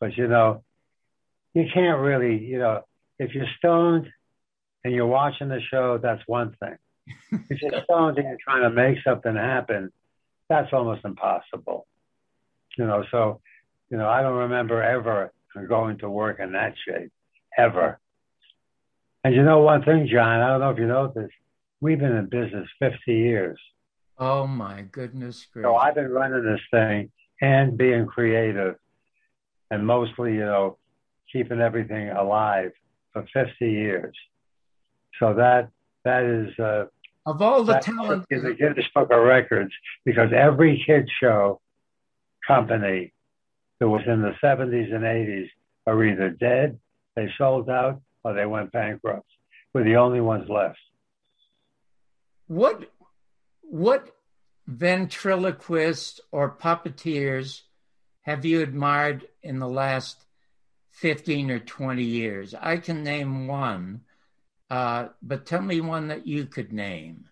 But 0.00 0.16
you 0.16 0.26
know, 0.26 0.64
you 1.52 1.66
can't 1.72 2.00
really, 2.00 2.38
you 2.38 2.58
know, 2.58 2.82
if 3.18 3.34
you're 3.34 3.46
stoned 3.58 4.08
and 4.82 4.94
you're 4.94 5.06
watching 5.06 5.48
the 5.48 5.60
show, 5.70 5.98
that's 5.98 6.22
one 6.26 6.56
thing. 6.60 6.76
if 7.50 7.60
you're 7.60 7.82
stoned 7.84 8.16
and 8.16 8.26
you're 8.26 8.38
trying 8.42 8.62
to 8.62 8.70
make 8.70 8.98
something 9.04 9.34
happen, 9.34 9.92
that's 10.48 10.72
almost 10.72 11.04
impossible. 11.04 11.86
You 12.78 12.86
know, 12.86 13.04
so 13.10 13.40
you 13.90 13.98
know, 13.98 14.08
I 14.08 14.22
don't 14.22 14.38
remember 14.38 14.82
ever 14.82 15.32
going 15.68 15.98
to 15.98 16.08
work 16.08 16.40
in 16.40 16.52
that 16.52 16.74
shape, 16.86 17.12
ever. 17.58 17.98
And 19.24 19.34
you 19.34 19.42
know 19.42 19.60
one 19.60 19.82
thing, 19.82 20.08
John, 20.10 20.40
I 20.40 20.48
don't 20.48 20.60
know 20.60 20.70
if 20.70 20.78
you 20.78 20.86
know 20.86 21.12
this, 21.14 21.30
we've 21.80 21.98
been 21.98 22.16
in 22.16 22.26
business 22.26 22.68
50 22.78 22.98
years. 23.12 23.58
oh 24.18 24.46
my 24.46 24.82
goodness 24.82 25.46
gracious. 25.52 25.68
So 25.68 25.76
I've 25.76 25.94
been 25.94 26.10
running 26.10 26.44
this 26.44 26.60
thing 26.70 27.10
and 27.40 27.76
being 27.76 28.06
creative 28.06 28.76
and 29.70 29.86
mostly, 29.86 30.34
you 30.34 30.44
know, 30.44 30.78
keeping 31.32 31.60
everything 31.60 32.10
alive 32.10 32.72
for 33.12 33.26
50 33.32 33.70
years. 33.70 34.14
So 35.18 35.34
that 35.34 35.70
that 36.04 36.24
is 36.24 36.58
uh, 36.58 36.86
of 37.26 37.42
all 37.42 37.62
the 37.62 37.78
talent 37.78 38.24
in 38.30 38.42
the 38.42 38.54
Guinness 38.54 38.86
Book 38.94 39.10
of 39.10 39.22
Records 39.22 39.72
because 40.04 40.30
every 40.34 40.82
kid 40.86 41.08
show 41.20 41.60
company 42.46 43.12
that 43.78 43.88
was 43.88 44.02
in 44.06 44.22
the 44.22 44.34
70s 44.42 44.94
and 44.94 45.04
80s 45.04 45.48
are 45.86 46.02
either 46.04 46.30
dead, 46.30 46.78
they 47.16 47.30
sold 47.36 47.68
out, 47.68 48.00
or 48.24 48.34
they 48.34 48.46
went 48.46 48.72
bankrupt. 48.72 49.26
We're 49.72 49.84
the 49.84 49.96
only 49.96 50.20
ones 50.20 50.48
left. 50.48 50.78
what 52.46 52.90
what 53.62 54.10
ventriloquists 54.66 56.20
or 56.32 56.56
puppeteers 56.56 57.62
have 58.22 58.44
you 58.44 58.60
admired 58.62 59.26
in 59.42 59.58
the 59.58 59.68
last 59.68 60.24
15 60.92 61.50
or 61.50 61.58
20 61.60 62.02
years 62.02 62.54
i 62.60 62.76
can 62.76 63.02
name 63.04 63.46
one 63.46 64.00
uh, 64.70 65.08
but 65.22 65.46
tell 65.46 65.62
me 65.62 65.80
one 65.80 66.08
that 66.08 66.26
you 66.26 66.46
could 66.46 66.72
name 66.72 67.24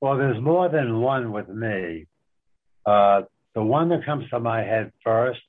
Well, 0.00 0.16
there's 0.16 0.40
more 0.40 0.68
than 0.68 1.00
one 1.00 1.30
with 1.30 1.48
me. 1.48 2.06
Uh, 2.86 3.22
the 3.54 3.62
one 3.62 3.90
that 3.90 4.06
comes 4.06 4.28
to 4.30 4.40
my 4.40 4.62
head 4.62 4.92
first 5.04 5.42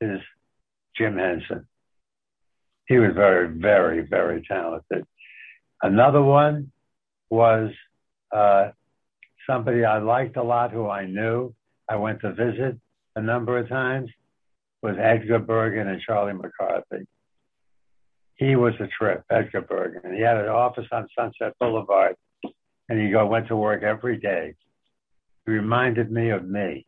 is 0.00 0.20
Jim 0.96 1.18
Henson. 1.18 1.66
He 2.92 2.98
was 2.98 3.14
very, 3.14 3.48
very, 3.48 4.02
very 4.06 4.42
talented. 4.46 5.06
Another 5.80 6.20
one 6.20 6.72
was 7.30 7.70
uh, 8.30 8.72
somebody 9.48 9.82
I 9.82 9.96
liked 9.96 10.36
a 10.36 10.42
lot 10.42 10.72
who 10.72 10.90
I 10.90 11.06
knew. 11.06 11.54
I 11.88 11.96
went 11.96 12.20
to 12.20 12.34
visit 12.34 12.78
a 13.16 13.22
number 13.22 13.56
of 13.56 13.70
times. 13.70 14.10
Was 14.82 14.96
Edgar 15.00 15.38
Bergen 15.38 15.88
and 15.88 16.02
Charlie 16.02 16.34
McCarthy. 16.34 17.06
He 18.34 18.56
was 18.56 18.74
a 18.78 18.88
trip, 18.88 19.24
Edgar 19.30 19.62
Bergen. 19.62 20.14
He 20.14 20.20
had 20.20 20.36
an 20.36 20.50
office 20.50 20.86
on 20.92 21.08
Sunset 21.18 21.54
Boulevard 21.58 22.16
and 22.90 23.00
he 23.00 23.08
go 23.10 23.24
went 23.24 23.48
to 23.48 23.56
work 23.56 23.82
every 23.82 24.18
day. 24.18 24.54
He 25.46 25.52
reminded 25.52 26.12
me 26.12 26.28
of 26.28 26.46
me. 26.46 26.84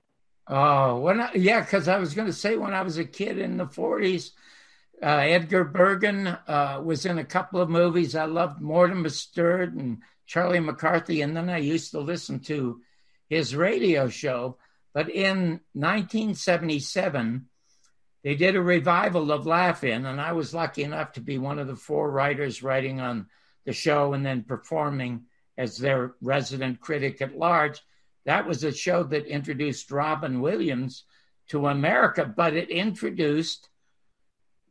oh 0.49 0.99
when 0.99 1.23
I, 1.23 1.31
yeah 1.33 1.61
because 1.61 1.88
i 1.88 1.97
was 1.97 2.12
going 2.12 2.27
to 2.27 2.40
say 2.45 2.57
when 2.57 2.75
i 2.75 2.83
was 2.83 2.99
a 2.99 3.05
kid 3.07 3.38
in 3.38 3.57
the 3.57 3.64
40s 3.64 4.33
uh, 5.05 5.19
edgar 5.19 5.64
bergen 5.64 6.27
uh, 6.27 6.81
was 6.83 7.07
in 7.07 7.19
a 7.19 7.25
couple 7.25 7.61
of 7.61 7.69
movies 7.69 8.17
i 8.17 8.25
loved 8.25 8.61
mortimer 8.61 9.09
snerd 9.09 9.79
and 9.79 9.99
charlie 10.27 10.61
mccarthy 10.61 11.21
and 11.21 11.37
then 11.37 11.51
i 11.51 11.59
used 11.59 11.90
to 11.90 12.01
listen 12.01 12.40
to 12.40 12.81
his 13.29 13.55
radio 13.55 14.09
show 14.09 14.57
but 14.93 15.11
in 15.11 15.61
1977 15.75 17.47
they 18.25 18.35
did 18.35 18.57
a 18.57 18.62
revival 18.62 19.31
of 19.31 19.47
Laugh-In, 19.47 20.07
and 20.07 20.19
I 20.19 20.33
was 20.33 20.55
lucky 20.55 20.83
enough 20.83 21.12
to 21.12 21.21
be 21.21 21.37
one 21.37 21.59
of 21.59 21.67
the 21.67 21.77
four 21.77 22.11
writers 22.11 22.62
writing 22.62 22.99
on 22.99 23.27
the 23.67 23.75
show 23.75 24.14
and 24.14 24.25
then 24.25 24.45
performing 24.45 25.27
as 25.59 25.77
their 25.77 26.14
resident 26.23 26.81
critic 26.81 27.21
at 27.21 27.37
large. 27.37 27.83
That 28.25 28.47
was 28.47 28.64
a 28.64 28.73
show 28.73 29.03
that 29.05 29.27
introduced 29.27 29.90
Robin 29.90 30.40
Williams 30.40 31.05
to 31.49 31.67
America, 31.67 32.25
but 32.25 32.55
it 32.55 32.71
introduced, 32.71 33.69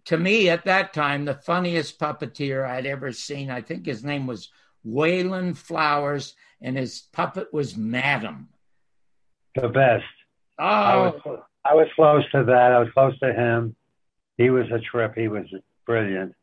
to 0.06 0.18
me 0.18 0.50
at 0.50 0.66
that 0.66 0.94
time, 0.94 1.26
the 1.26 1.34
funniest 1.36 2.00
puppeteer 2.00 2.68
I'd 2.68 2.86
ever 2.86 3.12
seen. 3.12 3.50
I 3.50 3.62
think 3.62 3.86
his 3.86 4.04
name 4.04 4.28
was 4.28 4.50
Wayland 4.84 5.58
Flowers, 5.58 6.36
and 6.62 6.78
his 6.78 7.02
puppet 7.14 7.54
was 7.54 7.78
Madam. 7.78 8.50
The 9.56 9.70
best. 9.70 10.04
I 10.60 10.94
Oh, 10.94 11.22
was, 11.26 11.40
I 11.66 11.74
was 11.76 11.88
close 11.96 12.24
to 12.32 12.44
that. 12.46 12.72
I 12.74 12.80
was 12.80 12.90
close 12.94 13.18
to 13.20 13.34
him. 13.34 13.76
He 14.38 14.50
was 14.50 14.66
a 14.72 14.80
trip. 14.80 15.14
He 15.16 15.28
was 15.28 15.46
brilliant. 15.86 16.34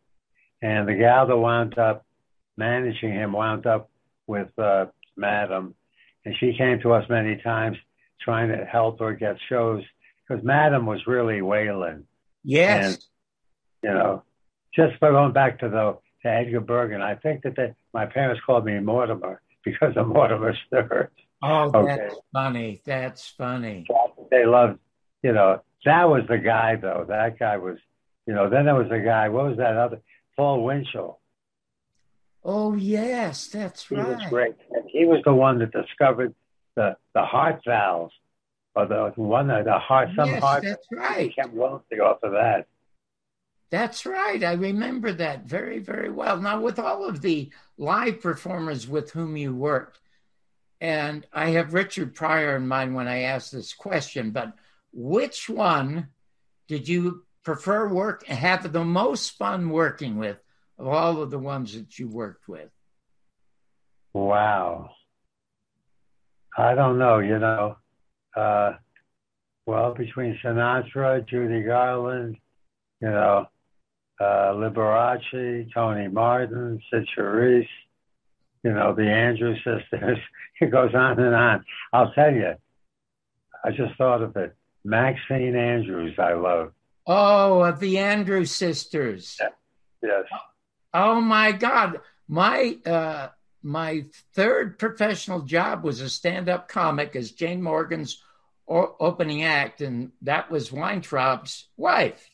And 0.63 0.89
the 0.89 0.95
gal 0.95 1.27
that 1.27 1.37
wound 1.37 1.79
up 1.79 2.05
managing 2.57 3.13
him 3.13 3.33
wound 3.33 3.67
up 3.67 3.91
with 4.27 4.57
uh, 4.59 4.87
Madam. 5.17 5.75
And 6.25 6.35
she 6.39 6.55
came 6.57 6.81
to 6.81 6.93
us 6.93 7.09
many 7.09 7.37
times 7.37 7.77
trying 8.21 8.49
to 8.51 8.65
help 8.65 9.01
her 9.01 9.15
get 9.15 9.37
shows 9.49 9.83
because 10.29 10.45
Madam 10.45 10.87
was 10.87 11.07
really 11.07 11.41
Wayland. 11.43 12.05
yes. 12.45 13.07
You 13.83 13.91
know, 13.91 14.23
just 14.75 15.01
by 15.01 15.11
going 15.11 15.33
back 15.33 15.59
to 15.61 15.69
the 15.69 15.99
to 16.23 16.29
Edgar 16.29 16.61
Bergen, 16.61 17.01
I 17.01 17.15
think 17.15 17.43
that 17.45 17.57
they, 17.57 17.73
my 17.95 18.05
parents 18.07 18.43
called 18.45 18.65
me 18.67 18.79
Mortimer 18.79 19.41
because 19.65 19.97
of 19.97 20.07
Mortimer 20.09 20.55
Snerd. 20.73 21.09
Oh, 21.43 21.71
Okay. 21.75 21.97
that's 21.97 22.17
funny. 22.33 22.83
That's 22.85 23.29
funny. 23.29 23.87
They 24.31 24.45
loved, 24.45 24.79
you 25.23 25.33
know, 25.33 25.63
that 25.87 26.05
was 26.11 26.25
the 26.29 26.37
guy 26.37 26.77
though. 26.77 27.07
That 27.09 27.39
guy 27.39 27.57
was, 27.57 27.79
you 28.27 28.35
know. 28.35 28.51
Then 28.51 28.67
there 28.67 28.75
was 28.75 28.91
a 28.91 28.99
guy. 29.01 29.31
What 29.31 29.47
was 29.47 29.57
that 29.57 29.77
other? 29.77 30.01
Paul 30.37 30.63
Winchell. 30.65 31.19
Oh, 32.45 32.75
yes, 32.75 33.49
that's 33.49 33.87
He 33.89 33.95
was 33.97 34.23
great. 34.31 34.55
And 34.73 34.85
he 34.89 35.05
was 35.05 35.21
the 35.25 35.35
one 35.35 35.59
that 35.59 35.73
discovered 35.73 36.35
the 36.77 36.97
the 37.15 37.23
heart 37.23 37.61
valves, 37.67 38.15
or 38.75 38.87
the 38.87 39.13
one 39.17 39.49
that 39.49 39.65
the 39.65 39.79
heart 39.79 40.11
some 40.17 40.29
Yes, 40.29 40.43
heart. 40.43 40.63
that's 40.63 40.87
He 40.91 40.97
right. 40.97 41.29
became 41.35 41.55
wealthy 41.57 42.01
off 42.01 42.23
of 42.23 42.33
that. 42.33 42.67
That's 43.71 44.05
right. 44.05 44.43
I 44.43 44.55
remember 44.55 45.13
that 45.13 45.45
very, 45.45 45.79
very 45.79 46.11
well. 46.11 46.41
Now, 46.41 46.61
with 46.61 46.79
all 46.79 47.05
of 47.05 47.21
the 47.21 47.51
live 47.79 48.21
performers 48.21 48.89
with 48.89 49.13
whom 49.13 49.37
you 49.37 49.55
worked, 49.55 50.01
and 50.81 51.27
I 51.33 51.51
have 51.51 51.75
Richard 51.75 52.15
Pryor 52.15 52.57
in 52.57 52.67
mind 52.67 52.95
when 52.95 53.07
I 53.07 53.23
ask 53.23 53.51
this 53.51 53.73
question, 53.73 54.31
but 54.31 54.55
which 54.93 55.49
one 55.49 56.09
did 56.67 56.89
you 56.89 57.25
prefer 57.45 57.89
work 57.89 58.27
have 58.27 58.73
the 58.73 58.85
most 58.85 59.37
fun 59.37 59.71
working 59.71 60.17
with 60.17 60.39
of 60.79 60.89
all 60.89 61.23
of 61.23 61.31
the 61.31 61.39
ones 61.39 61.75
that 61.75 61.99
you 61.99 62.09
worked 62.09 62.49
with? 62.49 62.71
Wow. 64.13 64.91
I 66.57 66.75
don't 66.75 66.99
know, 66.99 67.21
you 67.21 67.39
know. 67.39 67.77
Uh, 68.35 68.73
well, 69.67 69.95
between 69.95 70.39
Sinatra, 70.43 71.27
Judy 71.29 71.63
Garland, 71.63 72.37
you 73.01 73.09
know, 73.09 73.47
uh, 74.21 74.53
Liberace, 74.55 75.73
Tony 75.73 76.09
Martin, 76.09 76.81
Cyd 76.91 77.09
Charisse, 77.17 77.67
you 78.63 78.73
know, 78.73 78.95
the 78.95 79.11
Andrews 79.11 79.59
sisters. 79.65 80.19
It 80.63 80.71
goes 80.71 80.95
on 80.95 81.19
and 81.19 81.35
on. 81.35 81.65
I'll 81.91 82.13
tell 82.13 82.31
you, 82.35 82.53
I 83.65 83.71
just 83.71 83.97
thought 83.97 84.21
of 84.21 84.37
it. 84.37 84.55
Maxine 84.85 85.57
Andrews, 85.57 86.17
I 86.19 86.35
love. 86.35 86.73
Oh, 87.07 87.63
of 87.63 87.81
the 87.81 87.97
Andrews 87.97 88.51
sisters. 88.51 89.39
Yeah. 89.41 89.49
Yes. 90.03 90.25
Oh 90.93 91.19
my 91.19 91.53
God. 91.53 92.01
My 92.29 92.77
uh 92.85 93.29
my 93.63 94.05
third 94.35 94.79
professional 94.79 95.41
job 95.41 95.83
was 95.83 96.03
a 96.03 96.11
stand-up 96.11 96.69
comic 96.69 97.17
as 97.17 97.31
Jane 97.31 97.63
Morgan's 97.63 98.23
opening 98.69 99.43
act, 99.43 99.81
and 99.81 100.13
that 100.23 100.51
was 100.51 100.71
Weintraub's 100.71 101.69
wife. 101.79 102.29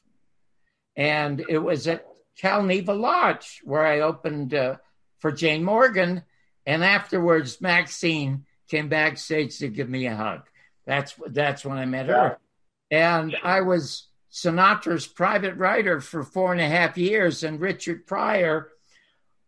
And 0.97 1.44
it 1.49 1.59
was 1.59 1.86
at 1.86 2.07
Calneva 2.40 2.99
Lodge 2.99 3.61
where 3.64 3.84
I 3.84 4.01
opened 4.01 4.55
uh, 4.55 4.76
for 5.18 5.32
Jane 5.32 5.64
Morgan. 5.64 6.22
And 6.64 6.82
afterwards, 6.82 7.61
Maxine 7.61 8.44
came 8.68 8.88
backstage 8.88 9.59
to 9.59 9.68
give 9.68 9.88
me 9.88 10.07
a 10.07 10.16
hug. 10.16 10.42
That's 10.86 11.14
that's 11.28 11.64
when 11.64 11.78
I 11.78 11.84
met 11.84 12.07
her. 12.07 12.38
And 12.90 13.36
I 13.42 13.61
was 13.62 14.07
Sinatra's 14.32 15.07
private 15.07 15.57
writer 15.57 16.01
for 16.01 16.22
four 16.22 16.53
and 16.53 16.61
a 16.61 16.68
half 16.68 16.97
years. 16.97 17.42
And 17.42 17.61
Richard 17.61 18.07
Pryor, 18.07 18.70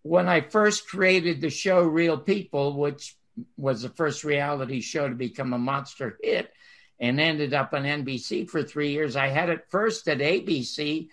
when 0.03 0.29
I 0.29 0.41
first 0.41 0.89
created 0.89 1.41
the 1.41 1.51
show 1.51 1.83
Real 1.83 2.19
People, 2.19 2.77
which 2.77 3.17
was 3.57 3.83
the 3.83 3.91
first 3.91 4.25
reality 4.25 4.81
show 4.81 5.09
to 5.09 5.15
become 5.15 5.53
a 5.53 5.59
monster 5.59 6.19
hit 6.23 6.53
and 6.99 7.21
ended 7.21 7.55
up 7.55 7.73
on 7.73 7.85
NBC 7.85 8.49
for 8.49 8.63
three 8.63 8.91
years, 8.91 9.15
I 9.15 9.29
had 9.29 9.49
it 9.49 9.67
first 9.69 10.09
at 10.09 10.19
ABC 10.19 11.09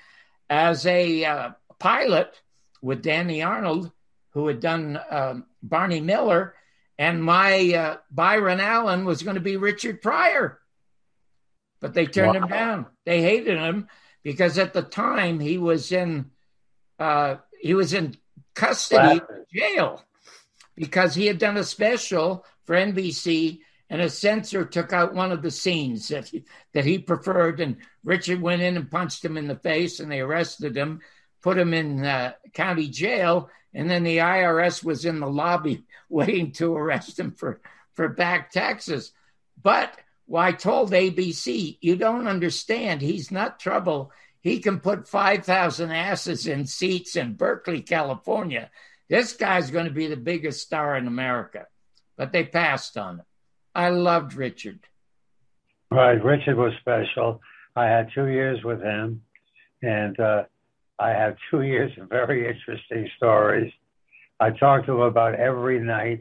as 0.49 0.85
a 0.85 1.25
uh, 1.25 1.49
pilot 1.79 2.41
with 2.81 3.01
Danny 3.01 3.41
Arnold, 3.41 3.91
who 4.31 4.47
had 4.47 4.59
done 4.59 4.97
uh, 4.97 5.41
Barney 5.63 6.01
Miller, 6.01 6.55
and 6.97 7.23
my 7.23 7.73
uh, 7.73 7.97
Byron 8.11 8.59
Allen 8.59 9.05
was 9.05 9.23
going 9.23 9.35
to 9.35 9.41
be 9.41 9.57
Richard 9.57 10.01
Pryor. 10.01 10.59
But 11.81 11.93
they 11.93 12.05
turned 12.05 12.35
wow. 12.35 12.41
him 12.41 12.47
down. 12.47 12.85
They 13.05 13.21
hated 13.21 13.57
him 13.57 13.87
because 14.23 14.57
at 14.57 14.73
the 14.73 14.81
time 14.81 15.39
he 15.39 15.57
was 15.57 15.91
in 15.91 16.31
uh, 16.99 17.35
he 17.59 17.73
was 17.73 17.93
in 17.93 18.15
custody 18.53 19.21
jail 19.53 20.01
because 20.75 21.13
he 21.15 21.25
had 21.25 21.37
done 21.37 21.57
a 21.57 21.63
special 21.63 22.45
for 22.65 22.75
NBC 22.75 23.59
and 23.89 24.01
a 24.01 24.09
censor 24.09 24.65
took 24.65 24.93
out 24.93 25.13
one 25.13 25.31
of 25.31 25.41
the 25.41 25.51
scenes 25.51 26.07
that 26.07 26.27
he, 26.27 26.45
that 26.73 26.85
he 26.85 26.97
preferred, 26.97 27.59
and 27.59 27.77
Richard 28.03 28.41
went 28.41 28.61
in 28.61 28.77
and 28.77 28.89
punched 28.89 29.23
him 29.23 29.37
in 29.37 29.47
the 29.47 29.55
face, 29.55 29.99
and 29.99 30.11
they 30.11 30.21
arrested 30.21 30.75
him, 30.75 31.01
put 31.41 31.57
him 31.57 31.73
in 31.73 32.03
uh, 32.03 32.33
county 32.53 32.87
jail, 32.87 33.49
and 33.73 33.89
then 33.89 34.03
the 34.03 34.17
IRS 34.17 34.83
was 34.83 35.05
in 35.05 35.19
the 35.19 35.29
lobby 35.29 35.83
waiting 36.09 36.51
to 36.53 36.75
arrest 36.75 37.19
him 37.19 37.31
for 37.31 37.61
for 37.93 38.09
back 38.09 38.51
taxes. 38.51 39.11
But 39.61 39.97
well, 40.27 40.43
I 40.43 40.51
told 40.51 40.91
ABC, 40.91 41.77
you 41.81 41.95
don't 41.95 42.27
understand. 42.27 43.01
He's 43.01 43.31
not 43.31 43.59
trouble. 43.59 44.11
He 44.41 44.59
can 44.59 44.79
put 44.79 45.07
5,000 45.07 45.91
asses 45.91 46.47
in 46.47 46.65
seats 46.65 47.15
in 47.15 47.33
Berkeley, 47.33 47.81
California. 47.81 48.69
This 49.09 49.33
guy's 49.33 49.71
going 49.71 49.85
to 49.85 49.91
be 49.91 50.07
the 50.07 50.17
biggest 50.17 50.61
star 50.61 50.97
in 50.97 51.07
America. 51.07 51.67
But 52.17 52.31
they 52.31 52.43
passed 52.43 52.97
on 52.97 53.19
it. 53.19 53.25
I 53.75 53.89
loved 53.89 54.33
Richard. 54.35 54.79
Right. 55.91 56.23
Richard 56.23 56.57
was 56.57 56.73
special. 56.79 57.41
I 57.75 57.85
had 57.85 58.09
two 58.15 58.27
years 58.27 58.63
with 58.63 58.81
him, 58.81 59.21
and 59.81 60.19
uh, 60.19 60.43
I 60.97 61.09
have 61.09 61.35
two 61.51 61.61
years 61.61 61.91
of 61.99 62.09
very 62.09 62.47
interesting 62.47 63.09
stories. 63.17 63.71
I 64.39 64.51
talked 64.51 64.85
to 64.87 64.93
him 64.93 65.01
about 65.01 65.35
every 65.35 65.79
night, 65.79 66.19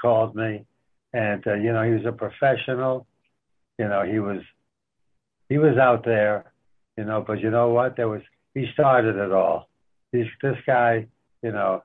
called 0.00 0.34
me, 0.34 0.64
and 1.12 1.46
uh, 1.46 1.54
you 1.54 1.72
know 1.72 1.82
he 1.82 1.92
was 1.92 2.06
a 2.06 2.12
professional. 2.12 3.06
You 3.78 3.88
know 3.88 4.02
he 4.04 4.18
was 4.18 4.40
he 5.48 5.58
was 5.58 5.76
out 5.76 6.04
there, 6.04 6.52
you 6.96 7.04
know. 7.04 7.24
But 7.26 7.40
you 7.40 7.50
know 7.50 7.68
what? 7.70 7.96
There 7.96 8.08
was 8.08 8.22
he 8.54 8.66
started 8.72 9.16
it 9.16 9.32
all. 9.32 9.68
He's 10.12 10.26
this 10.42 10.56
guy, 10.66 11.06
you 11.42 11.52
know, 11.52 11.82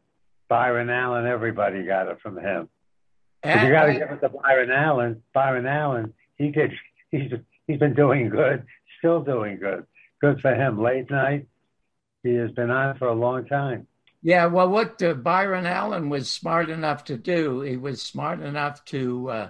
Byron 0.49 0.89
Allen. 0.89 1.25
Everybody 1.25 1.83
got 1.83 2.07
it 2.07 2.19
from 2.21 2.37
him. 2.37 2.69
You 3.45 3.71
got 3.71 3.85
to 3.85 3.93
give 3.93 4.09
it 4.09 4.21
to 4.21 4.29
Byron 4.29 4.71
Allen. 4.71 5.23
Byron 5.33 5.65
Allen, 5.65 6.13
he 6.35 6.49
did. 6.49 6.71
He's 7.11 7.31
he's 7.67 7.79
been 7.79 7.93
doing 7.93 8.29
good, 8.29 8.65
still 8.99 9.21
doing 9.21 9.57
good. 9.59 9.85
Good 10.19 10.41
for 10.41 10.53
him. 10.53 10.81
Late 10.81 11.09
night, 11.09 11.47
he 12.23 12.33
has 12.35 12.51
been 12.51 12.71
on 12.71 12.97
for 12.97 13.07
a 13.07 13.13
long 13.13 13.45
time. 13.45 13.87
Yeah, 14.23 14.47
well, 14.47 14.67
what 14.67 15.01
uh, 15.01 15.13
Byron 15.13 15.65
Allen 15.65 16.09
was 16.09 16.29
smart 16.29 16.69
enough 16.69 17.05
to 17.05 17.17
do, 17.17 17.61
he 17.61 17.77
was 17.77 18.01
smart 18.01 18.41
enough 18.41 18.83
to 18.85 19.29
uh, 19.29 19.49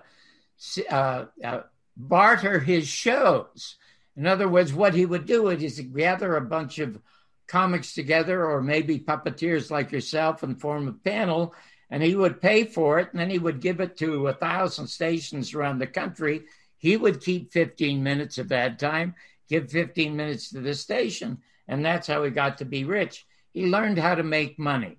uh, 0.89 1.25
uh, 1.43 1.61
barter 1.95 2.59
his 2.59 2.87
shows. 2.87 3.77
In 4.15 4.27
other 4.27 4.47
words, 4.49 4.73
what 4.73 4.93
he 4.93 5.05
would 5.05 5.25
do 5.25 5.49
is 5.49 5.79
gather 5.79 6.35
a 6.35 6.41
bunch 6.41 6.79
of 6.79 6.99
comics 7.47 7.93
together, 7.93 8.45
or 8.45 8.61
maybe 8.61 8.99
puppeteers 8.99 9.71
like 9.71 9.91
yourself, 9.91 10.43
and 10.43 10.59
form 10.59 10.87
a 10.87 10.93
panel 10.93 11.55
and 11.89 12.03
he 12.03 12.15
would 12.15 12.41
pay 12.41 12.63
for 12.63 12.99
it 12.99 13.09
and 13.11 13.19
then 13.19 13.29
he 13.29 13.39
would 13.39 13.61
give 13.61 13.79
it 13.79 13.97
to 13.97 14.27
a 14.27 14.33
thousand 14.33 14.87
stations 14.87 15.53
around 15.53 15.79
the 15.79 15.87
country. 15.87 16.43
He 16.77 16.97
would 16.97 17.21
keep 17.21 17.51
15 17.51 18.03
minutes 18.03 18.37
of 18.37 18.51
ad 18.51 18.79
time 18.79 19.15
give 19.47 19.71
15 19.71 20.15
minutes 20.15 20.49
to 20.49 20.61
the 20.61 20.73
station 20.73 21.39
and 21.67 21.83
that's 21.85 22.07
how 22.07 22.23
he 22.23 22.31
got 22.31 22.57
to 22.57 22.65
be 22.65 22.83
rich. 22.83 23.25
He 23.53 23.67
learned 23.67 23.97
how 23.97 24.15
to 24.15 24.23
make 24.23 24.59
money. 24.59 24.97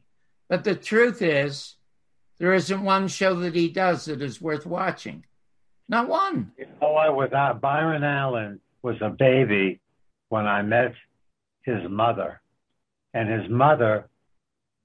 But 0.49 0.65
the 0.65 0.75
truth 0.75 1.23
is 1.23 1.77
there 2.39 2.55
isn't 2.55 2.83
one 2.83 3.09
show 3.09 3.35
that 3.41 3.55
he 3.55 3.69
does 3.69 4.07
that 4.07 4.23
is 4.23 4.41
worth 4.41 4.67
watching. 4.67 5.25
Not 5.89 6.09
one. 6.09 6.53
You 6.59 6.67
know 6.81 7.13
what? 7.13 7.61
Byron 7.61 8.05
allen 8.05 8.61
was 8.83 8.97
a 9.01 9.11
baby 9.11 9.81
when 10.29 10.47
i 10.47 10.63
met 10.63 10.95
his 11.63 11.89
mother. 11.89 12.41
And 13.15 13.29
his 13.29 13.51
mother 13.51 14.09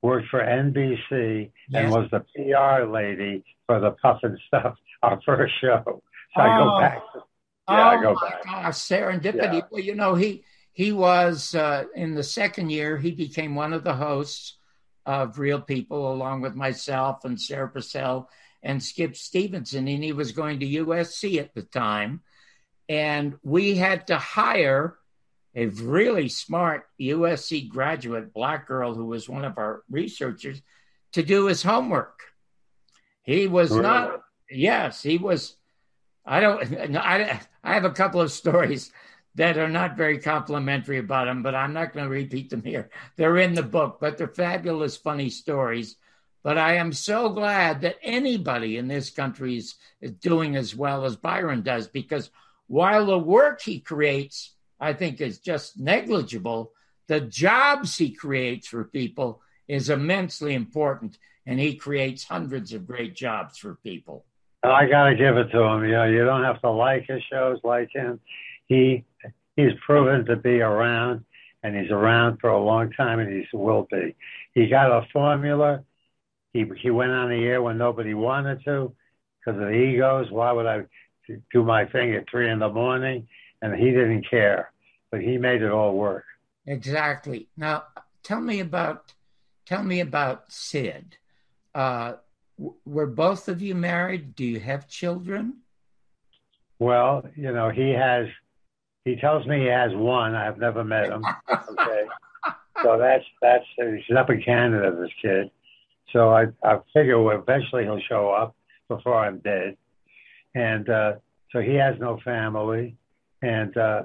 worked 0.04 0.28
for 0.28 0.41
NBC 0.41 1.49
yes. 1.70 1.84
and 1.84 1.91
was 1.91 2.10
the 2.12 2.20
PR 2.36 2.86
lady 2.86 3.43
for 3.66 3.80
the 3.80 3.95
Pufnstuf, 4.04 4.76
our 5.01 5.20
first 5.26 5.54
show. 5.60 5.82
So 5.86 6.01
oh. 6.38 6.41
I 6.41 6.58
go 6.58 6.76
oh. 6.76 6.80
back. 6.80 6.97
To, 7.14 7.20
yeah, 7.70 7.88
oh 7.88 7.97
I 7.97 8.01
go 8.01 8.14
my 8.14 8.30
back. 8.30 8.43
gosh, 8.43 8.76
serendipity. 8.76 9.54
Yeah. 9.54 9.62
Well, 9.72 9.82
you 9.82 9.95
know, 9.95 10.14
he 10.14 10.43
he 10.74 10.91
was 10.91 11.56
uh, 11.56 11.86
in 11.95 12.14
the 12.14 12.24
second 12.24 12.70
year. 12.70 12.97
He 12.97 13.12
became 13.12 13.56
one 13.56 13.74
of 13.74 13.84
the 13.84 13.95
hosts 13.95 14.58
of 15.06 15.39
Real 15.39 15.62
People, 15.62 16.12
along 16.12 16.41
with 16.41 16.56
myself 16.56 17.26
and 17.26 17.39
Sarah 17.39 17.70
Purcell 17.70 18.30
and 18.62 18.82
Skip 18.82 19.16
Stephenson, 19.16 19.88
and 19.88 20.04
he 20.04 20.14
was 20.14 20.32
going 20.32 20.60
to 20.60 20.66
USC 20.66 21.39
at 21.39 21.54
the 21.54 21.64
time. 21.64 22.22
And 22.89 23.36
we 23.43 23.76
had 23.76 24.08
to 24.08 24.18
hire 24.18 24.97
a 25.56 25.68
really 25.68 26.30
smart 26.30 26.88
USC 26.99 27.70
graduate, 27.70 28.34
black 28.34 28.68
girl 28.68 28.93
who 28.93 29.06
was 29.06 29.30
one 29.30 29.45
of 29.45 29.58
our 29.58 29.84
researchers, 29.89 30.62
to 31.14 31.24
do 31.24 31.45
his 31.45 31.62
homework. 31.62 32.20
He 33.22 33.47
was 33.47 33.72
oh, 33.72 33.78
really? 33.78 33.88
not, 33.88 34.22
yes, 34.49 35.01
he 35.01 35.18
was. 35.18 35.56
I 36.26 36.39
don't, 36.39 36.76
I, 36.97 37.39
I 37.64 37.74
have 37.74 37.86
a 37.86 37.91
couple 37.91 38.22
of 38.22 38.32
stories 38.32 38.91
that 39.36 39.58
are 39.58 39.70
not 39.70 39.97
very 39.97 40.20
complimentary 40.20 40.99
about 40.99 41.28
him, 41.28 41.41
but 41.41 41.56
I'm 41.56 41.74
not 41.74 41.93
going 41.93 42.06
to 42.06 42.12
repeat 42.12 42.49
them 42.49 42.64
here. 42.64 42.89
They're 43.16 43.38
in 43.38 43.54
the 43.54 43.64
book, 43.64 43.97
but 43.99 44.18
they're 44.18 44.28
fabulous, 44.28 44.95
funny 44.95 45.30
stories. 45.30 45.95
But 46.43 46.58
I 46.58 46.76
am 46.76 46.91
so 46.91 47.30
glad 47.30 47.82
that 47.82 47.97
anybody 48.04 48.78
in 48.78 48.88
this 48.88 49.10
country 49.10 49.58
is, 49.58 49.76
is 50.01 50.12
doing 50.12 50.56
as 50.56 50.76
well 50.76 51.06
as 51.06 51.16
Byron 51.16 51.62
does, 51.62 51.88
because 51.88 52.30
while 52.68 53.06
the 53.06 53.18
work 53.18 53.62
he 53.62 53.80
creates 53.80 54.54
I 54.84 54.91
think 54.91 55.21
is 55.21 55.39
just 55.39 55.79
negligible. 55.79 56.73
The 57.07 57.21
jobs 57.21 57.97
he 57.97 58.11
creates 58.11 58.67
for 58.67 58.84
people 58.84 59.41
is 59.69 59.89
immensely 59.89 60.53
important, 60.53 61.17
and 61.45 61.57
he 61.57 61.75
creates 61.75 62.25
hundreds 62.25 62.73
of 62.73 62.86
great 62.86 63.15
jobs 63.15 63.57
for 63.57 63.75
people. 63.75 64.25
I 64.61 64.86
got 64.88 65.09
to 65.09 65.15
give 65.15 65.38
it 65.38 65.51
to 65.51 65.61
him. 65.61 65.86
You 65.86 65.91
know, 65.91 66.03
you 66.03 66.25
don't 66.25 66.43
have 66.43 66.59
to 66.61 66.71
like 66.71 67.05
his 67.07 67.23
shows, 67.31 67.59
like 67.63 67.91
him. 67.93 68.19
He 68.65 69.05
he's 69.55 69.71
proven 69.86 70.25
to 70.25 70.36
be 70.36 70.59
around, 70.59 71.23
and 71.63 71.77
he's 71.77 71.91
around 71.91 72.39
for 72.41 72.49
a 72.49 72.61
long 72.61 72.91
time, 72.91 73.19
and 73.19 73.31
he 73.31 73.45
will 73.55 73.88
be. 73.89 74.15
He 74.53 74.67
got 74.67 74.91
a 74.91 75.07
formula. 75.13 75.86
He 76.51 76.65
he 76.81 76.89
went 76.89 77.11
on 77.11 77.29
the 77.29 77.45
air 77.45 77.61
when 77.61 77.77
nobody 77.77 78.13
wanted 78.13 78.65
to 78.65 78.93
because 79.39 79.61
of 79.61 79.67
the 79.67 79.73
egos. 79.73 80.29
Why 80.29 80.51
would 80.51 80.65
I 80.65 80.81
do 81.53 81.63
my 81.63 81.86
thing 81.86 82.13
at 82.15 82.29
three 82.29 82.49
in 82.49 82.59
the 82.59 82.69
morning? 82.69 83.29
And 83.61 83.73
he 83.73 83.91
didn't 83.91 84.29
care, 84.29 84.72
but 85.14 85.22
he 85.22 85.38
made 85.38 85.61
it 85.61 85.70
all 85.70 85.93
work. 85.93 86.26
Exactly. 86.66 87.47
Now, 87.55 87.84
tell 88.24 88.41
me 88.41 88.59
about 88.61 89.14
tell 89.64 89.84
me 89.84 89.99
about 89.99 90.51
Sid. 90.51 91.18
Uh, 91.76 92.14
w- 92.57 92.76
were 92.84 93.05
both 93.05 93.47
of 93.47 93.61
you 93.61 93.76
married? 93.76 94.34
Do 94.36 94.43
you 94.43 94.59
have 94.59 94.88
children? 94.88 95.57
Well, 96.80 97.30
you 97.36 97.53
know, 97.53 97.70
he 97.70 97.91
has. 97.91 98.26
He 99.05 99.16
tells 99.16 99.45
me 99.45 99.59
he 99.59 99.68
has 99.68 99.93
one. 99.93 100.34
I've 100.34 100.57
never 100.57 100.84
met 100.84 101.09
him. 101.11 101.24
Okay, 101.51 102.05
so 102.82 102.97
that's 102.97 103.26
that's 103.39 103.66
he's 103.78 104.18
up 104.18 104.32
in 104.32 104.41
Canada. 104.41 104.97
This 104.99 105.11
kid. 105.22 105.51
So 106.11 106.30
I 106.34 106.47
I 106.64 106.80
figure 106.91 107.34
eventually 107.34 107.84
he'll 107.84 108.01
show 108.09 108.32
up 108.32 108.55
before 108.88 109.24
I'm 109.24 109.38
dead, 109.39 109.78
and 110.55 110.89
uh, 110.89 111.11
so 111.51 111.59
he 111.59 111.76
has 111.76 111.99
no 111.99 112.20
family, 112.26 112.95
and 113.43 113.78
uh, 113.78 114.03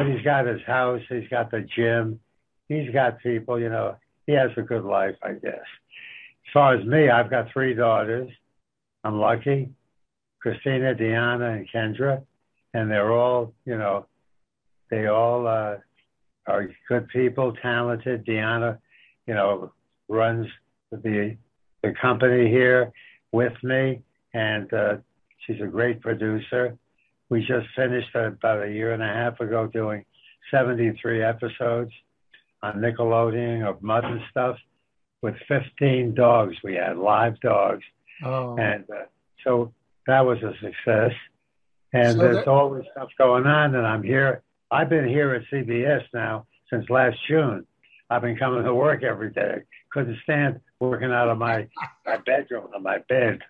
but 0.00 0.10
he's 0.10 0.24
got 0.24 0.46
his 0.46 0.62
house. 0.66 1.02
He's 1.10 1.28
got 1.28 1.50
the 1.50 1.60
gym. 1.76 2.20
He's 2.68 2.90
got 2.90 3.18
people. 3.18 3.60
You 3.60 3.68
know, 3.68 3.96
he 4.26 4.32
has 4.32 4.50
a 4.56 4.62
good 4.62 4.84
life, 4.84 5.14
I 5.22 5.32
guess. 5.32 5.52
As 5.52 6.52
far 6.54 6.74
as 6.74 6.86
me, 6.86 7.10
I've 7.10 7.28
got 7.28 7.52
three 7.52 7.74
daughters. 7.74 8.30
I'm 9.04 9.18
lucky. 9.18 9.68
Christina, 10.40 10.94
Deanna, 10.94 11.58
and 11.58 11.68
Kendra, 11.68 12.22
and 12.72 12.90
they're 12.90 13.12
all, 13.12 13.52
you 13.66 13.76
know, 13.76 14.06
they 14.90 15.06
all 15.06 15.46
uh, 15.46 15.76
are 16.46 16.70
good 16.88 17.06
people, 17.08 17.52
talented. 17.60 18.24
Deanna, 18.24 18.78
you 19.26 19.34
know, 19.34 19.70
runs 20.08 20.46
the 20.90 21.36
the 21.82 21.92
company 22.00 22.48
here 22.48 22.90
with 23.32 23.52
me, 23.62 24.00
and 24.32 24.72
uh, 24.72 24.96
she's 25.44 25.60
a 25.60 25.66
great 25.66 26.00
producer. 26.00 26.78
We 27.30 27.40
just 27.40 27.66
finished 27.76 28.14
about 28.14 28.64
a 28.64 28.70
year 28.70 28.92
and 28.92 29.02
a 29.02 29.06
half 29.06 29.38
ago 29.40 29.66
doing 29.68 30.04
73 30.50 31.22
episodes 31.22 31.92
on 32.62 32.74
Nickelodeon 32.80 33.66
of 33.66 33.82
Mutt 33.82 34.04
and 34.04 34.20
stuff 34.30 34.56
with 35.22 35.36
15 35.48 36.14
dogs. 36.14 36.56
We 36.64 36.74
had 36.74 36.98
live 36.98 37.38
dogs, 37.40 37.84
Oh, 38.24 38.56
and 38.58 38.84
uh, 38.90 39.04
so 39.44 39.72
that 40.06 40.26
was 40.26 40.38
a 40.42 40.52
success. 40.60 41.12
And 41.92 42.12
So 42.16 42.18
there's 42.18 42.36
that- 42.38 42.48
always 42.48 42.84
stuff 42.92 43.08
going 43.16 43.46
on, 43.46 43.74
and 43.76 43.86
I'm 43.86 44.02
here. 44.02 44.42
I've 44.70 44.88
been 44.88 45.08
here 45.08 45.32
at 45.34 45.42
CBS 45.52 46.02
now 46.12 46.46
since 46.68 46.88
last 46.90 47.16
June. 47.28 47.64
I've 48.10 48.22
been 48.22 48.36
coming 48.36 48.64
to 48.64 48.74
work 48.74 49.02
every 49.04 49.30
day. 49.30 49.62
Couldn't 49.92 50.18
stand 50.24 50.60
working 50.80 51.12
out 51.12 51.28
of 51.28 51.38
my, 51.38 51.68
my 52.04 52.16
bedroom 52.18 52.68
on 52.74 52.82
my 52.82 52.98
bed. 53.08 53.40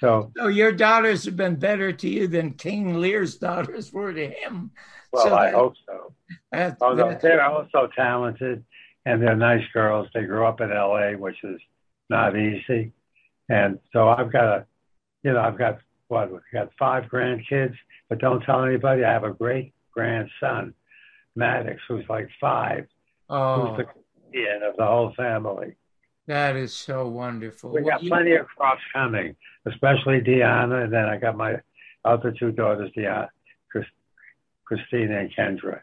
So, 0.00 0.30
so 0.36 0.46
your 0.48 0.72
daughters 0.72 1.24
have 1.24 1.36
been 1.36 1.56
better 1.56 1.92
to 1.92 2.08
you 2.08 2.28
than 2.28 2.52
King 2.52 2.98
Lear's 2.98 3.36
daughters 3.36 3.92
were 3.92 4.12
to 4.12 4.28
him. 4.30 4.70
well, 5.12 5.24
So 5.26 5.34
I 5.34 5.46
that- 5.46 5.54
hope 5.54 5.74
so. 5.86 6.12
that- 6.52 6.76
Although 6.80 7.08
that- 7.10 7.20
they're 7.20 7.44
also 7.44 7.88
talented 7.96 8.64
and 9.06 9.22
they're 9.22 9.36
nice 9.36 9.66
girls. 9.72 10.08
They 10.14 10.24
grew 10.24 10.46
up 10.46 10.60
in 10.60 10.70
LA, 10.70 11.14
which 11.16 11.42
is 11.42 11.60
not 12.10 12.36
easy. 12.36 12.92
And 13.48 13.78
so 13.92 14.08
I've 14.08 14.30
got 14.30 14.44
a, 14.44 14.66
you 15.22 15.32
know, 15.32 15.40
I've 15.40 15.58
got 15.58 15.78
what, 16.08 16.30
we've 16.30 16.40
got 16.52 16.70
five 16.78 17.04
grandkids, 17.04 17.74
but 18.08 18.18
don't 18.18 18.40
tell 18.42 18.64
anybody. 18.64 19.04
I 19.04 19.12
have 19.12 19.24
a 19.24 19.32
great 19.32 19.72
grandson, 19.90 20.74
Maddox, 21.36 21.80
who's 21.88 22.08
like 22.08 22.28
five, 22.40 22.86
oh, 23.28 23.68
who's 23.68 23.78
the 23.78 23.84
comedian 23.84 24.62
of 24.62 24.76
the 24.76 24.86
whole 24.86 25.12
family. 25.14 25.74
That 26.28 26.54
is 26.56 26.72
so 26.74 27.08
wonderful. 27.08 27.70
We 27.70 27.82
Well, 27.82 27.96
got 27.96 28.02
you- 28.04 28.10
plenty 28.10 28.34
of 28.36 28.46
crops 28.46 28.82
coming, 28.92 29.34
especially 29.66 30.20
Deanna, 30.20 30.84
and 30.84 30.92
then 30.92 31.06
I 31.06 31.16
got 31.18 31.36
my 31.36 31.56
other 32.04 32.30
two 32.30 32.52
daughters, 32.52 32.92
Deanna, 32.96 33.28
Christina 34.64 35.18
and 35.20 35.32
Kendra. 35.34 35.80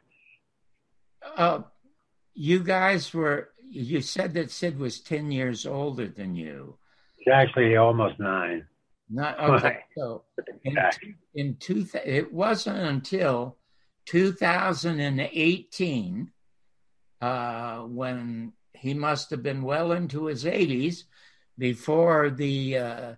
uh, 1.35 1.63
you 2.35 2.63
guys 2.63 3.11
were, 3.13 3.49
you 3.67 3.99
said 4.01 4.33
that 4.35 4.51
Sid 4.51 4.77
was 4.77 4.99
10 5.01 5.31
years 5.31 5.65
older 5.65 6.07
than 6.07 6.35
you. 6.35 6.77
She's 7.17 7.33
actually 7.33 7.75
almost 7.75 8.19
nine. 8.19 8.67
Not, 9.09 9.39
okay, 9.39 9.79
so 9.97 10.23
in, 10.63 10.77
in 11.33 11.55
two, 11.57 11.87
it 12.05 12.31
wasn't 12.31 12.77
until 12.77 13.57
2018 14.05 16.31
uh, 17.21 17.79
when 17.81 18.53
he 18.77 18.93
must 18.93 19.29
have 19.29 19.43
been 19.43 19.61
well 19.61 19.91
into 19.91 20.25
his 20.25 20.43
80s 20.43 21.03
before 21.57 22.29
the 22.29 22.77
uh, 22.77 23.13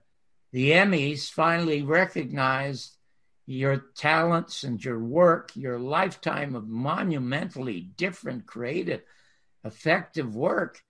the 0.51 0.71
Emmys 0.71 1.29
finally 1.29 1.83
recognized 1.83 2.97
your 3.45 3.77
talents 3.95 4.63
and 4.63 4.83
your 4.83 4.99
work, 4.99 5.51
your 5.55 5.79
lifetime 5.79 6.55
of 6.55 6.67
monumentally 6.67 7.81
different, 7.81 8.45
creative, 8.45 9.01
effective 9.63 10.35
work. 10.35 10.81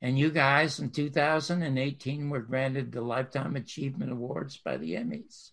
And 0.00 0.18
you 0.18 0.30
guys 0.30 0.78
in 0.80 0.90
2018 0.90 2.28
were 2.30 2.40
granted 2.40 2.92
the 2.92 3.00
Lifetime 3.00 3.56
Achievement 3.56 4.12
Awards 4.12 4.58
by 4.58 4.76
the 4.76 4.94
Emmys. 4.94 5.50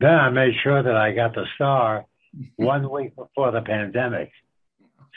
Then 0.00 0.14
I 0.14 0.30
made 0.30 0.54
sure 0.62 0.82
that 0.82 0.96
I 0.96 1.12
got 1.12 1.34
the 1.34 1.46
star 1.54 2.04
one 2.56 2.90
week 2.90 3.16
before 3.16 3.52
the 3.52 3.62
pandemic. 3.62 4.30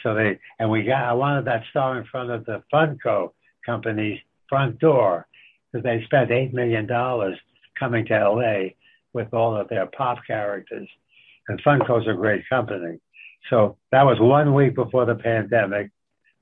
So 0.03 0.13
they 0.13 0.39
and 0.59 0.69
we 0.69 0.83
got 0.83 1.03
I 1.03 1.13
wanted 1.13 1.45
that 1.45 1.63
star 1.69 1.97
in 1.97 2.05
front 2.05 2.29
of 2.31 2.45
the 2.45 2.63
Funko 2.73 3.31
company's 3.65 4.19
front 4.47 4.79
door 4.79 5.27
because 5.71 5.83
they 5.83 6.03
spent 6.05 6.31
eight 6.31 6.53
million 6.53 6.85
dollars 6.87 7.37
coming 7.77 8.05
to 8.07 8.13
LA 8.29 8.69
with 9.13 9.33
all 9.33 9.55
of 9.55 9.67
their 9.69 9.85
pop 9.87 10.19
characters. 10.25 10.87
And 11.47 11.61
Funko's 11.63 12.07
a 12.07 12.13
great 12.13 12.43
company. 12.49 12.99
So 13.49 13.77
that 13.91 14.03
was 14.05 14.19
one 14.19 14.53
week 14.53 14.75
before 14.75 15.05
the 15.05 15.15
pandemic. 15.15 15.91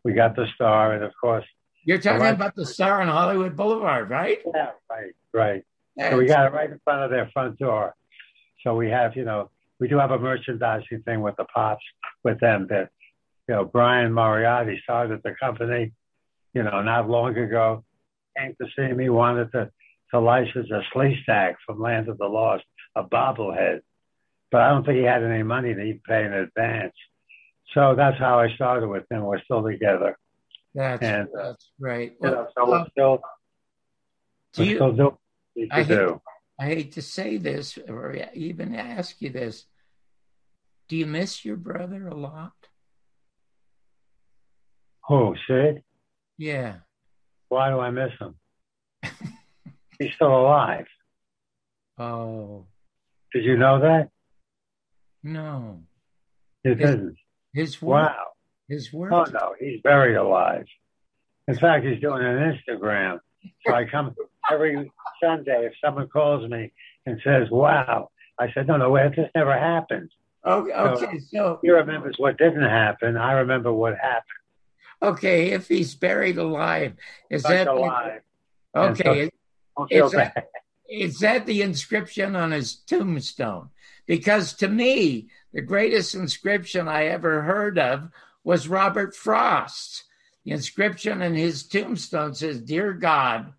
We 0.03 0.13
got 0.13 0.35
the 0.35 0.47
star 0.55 0.93
and 0.93 1.03
of 1.03 1.11
course 1.19 1.45
You're 1.83 1.99
talking 1.99 2.21
Right. 2.21 2.33
about 2.33 2.55
the 2.55 2.65
star 2.65 3.01
on 3.01 3.07
Hollywood 3.07 3.55
Boulevard, 3.55 4.09
right? 4.09 4.39
Yeah, 4.53 4.71
right, 4.89 5.13
right. 5.33 5.63
So 6.11 6.17
we 6.17 6.25
got 6.27 6.45
it 6.45 6.53
right 6.53 6.69
in 6.69 6.79
front 6.83 7.01
of 7.03 7.09
their 7.09 7.27
front 7.33 7.57
door. 7.57 7.95
So 8.63 8.75
we 8.75 8.89
have, 8.89 9.15
you 9.15 9.23
know, 9.25 9.49
we 9.79 9.87
do 9.87 9.97
have 9.97 10.11
a 10.11 10.19
merchandising 10.19 11.03
thing 11.03 11.21
with 11.21 11.35
the 11.37 11.45
pops 11.45 11.83
with 12.23 12.39
them 12.39 12.67
that, 12.69 12.89
you 13.47 13.55
know, 13.55 13.65
Brian 13.65 14.11
Mariotti 14.11 14.81
started 14.81 15.21
the 15.23 15.33
company, 15.39 15.93
you 16.53 16.63
know, 16.63 16.81
not 16.81 17.09
long 17.09 17.35
ago, 17.37 17.83
came 18.37 18.55
to 18.61 18.67
see 18.75 18.93
me, 18.93 19.09
wanted 19.09 19.51
to, 19.53 19.69
to 20.11 20.19
license 20.19 20.69
a 20.71 20.81
Sleestak 20.93 21.55
from 21.65 21.79
Land 21.81 22.09
of 22.09 22.17
the 22.17 22.25
Lost, 22.27 22.63
a 22.95 23.03
bobblehead. 23.03 23.81
But 24.51 24.61
I 24.61 24.69
don't 24.69 24.85
think 24.85 24.97
he 24.99 25.03
had 25.03 25.23
any 25.23 25.43
money 25.43 25.73
to 25.73 25.81
even 25.81 26.01
pay 26.07 26.25
in 26.25 26.33
advance. 26.33 26.93
So 27.73 27.95
that's 27.95 28.17
how 28.17 28.39
I 28.39 28.53
started 28.55 28.87
with 28.87 29.03
him. 29.11 29.23
We're 29.23 29.41
still 29.43 29.63
together. 29.63 30.17
That's, 30.73 31.03
And, 31.03 31.27
uh, 31.37 31.43
that's 31.49 31.71
right. 31.79 32.13
You 32.21 32.29
know, 32.29 32.33
Well, 32.35 32.51
so 32.55 32.69
we're 32.71 32.85
still, 32.91 33.21
do 34.53 34.61
we're 34.61 34.69
you- 34.69 34.75
still 34.75 34.91
doing 34.93 35.17
what 35.55 35.67
I 35.71 35.83
hate- 35.83 35.87
do. 35.87 36.21
I 36.59 36.65
hate 36.65 36.91
to 36.93 37.01
say 37.03 37.37
this 37.37 37.77
or 37.77 38.15
even 38.33 38.73
ask 38.73 39.21
you 39.21 39.29
this. 39.29 39.65
Do 40.87 40.95
you 40.95 41.05
miss 41.05 41.45
your 41.45 41.55
brother 41.57 42.07
a 42.07 42.15
lot? 42.15 42.53
Oh, 45.09 45.33
Who, 45.33 45.35
Sid? 45.47 45.83
Yeah. 46.37 46.75
Why 47.49 47.69
do 47.69 47.79
I 47.79 47.89
miss 47.91 48.11
him? 48.19 48.35
He's 49.99 50.13
still 50.15 50.35
alive. 50.39 50.85
Oh, 51.97 52.65
Did 53.33 53.43
you 53.45 53.57
know 53.57 53.79
that? 53.81 54.09
no. 55.23 55.81
You 56.63 56.71
His- 56.75 56.79
didn't. 56.79 57.15
His 57.53 57.81
work. 57.81 58.09
Wow. 58.11 58.25
His 58.67 58.91
work. 58.93 59.11
Oh 59.13 59.23
no, 59.31 59.55
he's 59.59 59.79
buried 59.81 60.15
alive. 60.17 60.65
In 61.47 61.55
fact, 61.57 61.85
he's 61.85 62.01
doing 62.01 62.21
an 62.23 62.37
Instagram. 62.67 63.19
So 63.65 63.73
I 63.73 63.85
come 63.85 64.13
every 64.51 64.91
Sunday 65.23 65.65
if 65.65 65.73
someone 65.83 66.09
calls 66.09 66.47
me 66.49 66.73
and 67.05 67.19
says, 67.23 67.49
"Wow," 67.49 68.09
I 68.37 68.51
said, 68.53 68.67
"No, 68.67 68.75
no, 68.75 68.89
wait, 68.89 69.15
this 69.15 69.29
never 69.33 69.57
happened." 69.57 70.11
Okay, 70.45 70.73
okay, 70.73 71.19
so 71.31 71.59
He 71.63 71.69
remembers 71.71 72.15
what 72.17 72.37
didn't 72.37 72.63
happen. 72.69 73.15
I 73.15 73.31
remember 73.33 73.71
what 73.71 73.95
happened. 73.97 74.36
Okay, 75.01 75.51
if 75.51 75.67
he's 75.67 75.95
buried 75.95 76.37
alive, 76.37 76.93
is 77.29 77.41
Stuck 77.41 77.51
that 77.53 77.67
alive. 77.67 78.21
So- 78.75 78.81
okay? 78.81 79.29
Don't 79.77 79.89
feel 79.89 80.05
It's 80.05 80.13
a- 80.13 80.17
bad. 80.17 80.47
is 80.89 81.19
that 81.19 81.45
the 81.45 81.61
inscription 81.61 82.35
on 82.35 82.51
his 82.51 82.75
tombstone? 82.75 83.69
Because 84.05 84.53
to 84.55 84.67
me, 84.67 85.29
the 85.53 85.61
greatest 85.61 86.15
inscription 86.15 86.87
I 86.87 87.05
ever 87.05 87.41
heard 87.43 87.77
of 87.77 88.09
was 88.43 88.67
Robert 88.67 89.15
Frost's. 89.15 90.05
The 90.45 90.51
inscription 90.51 91.21
in 91.21 91.35
his 91.35 91.63
tombstone 91.63 92.33
says, 92.33 92.61
Dear 92.61 92.93
God, 92.93 93.53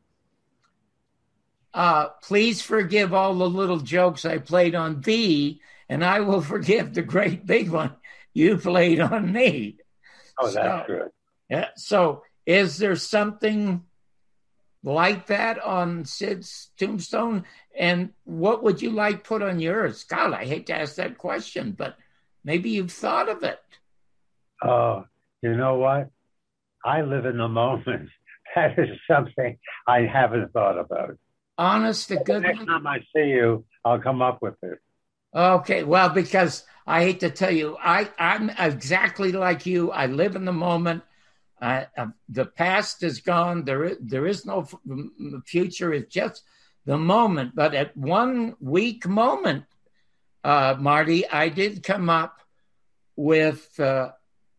uh, 1.74 2.08
please 2.22 2.62
forgive 2.62 3.12
all 3.12 3.34
the 3.34 3.48
little 3.48 3.78
jokes 3.78 4.24
I 4.24 4.38
played 4.38 4.74
on 4.74 5.00
thee, 5.02 5.60
and 5.88 6.04
I 6.04 6.20
will 6.20 6.40
forgive 6.40 6.94
the 6.94 7.02
great 7.02 7.46
big 7.46 7.68
one 7.70 7.94
you 8.32 8.56
played 8.56 9.00
on 9.00 9.30
me. 9.32 9.76
Oh, 10.38 10.50
that's 10.50 10.86
good. 10.86 11.10
Yeah. 11.48 11.68
So, 11.76 12.22
is 12.46 12.78
there 12.78 12.96
something 12.96 13.84
like 14.82 15.26
that 15.26 15.62
on 15.62 16.04
Sid's 16.04 16.70
tombstone? 16.78 17.44
And 17.78 18.10
what 18.24 18.62
would 18.62 18.82
you 18.82 18.90
like 18.90 19.24
put 19.24 19.42
on 19.42 19.60
yours? 19.60 20.04
God, 20.04 20.32
I 20.32 20.44
hate 20.44 20.66
to 20.66 20.74
ask 20.74 20.96
that 20.96 21.18
question, 21.18 21.72
but 21.72 21.96
maybe 22.44 22.70
you've 22.70 22.92
thought 22.92 23.28
of 23.28 23.42
it. 23.42 23.60
Oh, 24.62 25.04
you 25.42 25.56
know 25.56 25.76
what? 25.76 26.10
I 26.84 27.02
live 27.02 27.26
in 27.26 27.38
the 27.38 27.48
moment. 27.48 28.10
That 28.54 28.78
is 28.78 28.98
something 29.06 29.58
I 29.86 30.00
haven't 30.10 30.54
thought 30.54 30.78
about. 30.78 31.18
Honest 31.58 32.08
to 32.08 32.16
goodness. 32.16 32.56
Next 32.56 32.66
time 32.66 32.86
I 32.86 33.00
see 33.14 33.26
you, 33.28 33.66
I'll 33.84 34.00
come 34.00 34.22
up 34.22 34.40
with 34.40 34.54
it. 34.62 34.78
Okay, 35.34 35.84
well, 35.84 36.08
because 36.08 36.64
I 36.86 37.02
hate 37.02 37.20
to 37.20 37.30
tell 37.30 37.52
you, 37.52 37.76
I 37.78 38.08
I'm 38.18 38.48
exactly 38.48 39.32
like 39.32 39.66
you. 39.66 39.90
I 39.90 40.06
live 40.06 40.34
in 40.34 40.46
the 40.46 40.52
moment. 40.52 41.02
Uh, 41.60 41.84
uh, 41.96 42.06
the 42.28 42.46
past 42.46 43.02
is 43.02 43.20
gone. 43.20 43.64
There 43.64 43.84
is, 43.84 43.96
there 44.00 44.26
is 44.26 44.46
no 44.46 44.60
f- 44.60 44.74
future. 45.44 45.92
It's 45.92 46.12
just 46.12 46.42
the 46.84 46.96
moment. 46.96 47.54
But 47.54 47.74
at 47.74 47.96
one 47.96 48.54
weak 48.60 49.06
moment, 49.06 49.64
uh, 50.44 50.76
Marty, 50.78 51.28
I 51.28 51.48
did 51.48 51.82
come 51.82 52.08
up 52.08 52.40
with 53.16 53.78
uh, 53.80 54.12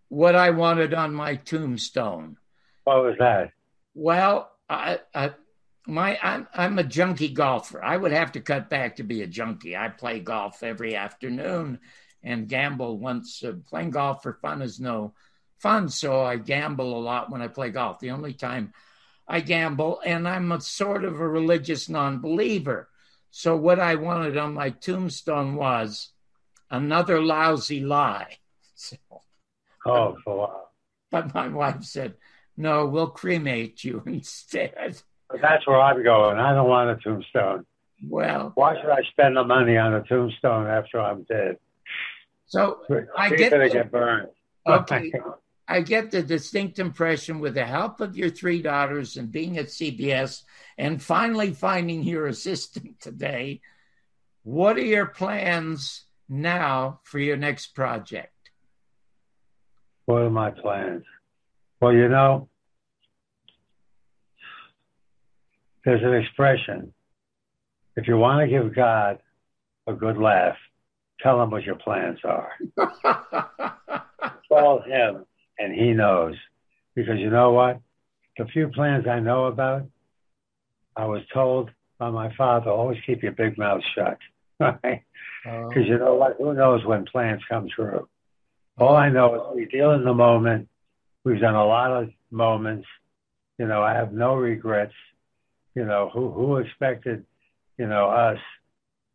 what 0.10 0.36
I 0.36 0.50
wanted 0.50 0.94
on 0.94 1.14
my 1.14 1.36
tombstone. 1.36 2.38
What 2.84 3.04
was 3.04 3.16
that? 3.20 3.52
Well, 3.94 4.52
I, 4.70 5.00
I 5.16 5.32
my 5.88 6.20
I'm 6.22 6.48
I'm 6.54 6.78
a 6.78 6.84
junkie 6.84 7.30
golfer. 7.34 7.84
I 7.84 7.98
would 7.98 8.12
have 8.12 8.34
to 8.34 8.42
cut 8.42 8.70
back 8.70 8.98
to 8.98 9.04
be 9.04 9.22
a 9.22 9.28
junkie. 9.28 9.76
I 9.76 9.90
play 9.90 10.20
golf 10.20 10.62
every 10.64 10.96
afternoon 10.96 11.80
and 12.24 12.48
gamble 12.48 13.00
once. 13.00 13.44
Uh, 13.44 13.54
playing 13.68 13.92
golf 13.92 14.22
for 14.24 14.34
fun 14.34 14.62
is 14.62 14.80
no 14.80 15.14
fun, 15.60 15.90
so 15.90 16.22
I 16.22 16.38
gamble 16.38 16.98
a 16.98 17.02
lot 17.02 17.30
when 17.30 17.42
I 17.42 17.48
play 17.48 17.70
golf. 17.70 18.00
The 18.00 18.12
only 18.12 18.34
time 18.34 18.74
I 19.28 19.42
gamble, 19.42 20.02
and 20.06 20.28
I'm 20.28 20.52
a 20.52 20.60
sort 20.62 21.04
of 21.06 21.20
a 21.20 21.28
religious 21.28 21.88
non-believer. 21.90 22.90
So 23.32 23.56
what 23.56 23.80
I 23.80 23.96
wanted 23.96 24.38
on 24.38 24.56
my 24.56 24.72
tombstone 24.72 25.56
was 25.56 26.10
another 26.72 27.22
lousy 27.22 27.82
lie. 27.82 28.38
So, 28.76 28.96
Oh, 29.86 30.08
um, 30.10 30.16
for 30.24 30.34
a 30.34 30.38
while. 30.38 30.72
but 31.12 31.34
my 31.34 31.50
wife 31.50 31.84
said, 31.84 32.16
"No, 32.56 32.86
we'll 32.86 33.10
cremate 33.10 33.84
you 33.84 34.02
instead." 34.08 35.02
But 35.30 35.42
that's 35.42 35.68
where 35.68 35.80
I'm 35.82 36.02
going. 36.02 36.38
I 36.40 36.54
don't 36.54 36.70
want 36.70 36.90
a 36.90 36.96
tombstone. 37.04 37.66
Well, 38.08 38.54
Why 38.56 38.80
should 38.80 38.90
I 38.90 39.02
spend 39.12 39.36
the 39.36 39.44
money 39.44 39.76
on 39.76 39.94
a 39.94 40.02
tombstone 40.04 40.68
after 40.68 41.02
I'm 41.02 41.24
dead? 41.24 41.58
so 42.46 42.80
I 43.18 43.30
get 43.30 43.50
to 43.50 43.70
get 43.70 43.92
burned. 43.92 44.30
Okay. 44.66 45.12
I 45.72 45.82
get 45.82 46.10
the 46.10 46.24
distinct 46.24 46.80
impression 46.80 47.40
with 47.40 47.54
the 47.54 47.64
help 47.64 48.02
of 48.02 48.18
your 48.18 48.32
three 48.32 48.60
daughters 48.60 49.18
and 49.18 49.32
being 49.32 49.60
at 49.60 49.68
CBS 49.68 50.42
and 50.80 51.02
finally 51.02 51.54
finding 51.54 52.02
your 52.02 52.26
assistant 52.26 53.00
today. 53.00 53.62
What 54.42 54.78
are 54.78 54.84
your 54.84 55.06
plans 55.06 56.06
now 56.28 57.02
for 57.04 57.20
your 57.20 57.38
next 57.38 57.76
project? 57.76 58.34
What 60.06 60.24
are 60.24 60.32
my 60.32 60.50
plans? 60.50 61.04
Well, 61.80 61.94
you 61.94 62.10
know, 62.10 62.50
there's 65.86 66.02
an 66.02 66.16
expression. 66.16 66.94
If 67.96 68.08
you 68.08 68.18
want 68.18 68.42
to 68.42 68.48
give 68.48 68.74
God 68.74 69.20
a 69.86 69.94
good 69.94 70.18
laugh, 70.18 70.58
tell 71.22 71.40
him 71.44 71.52
what 71.52 71.64
your 71.64 71.76
plans 71.76 72.18
are. 72.24 72.54
Call 74.50 74.82
him, 74.82 75.26
and 75.60 75.74
he 75.74 75.92
knows. 75.92 76.36
Because 76.96 77.20
you 77.20 77.30
know 77.30 77.52
what? 77.52 77.80
The 78.38 78.46
few 78.46 78.70
plans 78.70 79.06
I 79.08 79.20
know 79.20 79.46
about, 79.46 79.86
I 80.96 81.06
was 81.06 81.22
told 81.34 81.70
by 81.98 82.10
my 82.10 82.34
father, 82.36 82.72
always 82.72 82.98
keep 83.06 83.22
your 83.22 83.34
big 83.34 83.58
mouth 83.58 83.82
shut. 83.96 84.18
Right? 84.62 85.04
Oh. 85.48 85.70
Because 85.70 85.88
you 85.88 85.98
know 85.98 86.16
what? 86.16 86.36
Who 86.38 86.54
knows 86.54 86.84
when 86.84 87.06
plans 87.06 87.42
come 87.48 87.70
true? 87.74 88.10
All 88.78 88.94
I 88.94 89.08
know 89.08 89.36
is 89.36 89.56
we 89.56 89.66
deal 89.66 89.92
in 89.92 90.04
the 90.04 90.14
moment. 90.14 90.68
We've 91.24 91.40
done 91.40 91.56
a 91.56 91.66
lot 91.66 91.92
of 91.92 92.10
moments. 92.30 92.86
You 93.58 93.66
know, 93.66 93.82
I 93.82 93.94
have 93.94 94.12
no 94.12 94.36
regrets. 94.36 94.94
You 95.76 95.86
know, 95.86 96.10
who 96.14 96.32
who 96.32 96.58
expected, 96.58 97.26
you 97.78 97.88
know, 97.88 98.10
us, 98.10 98.40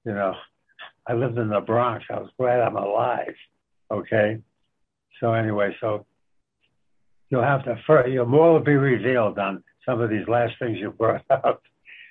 you 0.07 0.12
know, 0.12 0.34
I 1.07 1.12
lived 1.12 1.36
in 1.36 1.49
the 1.49 1.61
Bronx. 1.61 2.07
I 2.09 2.20
was 2.20 2.30
glad 2.38 2.61
I'm 2.61 2.76
alive. 2.76 3.34
Okay. 3.90 4.38
So 5.20 5.34
anyway, 5.34 5.76
so 5.80 6.07
you'll 7.35 7.43
have 7.43 7.64
to 7.64 7.76
fir- 7.85 8.07
your 8.07 8.26
more 8.26 8.53
will 8.53 8.61
be 8.61 8.76
revealed 8.76 9.41
on 9.41 9.61
some 9.85 10.01
of 10.01 10.09
these 10.09 10.28
last 10.28 10.53
things 10.61 10.78
you 10.78 10.93
brought 10.93 11.24
up. 11.30 11.61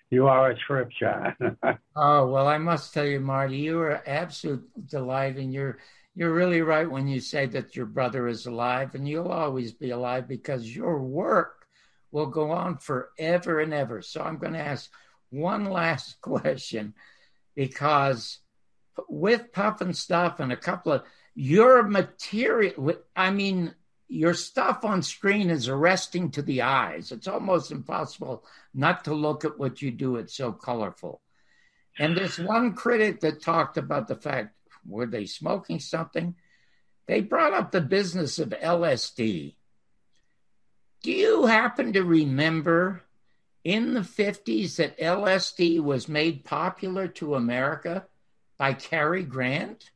You 0.10 0.28
are 0.28 0.52
a 0.52 0.58
trip, 0.58 0.90
John. 1.00 1.36
Oh 1.96 2.28
well, 2.28 2.48
I 2.48 2.58
must 2.58 2.94
tell 2.94 3.06
you, 3.06 3.20
Marty, 3.20 3.58
you 3.58 3.80
are 3.80 4.04
absolute 4.06 4.68
delight, 4.88 5.38
and 5.38 5.54
you're 5.54 5.78
you're 6.14 6.34
really 6.34 6.62
right 6.62 6.90
when 6.90 7.08
you 7.08 7.22
say 7.22 7.46
that 7.46 7.76
your 7.76 7.86
brother 7.86 8.28
is 8.28 8.46
alive, 8.46 8.96
and 8.96 9.08
you'll 9.08 9.32
always 9.32 9.72
be 9.72 9.92
alive 9.92 10.28
because 10.28 10.76
your 10.76 11.00
work 11.00 11.68
will 12.12 12.26
go 12.26 12.52
on 12.52 12.78
forever 12.78 13.62
and 13.62 13.74
ever. 13.74 14.02
So 14.02 14.22
I'm 14.22 14.38
going 14.38 14.54
to 14.54 14.60
ask 14.60 14.92
one 15.30 15.66
last 15.66 16.20
question, 16.22 16.96
because 17.56 18.40
with 19.08 19.54
Pufnstuf 19.54 20.40
and 20.40 20.52
a 20.52 20.58
couple 20.58 20.92
of 20.92 21.04
your 21.36 21.84
material, 21.84 22.96
I 23.16 23.32
mean, 23.32 23.74
your 24.14 24.36
stuff 24.36 24.86
on 24.86 25.02
screen 25.02 25.50
is 25.50 25.68
arresting 25.68 26.30
to 26.32 26.44
the 26.44 26.62
eyes. 26.62 27.12
It's 27.12 27.28
almost 27.28 27.72
impossible 27.72 28.46
not 28.74 29.06
to 29.06 29.14
look 29.14 29.44
at 29.44 29.58
what 29.58 29.82
you 29.82 29.90
do. 29.90 30.18
It's 30.18 30.36
so 30.36 30.52
colorful. 30.52 31.20
And 31.98 32.16
this 32.16 32.38
one 32.38 32.74
critic 32.74 33.22
that 33.22 33.42
talked 33.42 33.78
about 33.78 34.08
the 34.08 34.16
fact 34.16 34.56
were 34.86 35.08
they 35.08 35.26
smoking 35.26 35.80
something? 35.80 36.36
They 37.08 37.22
brought 37.22 37.54
up 37.54 37.72
the 37.72 37.82
business 37.82 38.38
of 38.38 38.50
LSD. 38.50 39.56
Do 41.02 41.12
you 41.12 41.48
happen 41.48 41.94
to 41.94 42.04
remember 42.04 43.02
in 43.64 43.94
the 43.94 44.02
50s 44.02 44.76
that 44.76 45.00
LSD 45.00 45.80
was 45.80 46.08
made 46.08 46.46
popular 46.46 47.08
to 47.08 47.36
America 47.36 48.06
by 48.58 48.74
Cary 48.74 49.24
Grant? 49.24 49.90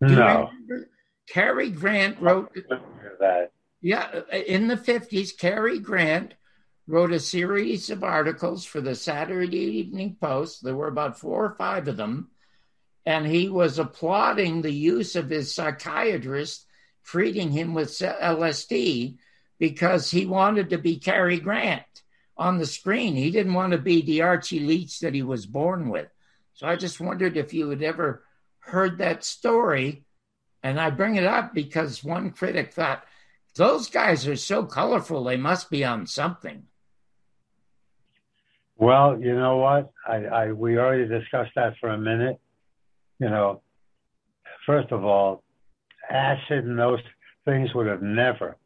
Do 0.00 0.10
you 0.10 0.18
no. 0.18 0.50
remember? 0.52 0.88
Cary 1.28 1.70
Grant 1.70 2.20
wrote 2.20 2.54
that. 3.20 3.50
yeah, 3.80 4.20
in 4.32 4.68
the 4.68 4.76
50s, 4.76 5.36
Cary 5.36 5.78
Grant 5.78 6.34
wrote 6.86 7.12
a 7.12 7.20
series 7.20 7.90
of 7.90 8.04
articles 8.04 8.64
for 8.64 8.80
the 8.80 8.94
Saturday 8.94 9.56
Evening 9.56 10.16
Post. 10.20 10.62
There 10.62 10.76
were 10.76 10.88
about 10.88 11.18
four 11.18 11.44
or 11.44 11.54
five 11.56 11.88
of 11.88 11.96
them. 11.96 12.28
And 13.06 13.26
he 13.26 13.48
was 13.48 13.78
applauding 13.78 14.62
the 14.62 14.72
use 14.72 15.16
of 15.16 15.28
his 15.28 15.54
psychiatrist 15.54 16.66
treating 17.04 17.50
him 17.50 17.74
with 17.74 17.90
LSD 17.90 19.18
because 19.58 20.10
he 20.10 20.26
wanted 20.26 20.70
to 20.70 20.78
be 20.78 20.98
Cary 20.98 21.38
Grant 21.38 21.82
on 22.36 22.58
the 22.58 22.66
screen. 22.66 23.14
He 23.14 23.30
didn't 23.30 23.54
want 23.54 23.72
to 23.72 23.78
be 23.78 24.02
the 24.02 24.22
Archie 24.22 24.60
Leach 24.60 25.00
that 25.00 25.14
he 25.14 25.22
was 25.22 25.46
born 25.46 25.90
with. 25.90 26.08
So 26.54 26.66
I 26.66 26.76
just 26.76 27.00
wondered 27.00 27.36
if 27.36 27.52
you 27.52 27.68
had 27.70 27.82
ever 27.82 28.24
heard 28.60 28.98
that 28.98 29.24
story. 29.24 30.03
And 30.64 30.80
I 30.80 30.88
bring 30.88 31.16
it 31.16 31.24
up 31.24 31.52
because 31.52 32.02
one 32.02 32.30
critic 32.30 32.72
thought, 32.72 33.04
those 33.54 33.90
guys 33.90 34.26
are 34.26 34.34
so 34.34 34.64
colorful, 34.64 35.22
they 35.22 35.36
must 35.36 35.70
be 35.70 35.84
on 35.84 36.06
something. 36.06 36.64
Well, 38.76 39.20
you 39.20 39.36
know 39.36 39.58
what? 39.58 39.92
I, 40.08 40.24
I 40.24 40.52
we 40.52 40.78
already 40.78 41.06
discussed 41.06 41.52
that 41.54 41.74
for 41.78 41.90
a 41.90 41.98
minute. 41.98 42.40
You 43.20 43.28
know, 43.28 43.60
first 44.66 44.90
of 44.90 45.04
all, 45.04 45.44
acid 46.10 46.64
and 46.64 46.78
those 46.78 47.00
things 47.44 47.72
would 47.74 47.86
have 47.86 48.02
never, 48.02 48.56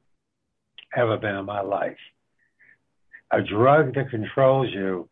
ever 0.96 1.16
been 1.16 1.34
in 1.34 1.44
my 1.44 1.62
life. 1.62 1.98
A 3.32 3.42
drug 3.42 3.94
that 3.96 4.08
controls 4.10 4.68
you 4.72 5.08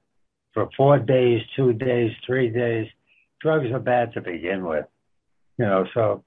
for 0.54 0.70
four 0.76 1.00
days, 1.00 1.42
two 1.56 1.72
days, 1.72 2.12
three 2.24 2.48
days, 2.48 2.86
drugs 3.40 3.70
are 3.72 3.80
bad 3.80 4.14
to 4.14 4.20
begin 4.20 4.64
with. 4.64 4.86
You 5.58 5.66
know, 5.66 5.86
so 5.92 6.24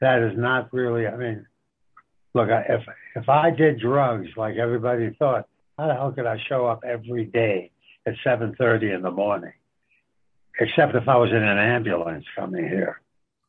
that 0.00 0.22
is 0.22 0.36
not 0.36 0.72
really. 0.72 1.06
I 1.06 1.16
mean, 1.16 1.46
look, 2.34 2.50
I- 2.50 2.66
if 2.68 2.82
if 3.14 3.28
I 3.28 3.50
did 3.50 3.80
drugs 3.80 4.28
like 4.36 4.56
everybody 4.56 5.10
thought, 5.18 5.48
how 5.78 5.86
the 5.88 5.94
hell 5.94 6.12
could 6.12 6.26
I 6.26 6.38
show 6.48 6.66
up 6.66 6.84
every 6.86 7.24
day 7.26 7.70
at 8.06 8.14
seven 8.24 8.54
thirty 8.56 8.90
in 8.90 9.02
the 9.02 9.10
morning? 9.10 9.52
Except 10.58 10.94
if 10.94 11.06
I 11.08 11.16
was 11.16 11.30
in 11.30 11.42
an 11.42 11.58
ambulance 11.58 12.24
coming 12.34 12.66
here. 12.66 13.00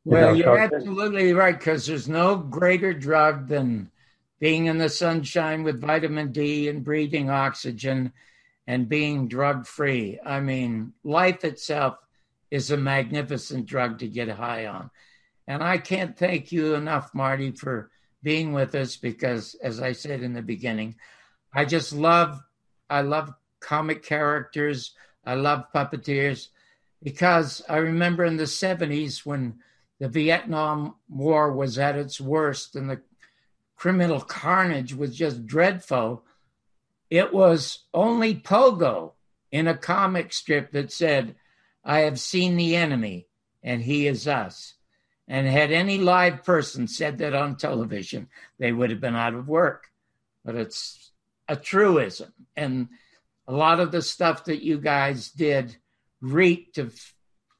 You 0.05 0.11
Well, 0.11 0.27
know, 0.29 0.33
you're 0.33 0.57
so- 0.69 0.75
absolutely 0.75 1.33
right 1.33 1.57
because 1.57 1.85
there's 1.85 2.07
no 2.09 2.37
greater 2.37 2.93
drug 2.93 3.47
than 3.47 3.91
being 4.39 4.65
in 4.67 4.77
the 4.77 4.89
sunshine 4.89 5.63
with 5.63 5.81
vitamin 5.81 6.31
D 6.31 6.69
and 6.69 6.83
breathing 6.83 7.29
oxygen 7.29 8.13
and 8.67 8.87
being 8.89 9.27
drug 9.27 9.65
free. 9.65 10.19
I 10.25 10.39
mean, 10.41 10.93
life 11.03 11.43
itself 11.45 11.97
is 12.51 12.69
a 12.71 12.77
magnificent 12.77 13.65
drug 13.65 13.99
to 13.99 14.07
get 14.07 14.29
high 14.29 14.65
on. 14.67 14.89
And 15.47 15.63
I 15.63 15.77
can't 15.77 16.17
thank 16.17 16.51
you 16.51 16.75
enough, 16.75 17.13
Marty, 17.13 17.51
for 17.51 17.89
being 18.21 18.51
with 18.51 18.75
us 18.75 18.97
because, 18.97 19.55
as 19.63 19.79
I 19.81 19.93
said 19.93 20.21
in 20.21 20.33
the 20.33 20.41
beginning, 20.41 20.95
I 21.53 21.65
just 21.65 21.93
love, 21.93 22.39
I 22.89 23.01
love 23.01 23.33
comic 23.59 24.03
characters. 24.03 24.93
I 25.25 25.35
love 25.35 25.65
puppeteers 25.73 26.47
because 27.03 27.61
I 27.67 27.77
remember 27.77 28.25
in 28.25 28.37
the 28.37 28.43
70s 28.43 29.25
when 29.25 29.59
the 29.99 30.07
Vietnam 30.07 30.95
War 31.09 31.51
was 31.51 31.77
at 31.77 31.95
its 31.95 32.21
worst 32.21 32.75
and 32.75 32.89
the 32.89 33.01
criminal 33.75 34.21
carnage 34.21 34.93
was 34.93 35.15
just 35.15 35.45
dreadful. 35.45 36.23
It 37.09 37.33
was 37.33 37.85
only 37.93 38.35
Pogo 38.35 39.13
in 39.51 39.67
a 39.67 39.77
comic 39.77 40.33
strip 40.33 40.71
that 40.71 40.91
said, 40.91 41.35
I 41.83 42.01
have 42.01 42.19
seen 42.19 42.57
the 42.57 42.75
enemy 42.75 43.27
and 43.63 43.81
he 43.81 44.07
is 44.07 44.27
us. 44.27 44.75
And 45.27 45.45
had 45.45 45.71
any 45.71 45.97
live 45.97 46.43
person 46.43 46.87
said 46.87 47.17
that 47.17 47.33
on 47.33 47.57
television, 47.57 48.29
they 48.59 48.71
would 48.71 48.91
have 48.91 49.01
been 49.01 49.15
out 49.15 49.33
of 49.33 49.47
work. 49.47 49.91
But 50.45 50.55
it's 50.55 51.11
a 51.49 51.55
truism. 51.55 52.33
And 52.55 52.87
a 53.47 53.53
lot 53.53 53.79
of 53.79 53.91
the 53.91 54.01
stuff 54.01 54.45
that 54.45 54.63
you 54.63 54.77
guys 54.79 55.29
did 55.29 55.75
reeked 56.21 56.77
of 56.77 56.97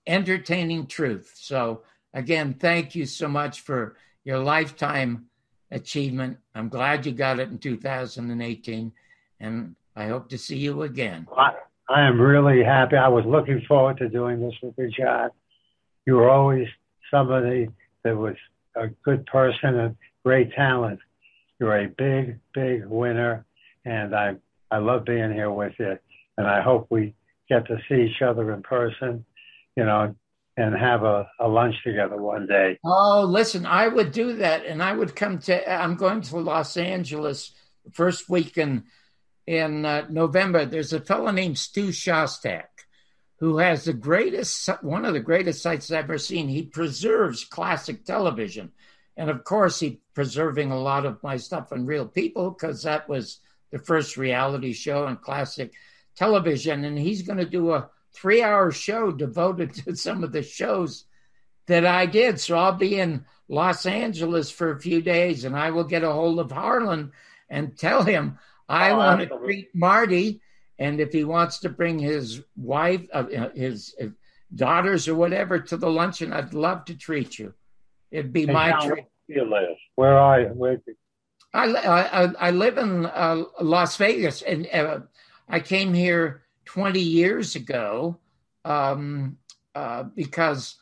entertaining 0.06 0.88
truth. 0.88 1.34
So, 1.36 1.84
again, 2.14 2.54
thank 2.54 2.96
you 2.96 3.06
so 3.06 3.28
much 3.28 3.62
for 3.62 3.98
your 4.24 4.40
lifetime 4.40 5.28
achievement. 5.72 6.38
I'm 6.56 6.70
glad 6.70 7.06
you 7.06 7.12
got 7.12 7.40
it 7.40 7.50
in 7.50 7.58
2018, 7.58 8.92
and 9.40 9.76
I 9.96 10.08
hope 10.08 10.30
to 10.30 10.38
see 10.38 10.58
you 10.58 10.84
again. 10.84 11.28
I, 11.36 11.54
I 11.90 12.08
am 12.08 12.20
really 12.20 12.64
happy. 12.64 12.96
I 12.96 13.08
was 13.08 13.26
looking 13.26 13.62
forward 13.68 13.98
to 13.98 14.10
doing 14.10 14.42
this 14.42 14.54
with 14.62 14.74
you, 14.78 14.90
John. 14.90 15.30
You 16.06 16.16
were 16.16 16.30
always 16.30 16.68
somebody 17.12 17.70
that 18.04 18.16
was 18.18 18.36
a 18.76 18.88
good 19.04 19.26
person 19.26 19.78
and 19.80 19.96
great 20.24 20.54
talent. 20.54 21.00
You're 21.60 21.78
a 21.78 21.88
big, 21.88 22.40
big 22.54 22.86
winner, 22.86 23.46
and 23.86 24.16
I 24.16 24.36
I 24.70 24.78
love 24.78 25.06
being 25.06 25.34
here 25.34 25.52
with 25.52 25.74
you. 25.80 25.98
And 26.38 26.46
I 26.46 26.62
hope 26.62 26.88
we 26.90 27.16
get 27.50 27.66
to 27.68 27.78
see 27.90 28.04
each 28.04 28.22
other 28.22 28.54
in 28.54 28.62
person, 28.62 29.26
you 29.76 29.86
know, 29.86 30.16
and 30.56 30.76
have 30.76 31.04
a, 31.04 31.28
a 31.40 31.48
lunch 31.48 31.76
together 31.84 32.18
one 32.18 32.46
day. 32.46 32.78
Oh, 32.84 33.24
listen, 33.28 33.66
I 33.66 33.88
would 33.88 34.12
do 34.12 34.34
that, 34.38 34.66
and 34.66 34.84
I 34.84 34.94
would 34.94 35.16
come 35.16 35.40
to. 35.40 35.72
I'm 35.72 35.96
going 35.96 36.22
to 36.22 36.38
Los 36.38 36.78
Angeles 36.78 37.52
first 37.94 38.30
week 38.30 38.58
in 38.58 38.84
in 39.46 39.86
uh, 39.86 40.06
November. 40.10 40.66
There's 40.66 40.94
a 40.94 41.00
fellow 41.00 41.32
named 41.32 41.58
Stu 41.58 41.90
Shostak 41.90 42.64
who 43.40 43.58
has 43.58 43.86
the 43.86 43.94
greatest, 43.94 44.68
one 44.82 45.06
of 45.06 45.14
the 45.14 45.20
greatest 45.20 45.62
sites 45.62 45.92
I've 45.92 46.06
ever 46.06 46.18
seen. 46.18 46.48
He 46.48 46.64
preserves 46.64 47.46
classic 47.46 48.04
television, 48.06 48.72
and 49.16 49.30
of 49.30 49.44
course, 49.44 49.80
he's 49.80 49.98
preserving 50.14 50.72
a 50.72 50.80
lot 50.80 51.06
of 51.06 51.22
my 51.24 51.38
stuff 51.38 51.72
on 51.72 51.86
Real 51.86 52.08
People 52.08 52.52
because 52.52 52.84
that 52.84 53.08
was 53.08 53.40
the 53.72 53.80
first 53.80 54.18
reality 54.18 54.74
show 54.74 55.06
on 55.06 55.18
classic 55.18 55.74
television, 56.16 56.86
and 56.86 56.98
he's 56.98 57.22
going 57.22 57.38
to 57.38 57.46
do 57.46 57.72
a 57.74 57.90
three 58.14 58.42
hour 58.42 58.72
show 58.72 59.12
devoted 59.12 59.74
to 59.74 59.96
some 59.96 60.24
of 60.24 60.32
the 60.32 60.44
shows 60.44 61.06
that 61.68 61.86
I 61.86 62.06
did. 62.06 62.40
So 62.40 62.58
I'll 62.58 62.74
be 62.74 63.00
in 63.00 63.26
Los 63.48 63.86
Angeles 63.86 64.50
for 64.50 64.72
a 64.72 64.80
few 64.80 65.02
days 65.02 65.46
and 65.46 65.56
I 65.56 65.72
will 65.72 65.84
get 65.84 66.04
a 66.04 66.12
hold 66.12 66.40
of 66.40 66.52
Harlan 66.52 67.12
and 67.50 67.78
tell 67.78 68.04
him 68.04 68.40
I 68.68 68.92
oh, 68.92 68.98
want 68.98 69.22
to 69.22 69.38
treat 69.38 69.74
Marty. 69.74 70.42
And 70.80 71.00
if 71.00 71.12
he 71.12 71.24
wants 71.24 71.60
to 71.60 71.70
bring 71.70 72.00
his 72.00 72.42
wife, 72.56 73.02
uh, 73.14 73.26
uh 73.36 73.50
his 73.54 73.96
uh, 74.02 74.08
daughters 74.54 75.08
or 75.08 75.16
whatever 75.16 75.60
to 75.60 75.78
the 75.78 75.90
luncheon, 75.90 76.34
I'd 76.34 76.54
love 76.54 76.86
to 76.86 76.96
treat 76.96 77.40
you. 77.40 77.54
It'd 78.12 78.34
be 78.34 78.46
my 78.46 78.72
treat. 78.86 79.06
Where 79.28 79.62
you? 79.62 79.76
Where 79.96 80.18
are 80.18 80.42
you? 80.42 80.82
I, 81.54 81.74
I, 81.74 82.48
I 82.48 82.52
live 82.52 82.78
in 82.78 83.06
uh, 83.06 83.44
Las 83.62 83.98
Vegas 83.98 84.42
and 84.42 84.68
uh, 84.72 85.00
I 85.50 85.60
came 85.60 85.94
here 85.94 86.44
20 86.66 87.00
years 87.00 87.56
ago 87.56 88.20
um, 88.64 89.38
uh, 89.74 90.04
because 90.04 90.76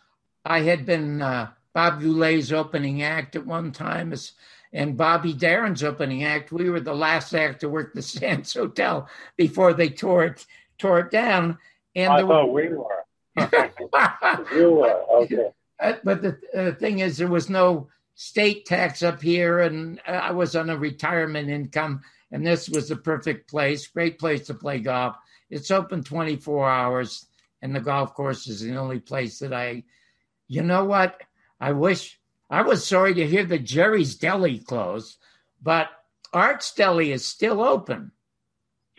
I 0.44 0.62
had 0.62 0.86
been 0.86 1.22
uh, 1.22 1.52
Bob 1.74 2.02
Goulet's 2.02 2.52
opening 2.52 3.04
act 3.04 3.36
at 3.36 3.46
one 3.46 3.72
time 3.72 4.12
as, 4.12 4.34
and 4.76 4.98
Bobby 4.98 5.34
Darin's 5.34 5.84
opening 5.84 6.26
act. 6.26 6.52
We 6.52 6.70
were 6.70 6.82
the 6.82 6.94
last 6.94 7.34
act 7.34 7.62
to 7.62 7.70
work 7.70 7.94
the 7.94 8.02
Sands 8.04 8.54
Hotel 8.54 9.10
before 9.38 9.74
they 9.74 9.90
tore 9.90 10.26
it 10.26 10.46
tore 10.78 11.00
it 11.00 11.12
down. 11.12 11.58
And 11.96 12.12
I 12.12 12.22
thought 12.22 12.54
we 12.54 12.68
were. 12.68 13.06
you 14.54 14.72
were 14.72 15.04
okay. 15.24 15.50
Uh, 15.80 15.94
but 16.04 16.22
the 16.22 16.38
uh, 16.56 16.72
thing 16.74 17.00
is, 17.00 17.18
there 17.18 17.28
was 17.28 17.50
no 17.50 17.88
state 18.16 18.66
tax 18.66 19.02
up 19.04 19.22
here, 19.22 19.60
and 19.60 20.00
I 20.08 20.32
was 20.32 20.56
on 20.56 20.70
a 20.70 20.78
retirement 20.78 21.50
income, 21.50 22.02
and 22.32 22.46
this 22.46 22.70
was 22.70 22.90
the 22.90 22.96
perfect 22.96 23.50
place. 23.50 23.88
Great 23.88 24.20
place 24.20 24.48
to 24.48 24.54
play 24.54 24.80
golf. 24.80 25.16
It's 25.50 25.72
open 25.72 26.04
24 26.04 26.70
hours, 26.70 27.26
and 27.62 27.76
the 27.76 27.82
golf 27.82 28.14
course 28.14 28.48
is 28.48 28.62
the 28.62 28.78
only 28.78 29.00
place 29.00 29.40
that 29.40 29.54
I, 29.54 29.84
you 30.48 30.64
know 30.64 30.86
what? 30.86 31.22
I 31.60 31.74
wish 31.74 32.20
I 32.50 32.62
was 32.62 32.86
sorry 32.86 33.14
to 33.16 33.28
hear 33.28 33.44
that 33.46 33.64
Jerry's 33.64 34.16
Deli 34.16 34.60
closed, 34.60 35.18
but 35.62 35.90
Art's 36.32 36.74
Deli 36.74 37.12
is 37.12 37.26
still 37.26 37.62
open. 37.62 38.12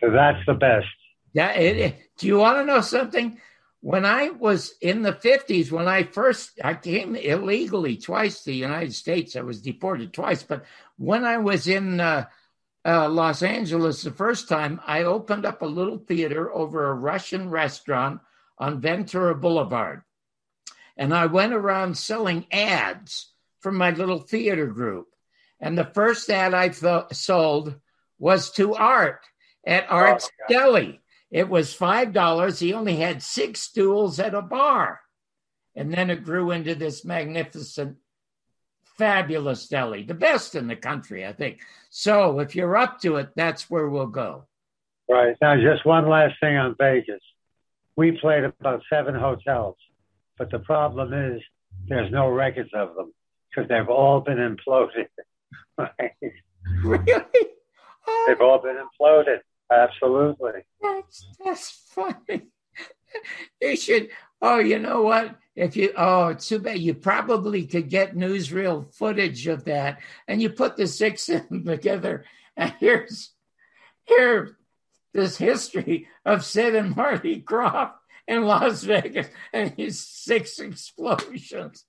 So 0.01 0.11
that's 0.11 0.45
the 0.47 0.55
best. 0.55 0.87
Yeah. 1.33 1.53
It, 1.53 1.77
it, 1.77 1.97
do 2.19 2.27
you 2.27 2.39
want 2.39 2.59
to 2.59 2.65
know 2.65 2.81
something? 2.81 3.39
When 3.81 4.05
I 4.05 4.31
was 4.31 4.75
in 4.81 5.03
the 5.03 5.13
50s, 5.13 5.71
when 5.71 5.87
I 5.87 6.03
first 6.03 6.59
I 6.65 6.75
came 6.75 7.15
illegally 7.15 7.97
twice 7.99 8.41
to 8.41 8.51
the 8.51 8.57
United 8.57 8.95
States, 8.95 9.37
I 9.37 9.43
was 9.43 9.63
deported 9.63 10.13
twice. 10.13 10.43
But 10.43 10.65
when 10.97 11.25
I 11.25 11.39
was 11.39 11.69
in 11.69 12.01
uh, 12.01 12.25
uh, 12.85 13.09
Los 13.09 13.43
Angeles 13.43 14.03
the 14.03 14.11
first 14.11 14.49
time, 14.49 14.81
I 14.87 15.05
opened 15.05 15.45
up 15.45 15.63
a 15.63 15.67
little 15.67 15.99
theater 15.99 16.53
over 16.53 16.89
a 16.89 16.95
Russian 16.95 17.49
restaurant 17.49 18.21
on 18.59 18.81
Ventura 18.81 19.37
Boulevard. 19.37 20.03
And 20.97 21.15
I 21.15 21.27
went 21.27 21.53
around 21.53 21.97
selling 21.97 22.47
ads 22.51 23.33
for 23.67 23.73
my 23.73 23.91
little 23.91 24.21
theater 24.21 24.69
group. 24.69 25.09
And 25.59 25.77
the 25.77 25.91
first 25.93 26.31
ad 26.31 26.55
I 26.55 26.71
sold 26.71 27.75
was 28.17 28.53
to 28.53 28.77
Art 28.77 29.23
at 29.67 29.91
Art's 29.91 30.31
oh, 30.33 30.45
Deli. 30.49 31.01
It 31.33 31.49
was 31.49 31.77
$5. 31.77 32.61
He 32.61 32.73
only 32.73 32.95
had 32.95 33.25
six 33.25 33.63
stools 33.63 34.21
at 34.21 34.37
a 34.37 34.41
bar. 34.41 35.01
And 35.75 35.93
then 35.93 36.11
it 36.11 36.23
grew 36.23 36.53
into 36.53 36.77
this 36.77 37.05
magnificent 37.05 37.97
fabulous 38.99 39.67
deli, 39.67 40.05
the 40.05 40.15
best 40.15 40.55
in 40.55 40.69
the 40.69 40.77
country, 40.77 41.27
I 41.27 41.33
think. 41.33 41.59
So 41.91 42.39
if 42.39 42.55
you're 42.55 42.77
up 42.77 43.01
to 43.01 43.17
it, 43.17 43.31
that's 43.35 43.69
where 43.69 43.89
we'll 43.89 44.07
go. 44.07 44.47
Right. 45.11 45.35
Now, 45.43 45.57
just 45.57 45.85
one 45.85 46.09
last 46.09 46.35
thing 46.39 46.57
on 46.57 46.77
Vegas. 46.79 47.21
We 47.97 48.13
played 48.13 48.45
about 48.45 48.85
seven 48.89 49.17
hotels, 49.17 49.75
but 50.39 50.53
the 50.53 50.61
problem 50.61 51.13
is 51.13 51.43
there's 51.89 52.13
no 52.13 52.29
records 52.29 52.71
of 52.73 52.95
them 52.95 53.13
because 53.51 53.69
they've 53.69 53.89
all 53.89 54.21
been 54.21 54.39
imploded. 54.39 55.09
really? 56.83 57.25
Oh, 58.09 58.25
they've 58.29 58.41
all 58.41 58.61
been 58.61 58.77
imploded. 58.77 59.39
Absolutely. 59.71 60.65
That's, 60.81 61.27
that's 61.45 61.71
funny. 61.89 62.43
you 63.61 63.77
should, 63.77 64.09
oh, 64.41 64.59
you 64.59 64.79
know 64.79 65.03
what? 65.03 65.37
if 65.57 65.75
you 65.75 65.93
oh 65.97 66.29
it's 66.29 66.49
too 66.49 66.59
bad 66.59 66.79
you 66.79 66.95
probably 66.95 67.67
could 67.67 67.89
get 67.89 68.15
newsreel 68.15 68.95
footage 68.95 69.47
of 69.47 69.65
that 69.65 69.99
and 70.29 70.41
you 70.41 70.51
put 70.51 70.77
the 70.77 70.87
six 70.87 71.29
of 71.31 71.49
them 71.49 71.65
together 71.65 72.25
and 72.57 72.73
here's 72.79 73.31
here 74.05 74.57
this 75.13 75.39
history 75.39 76.07
of 76.25 76.45
sid 76.45 76.75
and 76.75 76.95
marty 76.95 77.41
krofft 77.41 77.95
in 78.29 78.43
las 78.43 78.83
vegas 78.85 79.29
and 79.53 79.73
his 79.77 79.99
six 79.99 80.59
explosions 80.59 81.85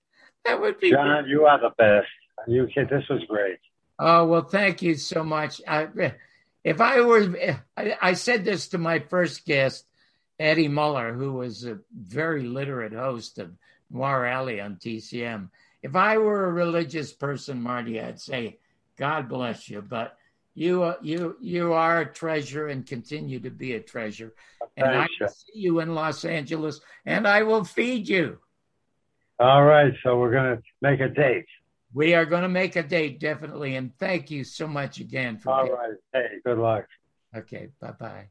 that 0.47 0.59
would 0.59 0.79
be 0.79 0.91
john 0.91 1.23
great. 1.23 1.29
you 1.29 1.45
are 1.45 1.59
the 1.59 1.71
best 1.77 2.07
you 2.47 2.67
this 2.75 3.03
was 3.09 3.21
great 3.27 3.59
oh 3.99 4.25
well 4.25 4.43
thank 4.43 4.81
you 4.81 4.95
so 4.95 5.23
much 5.23 5.61
i 5.67 5.87
if 6.63 6.81
i 6.81 7.01
were 7.01 7.57
I, 7.75 7.95
I 8.01 8.13
said 8.13 8.45
this 8.45 8.69
to 8.69 8.77
my 8.77 8.99
first 8.99 9.45
guest 9.45 9.85
Eddie 10.39 10.67
Muller, 10.67 11.13
who 11.13 11.33
was 11.33 11.65
a 11.65 11.79
very 11.91 12.43
literate 12.43 12.93
host 12.93 13.39
of 13.39 13.51
Noir 13.89 14.25
Alley 14.25 14.61
on 14.61 14.75
TCM. 14.75 15.49
If 15.81 15.95
I 15.95 16.17
were 16.17 16.45
a 16.45 16.51
religious 16.51 17.13
person, 17.13 17.61
Marty, 17.61 17.99
I'd 17.99 18.19
say, 18.19 18.59
God 18.97 19.29
bless 19.29 19.69
you. 19.69 19.81
But 19.81 20.17
you, 20.53 20.93
you, 21.01 21.37
you 21.41 21.73
are 21.73 22.01
a 22.01 22.13
treasure 22.13 22.67
and 22.67 22.85
continue 22.85 23.39
to 23.39 23.49
be 23.49 23.73
a 23.73 23.79
treasure. 23.79 24.33
Thank 24.59 24.87
And 24.87 24.95
I 24.95 25.07
will 25.19 25.29
see 25.29 25.53
you 25.53 25.79
in 25.79 25.95
Los 25.95 26.25
Angeles, 26.25 26.81
and 27.05 27.27
I 27.27 27.43
will 27.43 27.63
feed 27.63 28.07
you. 28.07 28.39
All 29.39 29.63
right, 29.63 29.93
so 30.03 30.17
we're 30.17 30.31
going 30.31 30.57
to 30.57 30.63
make 30.81 30.99
a 30.99 31.09
date. 31.09 31.45
We 31.93 32.13
are 32.15 32.25
going 32.25 32.43
to 32.43 32.49
make 32.49 32.75
a 32.75 32.83
date, 32.83 33.19
definitely. 33.19 33.75
And 33.75 33.95
thank 33.97 34.29
you 34.31 34.43
so 34.43 34.67
much 34.67 34.99
again 34.99 35.37
for. 35.37 35.51
All 35.51 35.69
right. 35.69 35.95
Hey, 36.13 36.27
good 36.45 36.57
luck. 36.57 36.85
Okay. 37.35 37.69
Bye 37.79 37.93
bye 37.99 38.27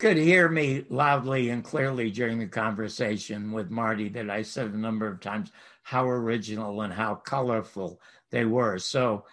could 0.00 0.16
hear 0.16 0.48
me 0.48 0.82
loudly 0.88 1.50
and 1.50 1.62
clearly 1.62 2.10
during 2.10 2.38
the 2.38 2.46
conversation 2.46 3.52
with 3.52 3.70
Marty 3.70 4.08
that 4.08 4.30
I 4.30 4.42
said 4.42 4.72
a 4.72 4.78
number 4.78 5.06
of 5.06 5.20
times 5.20 5.52
how 5.82 6.08
original 6.08 6.80
and 6.80 6.92
how 6.92 7.16
colorful 7.16 8.00
they 8.30 8.46
were. 8.46 8.78
So 8.78 9.26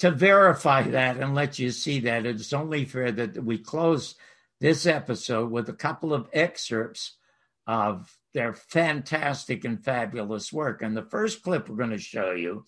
to 0.00 0.10
verify 0.10 0.82
that 0.82 1.16
and 1.16 1.34
let 1.34 1.58
you 1.58 1.70
see 1.70 2.00
that, 2.00 2.26
it's 2.26 2.52
only 2.52 2.84
fair 2.84 3.10
that 3.10 3.42
we 3.42 3.56
close 3.56 4.14
this 4.60 4.84
episode 4.84 5.50
with 5.50 5.70
a 5.70 5.74
couple 5.74 6.12
of 6.12 6.28
excerpts 6.34 7.16
of 7.66 8.14
their 8.34 8.52
fantastic 8.52 9.64
and 9.64 9.82
fabulous 9.82 10.52
work. 10.52 10.82
And 10.82 10.96
the 10.96 11.02
first 11.02 11.42
clip 11.42 11.68
we're 11.68 11.76
going 11.76 11.90
to 11.90 11.98
show 11.98 12.32
you 12.32 12.64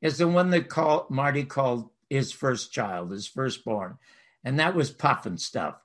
is 0.00 0.18
the 0.18 0.28
one 0.28 0.50
that 0.50 0.68
called, 0.68 1.10
Marty 1.10 1.44
called 1.44 1.90
his 2.08 2.32
first 2.32 2.72
child, 2.72 3.10
his 3.12 3.26
firstborn. 3.26 3.98
And 4.44 4.58
that 4.58 4.74
was 4.74 4.92
Pufnstuf. 4.92 5.76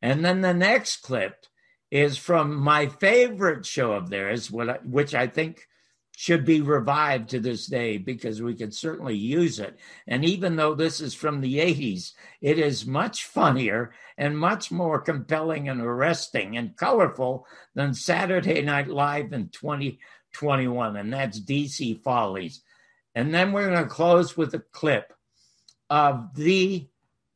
And 0.00 0.24
then 0.24 0.40
the 0.40 0.54
next 0.54 1.02
clip 1.02 1.44
is 1.90 2.16
from 2.16 2.56
my 2.56 2.86
favorite 2.86 3.66
show 3.66 3.92
of 3.92 4.10
theirs, 4.10 4.50
which 4.50 5.14
I 5.14 5.26
think 5.26 5.67
should 6.20 6.44
be 6.44 6.60
revived 6.60 7.28
to 7.28 7.38
this 7.38 7.66
day 7.66 7.96
because 7.96 8.42
we 8.42 8.52
could 8.52 8.74
certainly 8.74 9.14
use 9.14 9.60
it. 9.60 9.78
And 10.08 10.24
even 10.24 10.56
though 10.56 10.74
this 10.74 11.00
is 11.00 11.14
from 11.14 11.40
the 11.40 11.58
80s, 11.58 12.10
it 12.40 12.58
is 12.58 12.84
much 12.84 13.26
funnier 13.26 13.92
and 14.16 14.36
much 14.36 14.72
more 14.72 15.00
compelling 15.00 15.68
and 15.68 15.80
arresting 15.80 16.56
and 16.56 16.76
colorful 16.76 17.46
than 17.76 17.94
Saturday 17.94 18.60
Night 18.62 18.88
Live 18.88 19.32
in 19.32 19.50
2021. 19.50 20.96
And 20.96 21.12
that's 21.12 21.38
DC 21.38 22.02
Follies. 22.02 22.62
And 23.14 23.32
then 23.32 23.52
we're 23.52 23.70
going 23.70 23.84
to 23.84 23.88
close 23.88 24.36
with 24.36 24.52
a 24.54 24.64
clip 24.72 25.12
of 25.88 26.34
the 26.34 26.88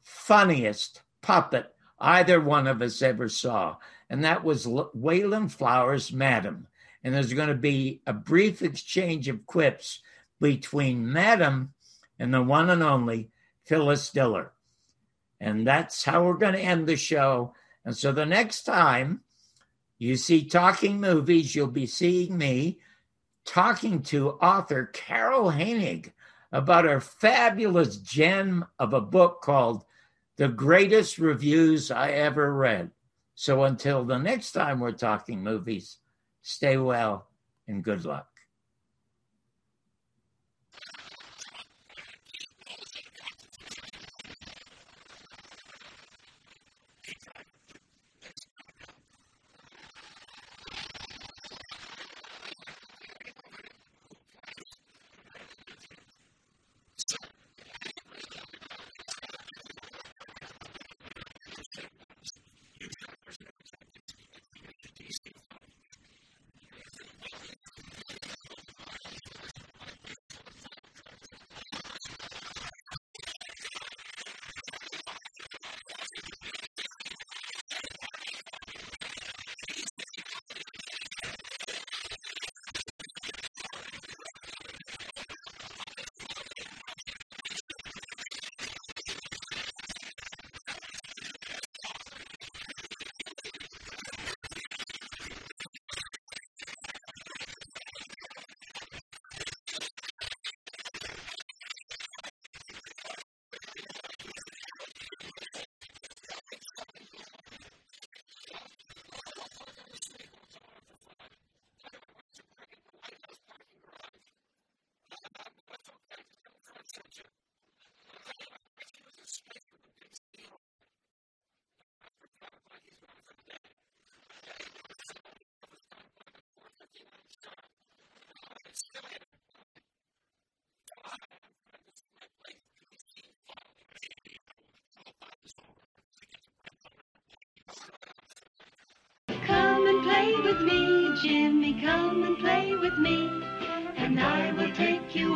funniest 0.03 1.03
puppet 1.23 1.73
either 2.01 2.41
one 2.41 2.67
of 2.67 2.83
us 2.83 3.01
ever 3.01 3.29
saw. 3.29 3.77
And 4.11 4.25
that 4.25 4.43
was 4.43 4.67
Wayland 4.67 5.53
Flowers' 5.53 6.13
Madam 6.13 6.67
and 7.05 7.15
there's 7.15 7.33
going 7.33 7.49
to 7.49 7.55
be 7.55 8.01
a 8.07 8.13
brief 8.13 8.63
exchange 8.63 9.29
of 9.29 9.47
quips 9.47 10.01
between 10.41 11.13
Madam 11.13 11.73
and 12.19 12.33
the 12.33 12.43
one 12.43 12.71
and 12.71 12.83
only 12.83 13.31
Phyllis 13.65 14.11
Diller. 14.11 14.53
And 15.41 15.67
that's 15.67 16.05
how 16.05 16.25
we're 16.25 16.35
going 16.35 16.55
to 16.55 16.61
end 16.61 16.87
the 16.87 16.97
show. 16.97 17.55
And 17.85 17.97
so 17.97 18.13
the 18.13 18.27
next 18.27 18.63
time 18.63 19.23
you 19.99 20.17
see 20.17 20.45
Talking 20.45 21.01
Movies, 21.01 21.55
you'll 21.55 21.67
be 21.69 21.87
seeing 21.87 22.39
me 22.39 22.79
talking 23.45 24.03
to 24.03 24.31
author 24.31 24.87
Carol 24.87 25.51
Hoenig 25.51 26.13
about 26.53 26.85
her 26.85 27.01
fabulous 27.01 27.97
gem 27.97 28.65
of 28.79 28.93
a 28.93 29.01
book 29.01 29.43
called 29.43 29.85
The 30.37 30.49
Greatest 30.49 31.19
Reviews 31.19 31.91
I 31.91 32.11
Ever 32.11 32.55
Read. 32.55 32.91
So 33.35 33.65
until 33.65 34.05
the 34.05 34.19
next 34.19 34.53
time 34.53 34.79
we're 34.79 34.93
talking 34.93 35.43
movies, 35.43 35.99
Stay 36.43 36.77
well 36.77 37.29
and 37.69 37.83
good 37.83 38.05
luck. 38.05 38.32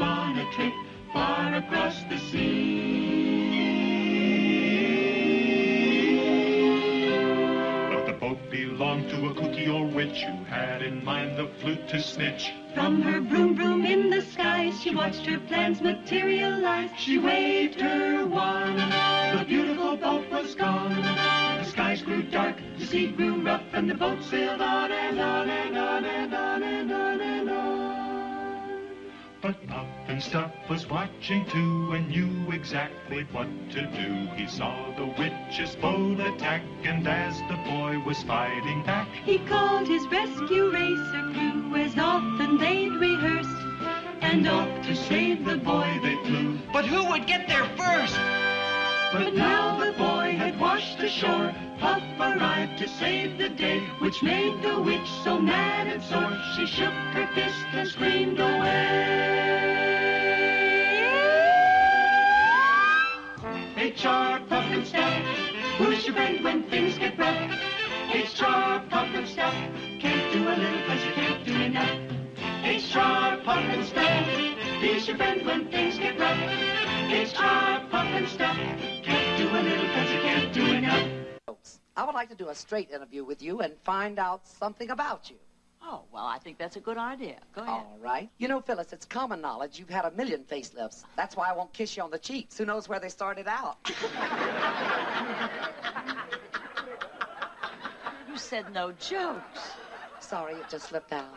On 0.02 0.38
a 0.38 0.52
trip 0.52 0.72
far 1.12 1.54
across 1.54 2.02
the 2.04 2.18
sea. 2.18 2.96
But 7.92 8.06
the 8.06 8.12
boat 8.12 8.38
belonged 8.50 9.08
to 9.10 9.26
a 9.28 9.34
cookie 9.34 9.68
or 9.68 9.86
witch 9.86 10.22
who 10.22 10.44
had 10.44 10.82
in 10.82 11.04
mind 11.04 11.38
the 11.38 11.48
flute 11.60 11.88
to 11.88 12.00
snitch. 12.02 12.52
From 12.74 13.00
her 13.02 13.20
broom 13.20 13.54
broom 13.54 13.86
in 13.86 14.10
the 14.10 14.22
sky, 14.22 14.70
she 14.70 14.94
watched 14.94 15.24
her 15.26 15.38
plans 15.40 15.80
materialize. 15.80 16.90
She 16.98 17.18
waved 17.18 17.80
her 17.80 18.26
wand, 18.26 18.78
the 19.38 19.44
beautiful 19.44 19.96
boat 19.96 20.28
was 20.30 20.54
gone. 20.54 21.00
The 21.00 21.64
skies 21.64 22.02
grew 22.02 22.22
dark, 22.22 22.56
the 22.78 22.86
sea 22.86 23.08
grew 23.08 23.40
rough, 23.40 23.62
and 23.72 23.88
the 23.88 23.94
boat 23.94 24.22
sailed 24.22 24.60
on 24.60 24.92
and 24.92 25.18
on 25.18 25.48
and 25.48 25.78
on 25.78 26.04
and 26.04 26.34
on 26.34 26.35
Pufnstuf 30.16 30.50
was 30.70 30.88
watching 30.88 31.44
too 31.44 31.92
and 31.92 32.08
knew 32.08 32.50
exactly 32.50 33.26
what 33.32 33.48
to 33.68 33.82
do. 33.82 34.26
He 34.34 34.46
saw 34.46 34.90
the 34.96 35.04
witch's 35.04 35.76
boat 35.76 36.18
attack, 36.20 36.62
and 36.84 37.06
as 37.06 37.38
the 37.50 37.56
boy 37.68 38.02
was 38.06 38.22
fighting 38.22 38.82
back, 38.84 39.08
he 39.26 39.38
called 39.40 39.86
his 39.86 40.06
rescue 40.06 40.70
racer 40.72 41.22
crew 41.34 41.76
as 41.76 41.98
often 41.98 42.56
they'd 42.56 42.92
rehearsed. 42.92 43.50
And 44.22 44.48
off 44.48 44.86
to 44.86 44.96
save 44.96 45.44
the 45.44 45.58
boy 45.58 46.00
they 46.02 46.16
flew. 46.24 46.60
But 46.72 46.86
who 46.86 47.04
would 47.10 47.26
get 47.26 47.46
there 47.46 47.68
first? 47.76 48.16
But 49.12 49.34
now 49.34 49.78
the 49.78 49.92
boy 49.98 50.34
had 50.34 50.58
washed 50.58 50.98
ashore. 50.98 51.54
Puff 51.78 52.02
arrived 52.18 52.78
to 52.78 52.88
save 52.88 53.36
the 53.36 53.50
day, 53.50 53.80
which 53.98 54.22
made 54.22 54.62
the 54.62 54.80
witch 54.80 55.10
so 55.22 55.38
mad 55.38 55.88
and 55.88 56.02
sore. 56.02 56.40
She 56.56 56.64
shook 56.64 56.94
her 57.12 57.28
fist 57.34 57.66
and 57.74 57.86
screamed 57.86 58.40
away. 58.40 59.75
H.R. 63.96 64.40
Pufnstuf, 64.40 65.22
who's 65.78 66.04
your 66.04 66.14
friend 66.14 66.44
when 66.44 66.64
things 66.64 66.98
get 66.98 67.18
rough? 67.18 67.50
H.R. 68.12 68.84
Pufnstuf, 68.90 70.00
can't 70.00 70.32
do 70.34 70.46
a 70.46 70.52
little 70.52 70.86
cause 70.86 71.02
you 71.02 71.12
can't 71.12 71.46
do 71.46 71.54
enough. 71.54 71.98
H.R. 72.62 73.38
Pufnstuf, 73.38 74.80
he's 74.82 75.08
your 75.08 75.16
friend 75.16 75.46
when 75.46 75.70
things 75.70 75.98
get 75.98 76.18
rough. 76.18 76.38
H.R. 76.38 77.88
Pufnstuf, 77.88 79.02
can't 79.02 79.38
do 79.38 79.48
a 79.48 79.60
little 79.62 79.86
cause 79.94 80.10
you 80.10 80.20
can't 80.20 80.52
do 80.52 80.66
enough. 80.66 81.08
I 81.96 82.04
would 82.04 82.14
like 82.14 82.28
to 82.28 82.34
do 82.34 82.50
a 82.50 82.54
straight 82.54 82.90
interview 82.90 83.24
with 83.24 83.40
you 83.40 83.60
and 83.60 83.72
find 83.82 84.18
out 84.18 84.46
something 84.46 84.90
about 84.90 85.30
you. 85.30 85.36
Oh, 85.88 86.02
well, 86.12 86.26
I 86.26 86.38
think 86.38 86.58
that's 86.58 86.74
a 86.74 86.80
good 86.80 86.98
idea. 86.98 87.36
Go 87.54 87.62
ahead. 87.62 87.72
All 87.72 87.96
right. 88.00 88.28
You 88.38 88.48
know, 88.48 88.60
Phyllis, 88.60 88.92
it's 88.92 89.06
common 89.06 89.40
knowledge 89.40 89.78
you've 89.78 89.88
had 89.88 90.04
a 90.04 90.10
million 90.10 90.42
facelifts. 90.42 91.04
That's 91.14 91.36
why 91.36 91.48
I 91.48 91.52
won't 91.52 91.72
kiss 91.72 91.96
you 91.96 92.02
on 92.02 92.10
the 92.10 92.18
cheeks. 92.18 92.58
Who 92.58 92.64
knows 92.64 92.88
where 92.88 92.98
they 92.98 93.08
started 93.08 93.46
out? 93.46 93.78
you 98.28 98.36
said 98.36 98.72
no 98.72 98.90
jokes. 98.92 99.70
Sorry, 100.18 100.54
it 100.54 100.68
just 100.68 100.88
slipped 100.88 101.12
out. 101.12 101.34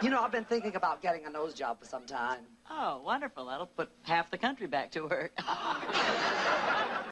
You 0.00 0.08
know, 0.08 0.22
I've 0.22 0.32
been 0.32 0.44
thinking 0.44 0.74
about 0.74 1.02
getting 1.02 1.26
a 1.26 1.30
nose 1.30 1.52
job 1.52 1.80
for 1.80 1.84
some 1.84 2.06
time. 2.06 2.40
Oh, 2.70 3.02
wonderful. 3.04 3.46
That'll 3.46 3.66
put 3.66 3.90
half 4.02 4.30
the 4.30 4.38
country 4.38 4.66
back 4.66 4.92
to 4.92 5.02
work. 5.02 5.38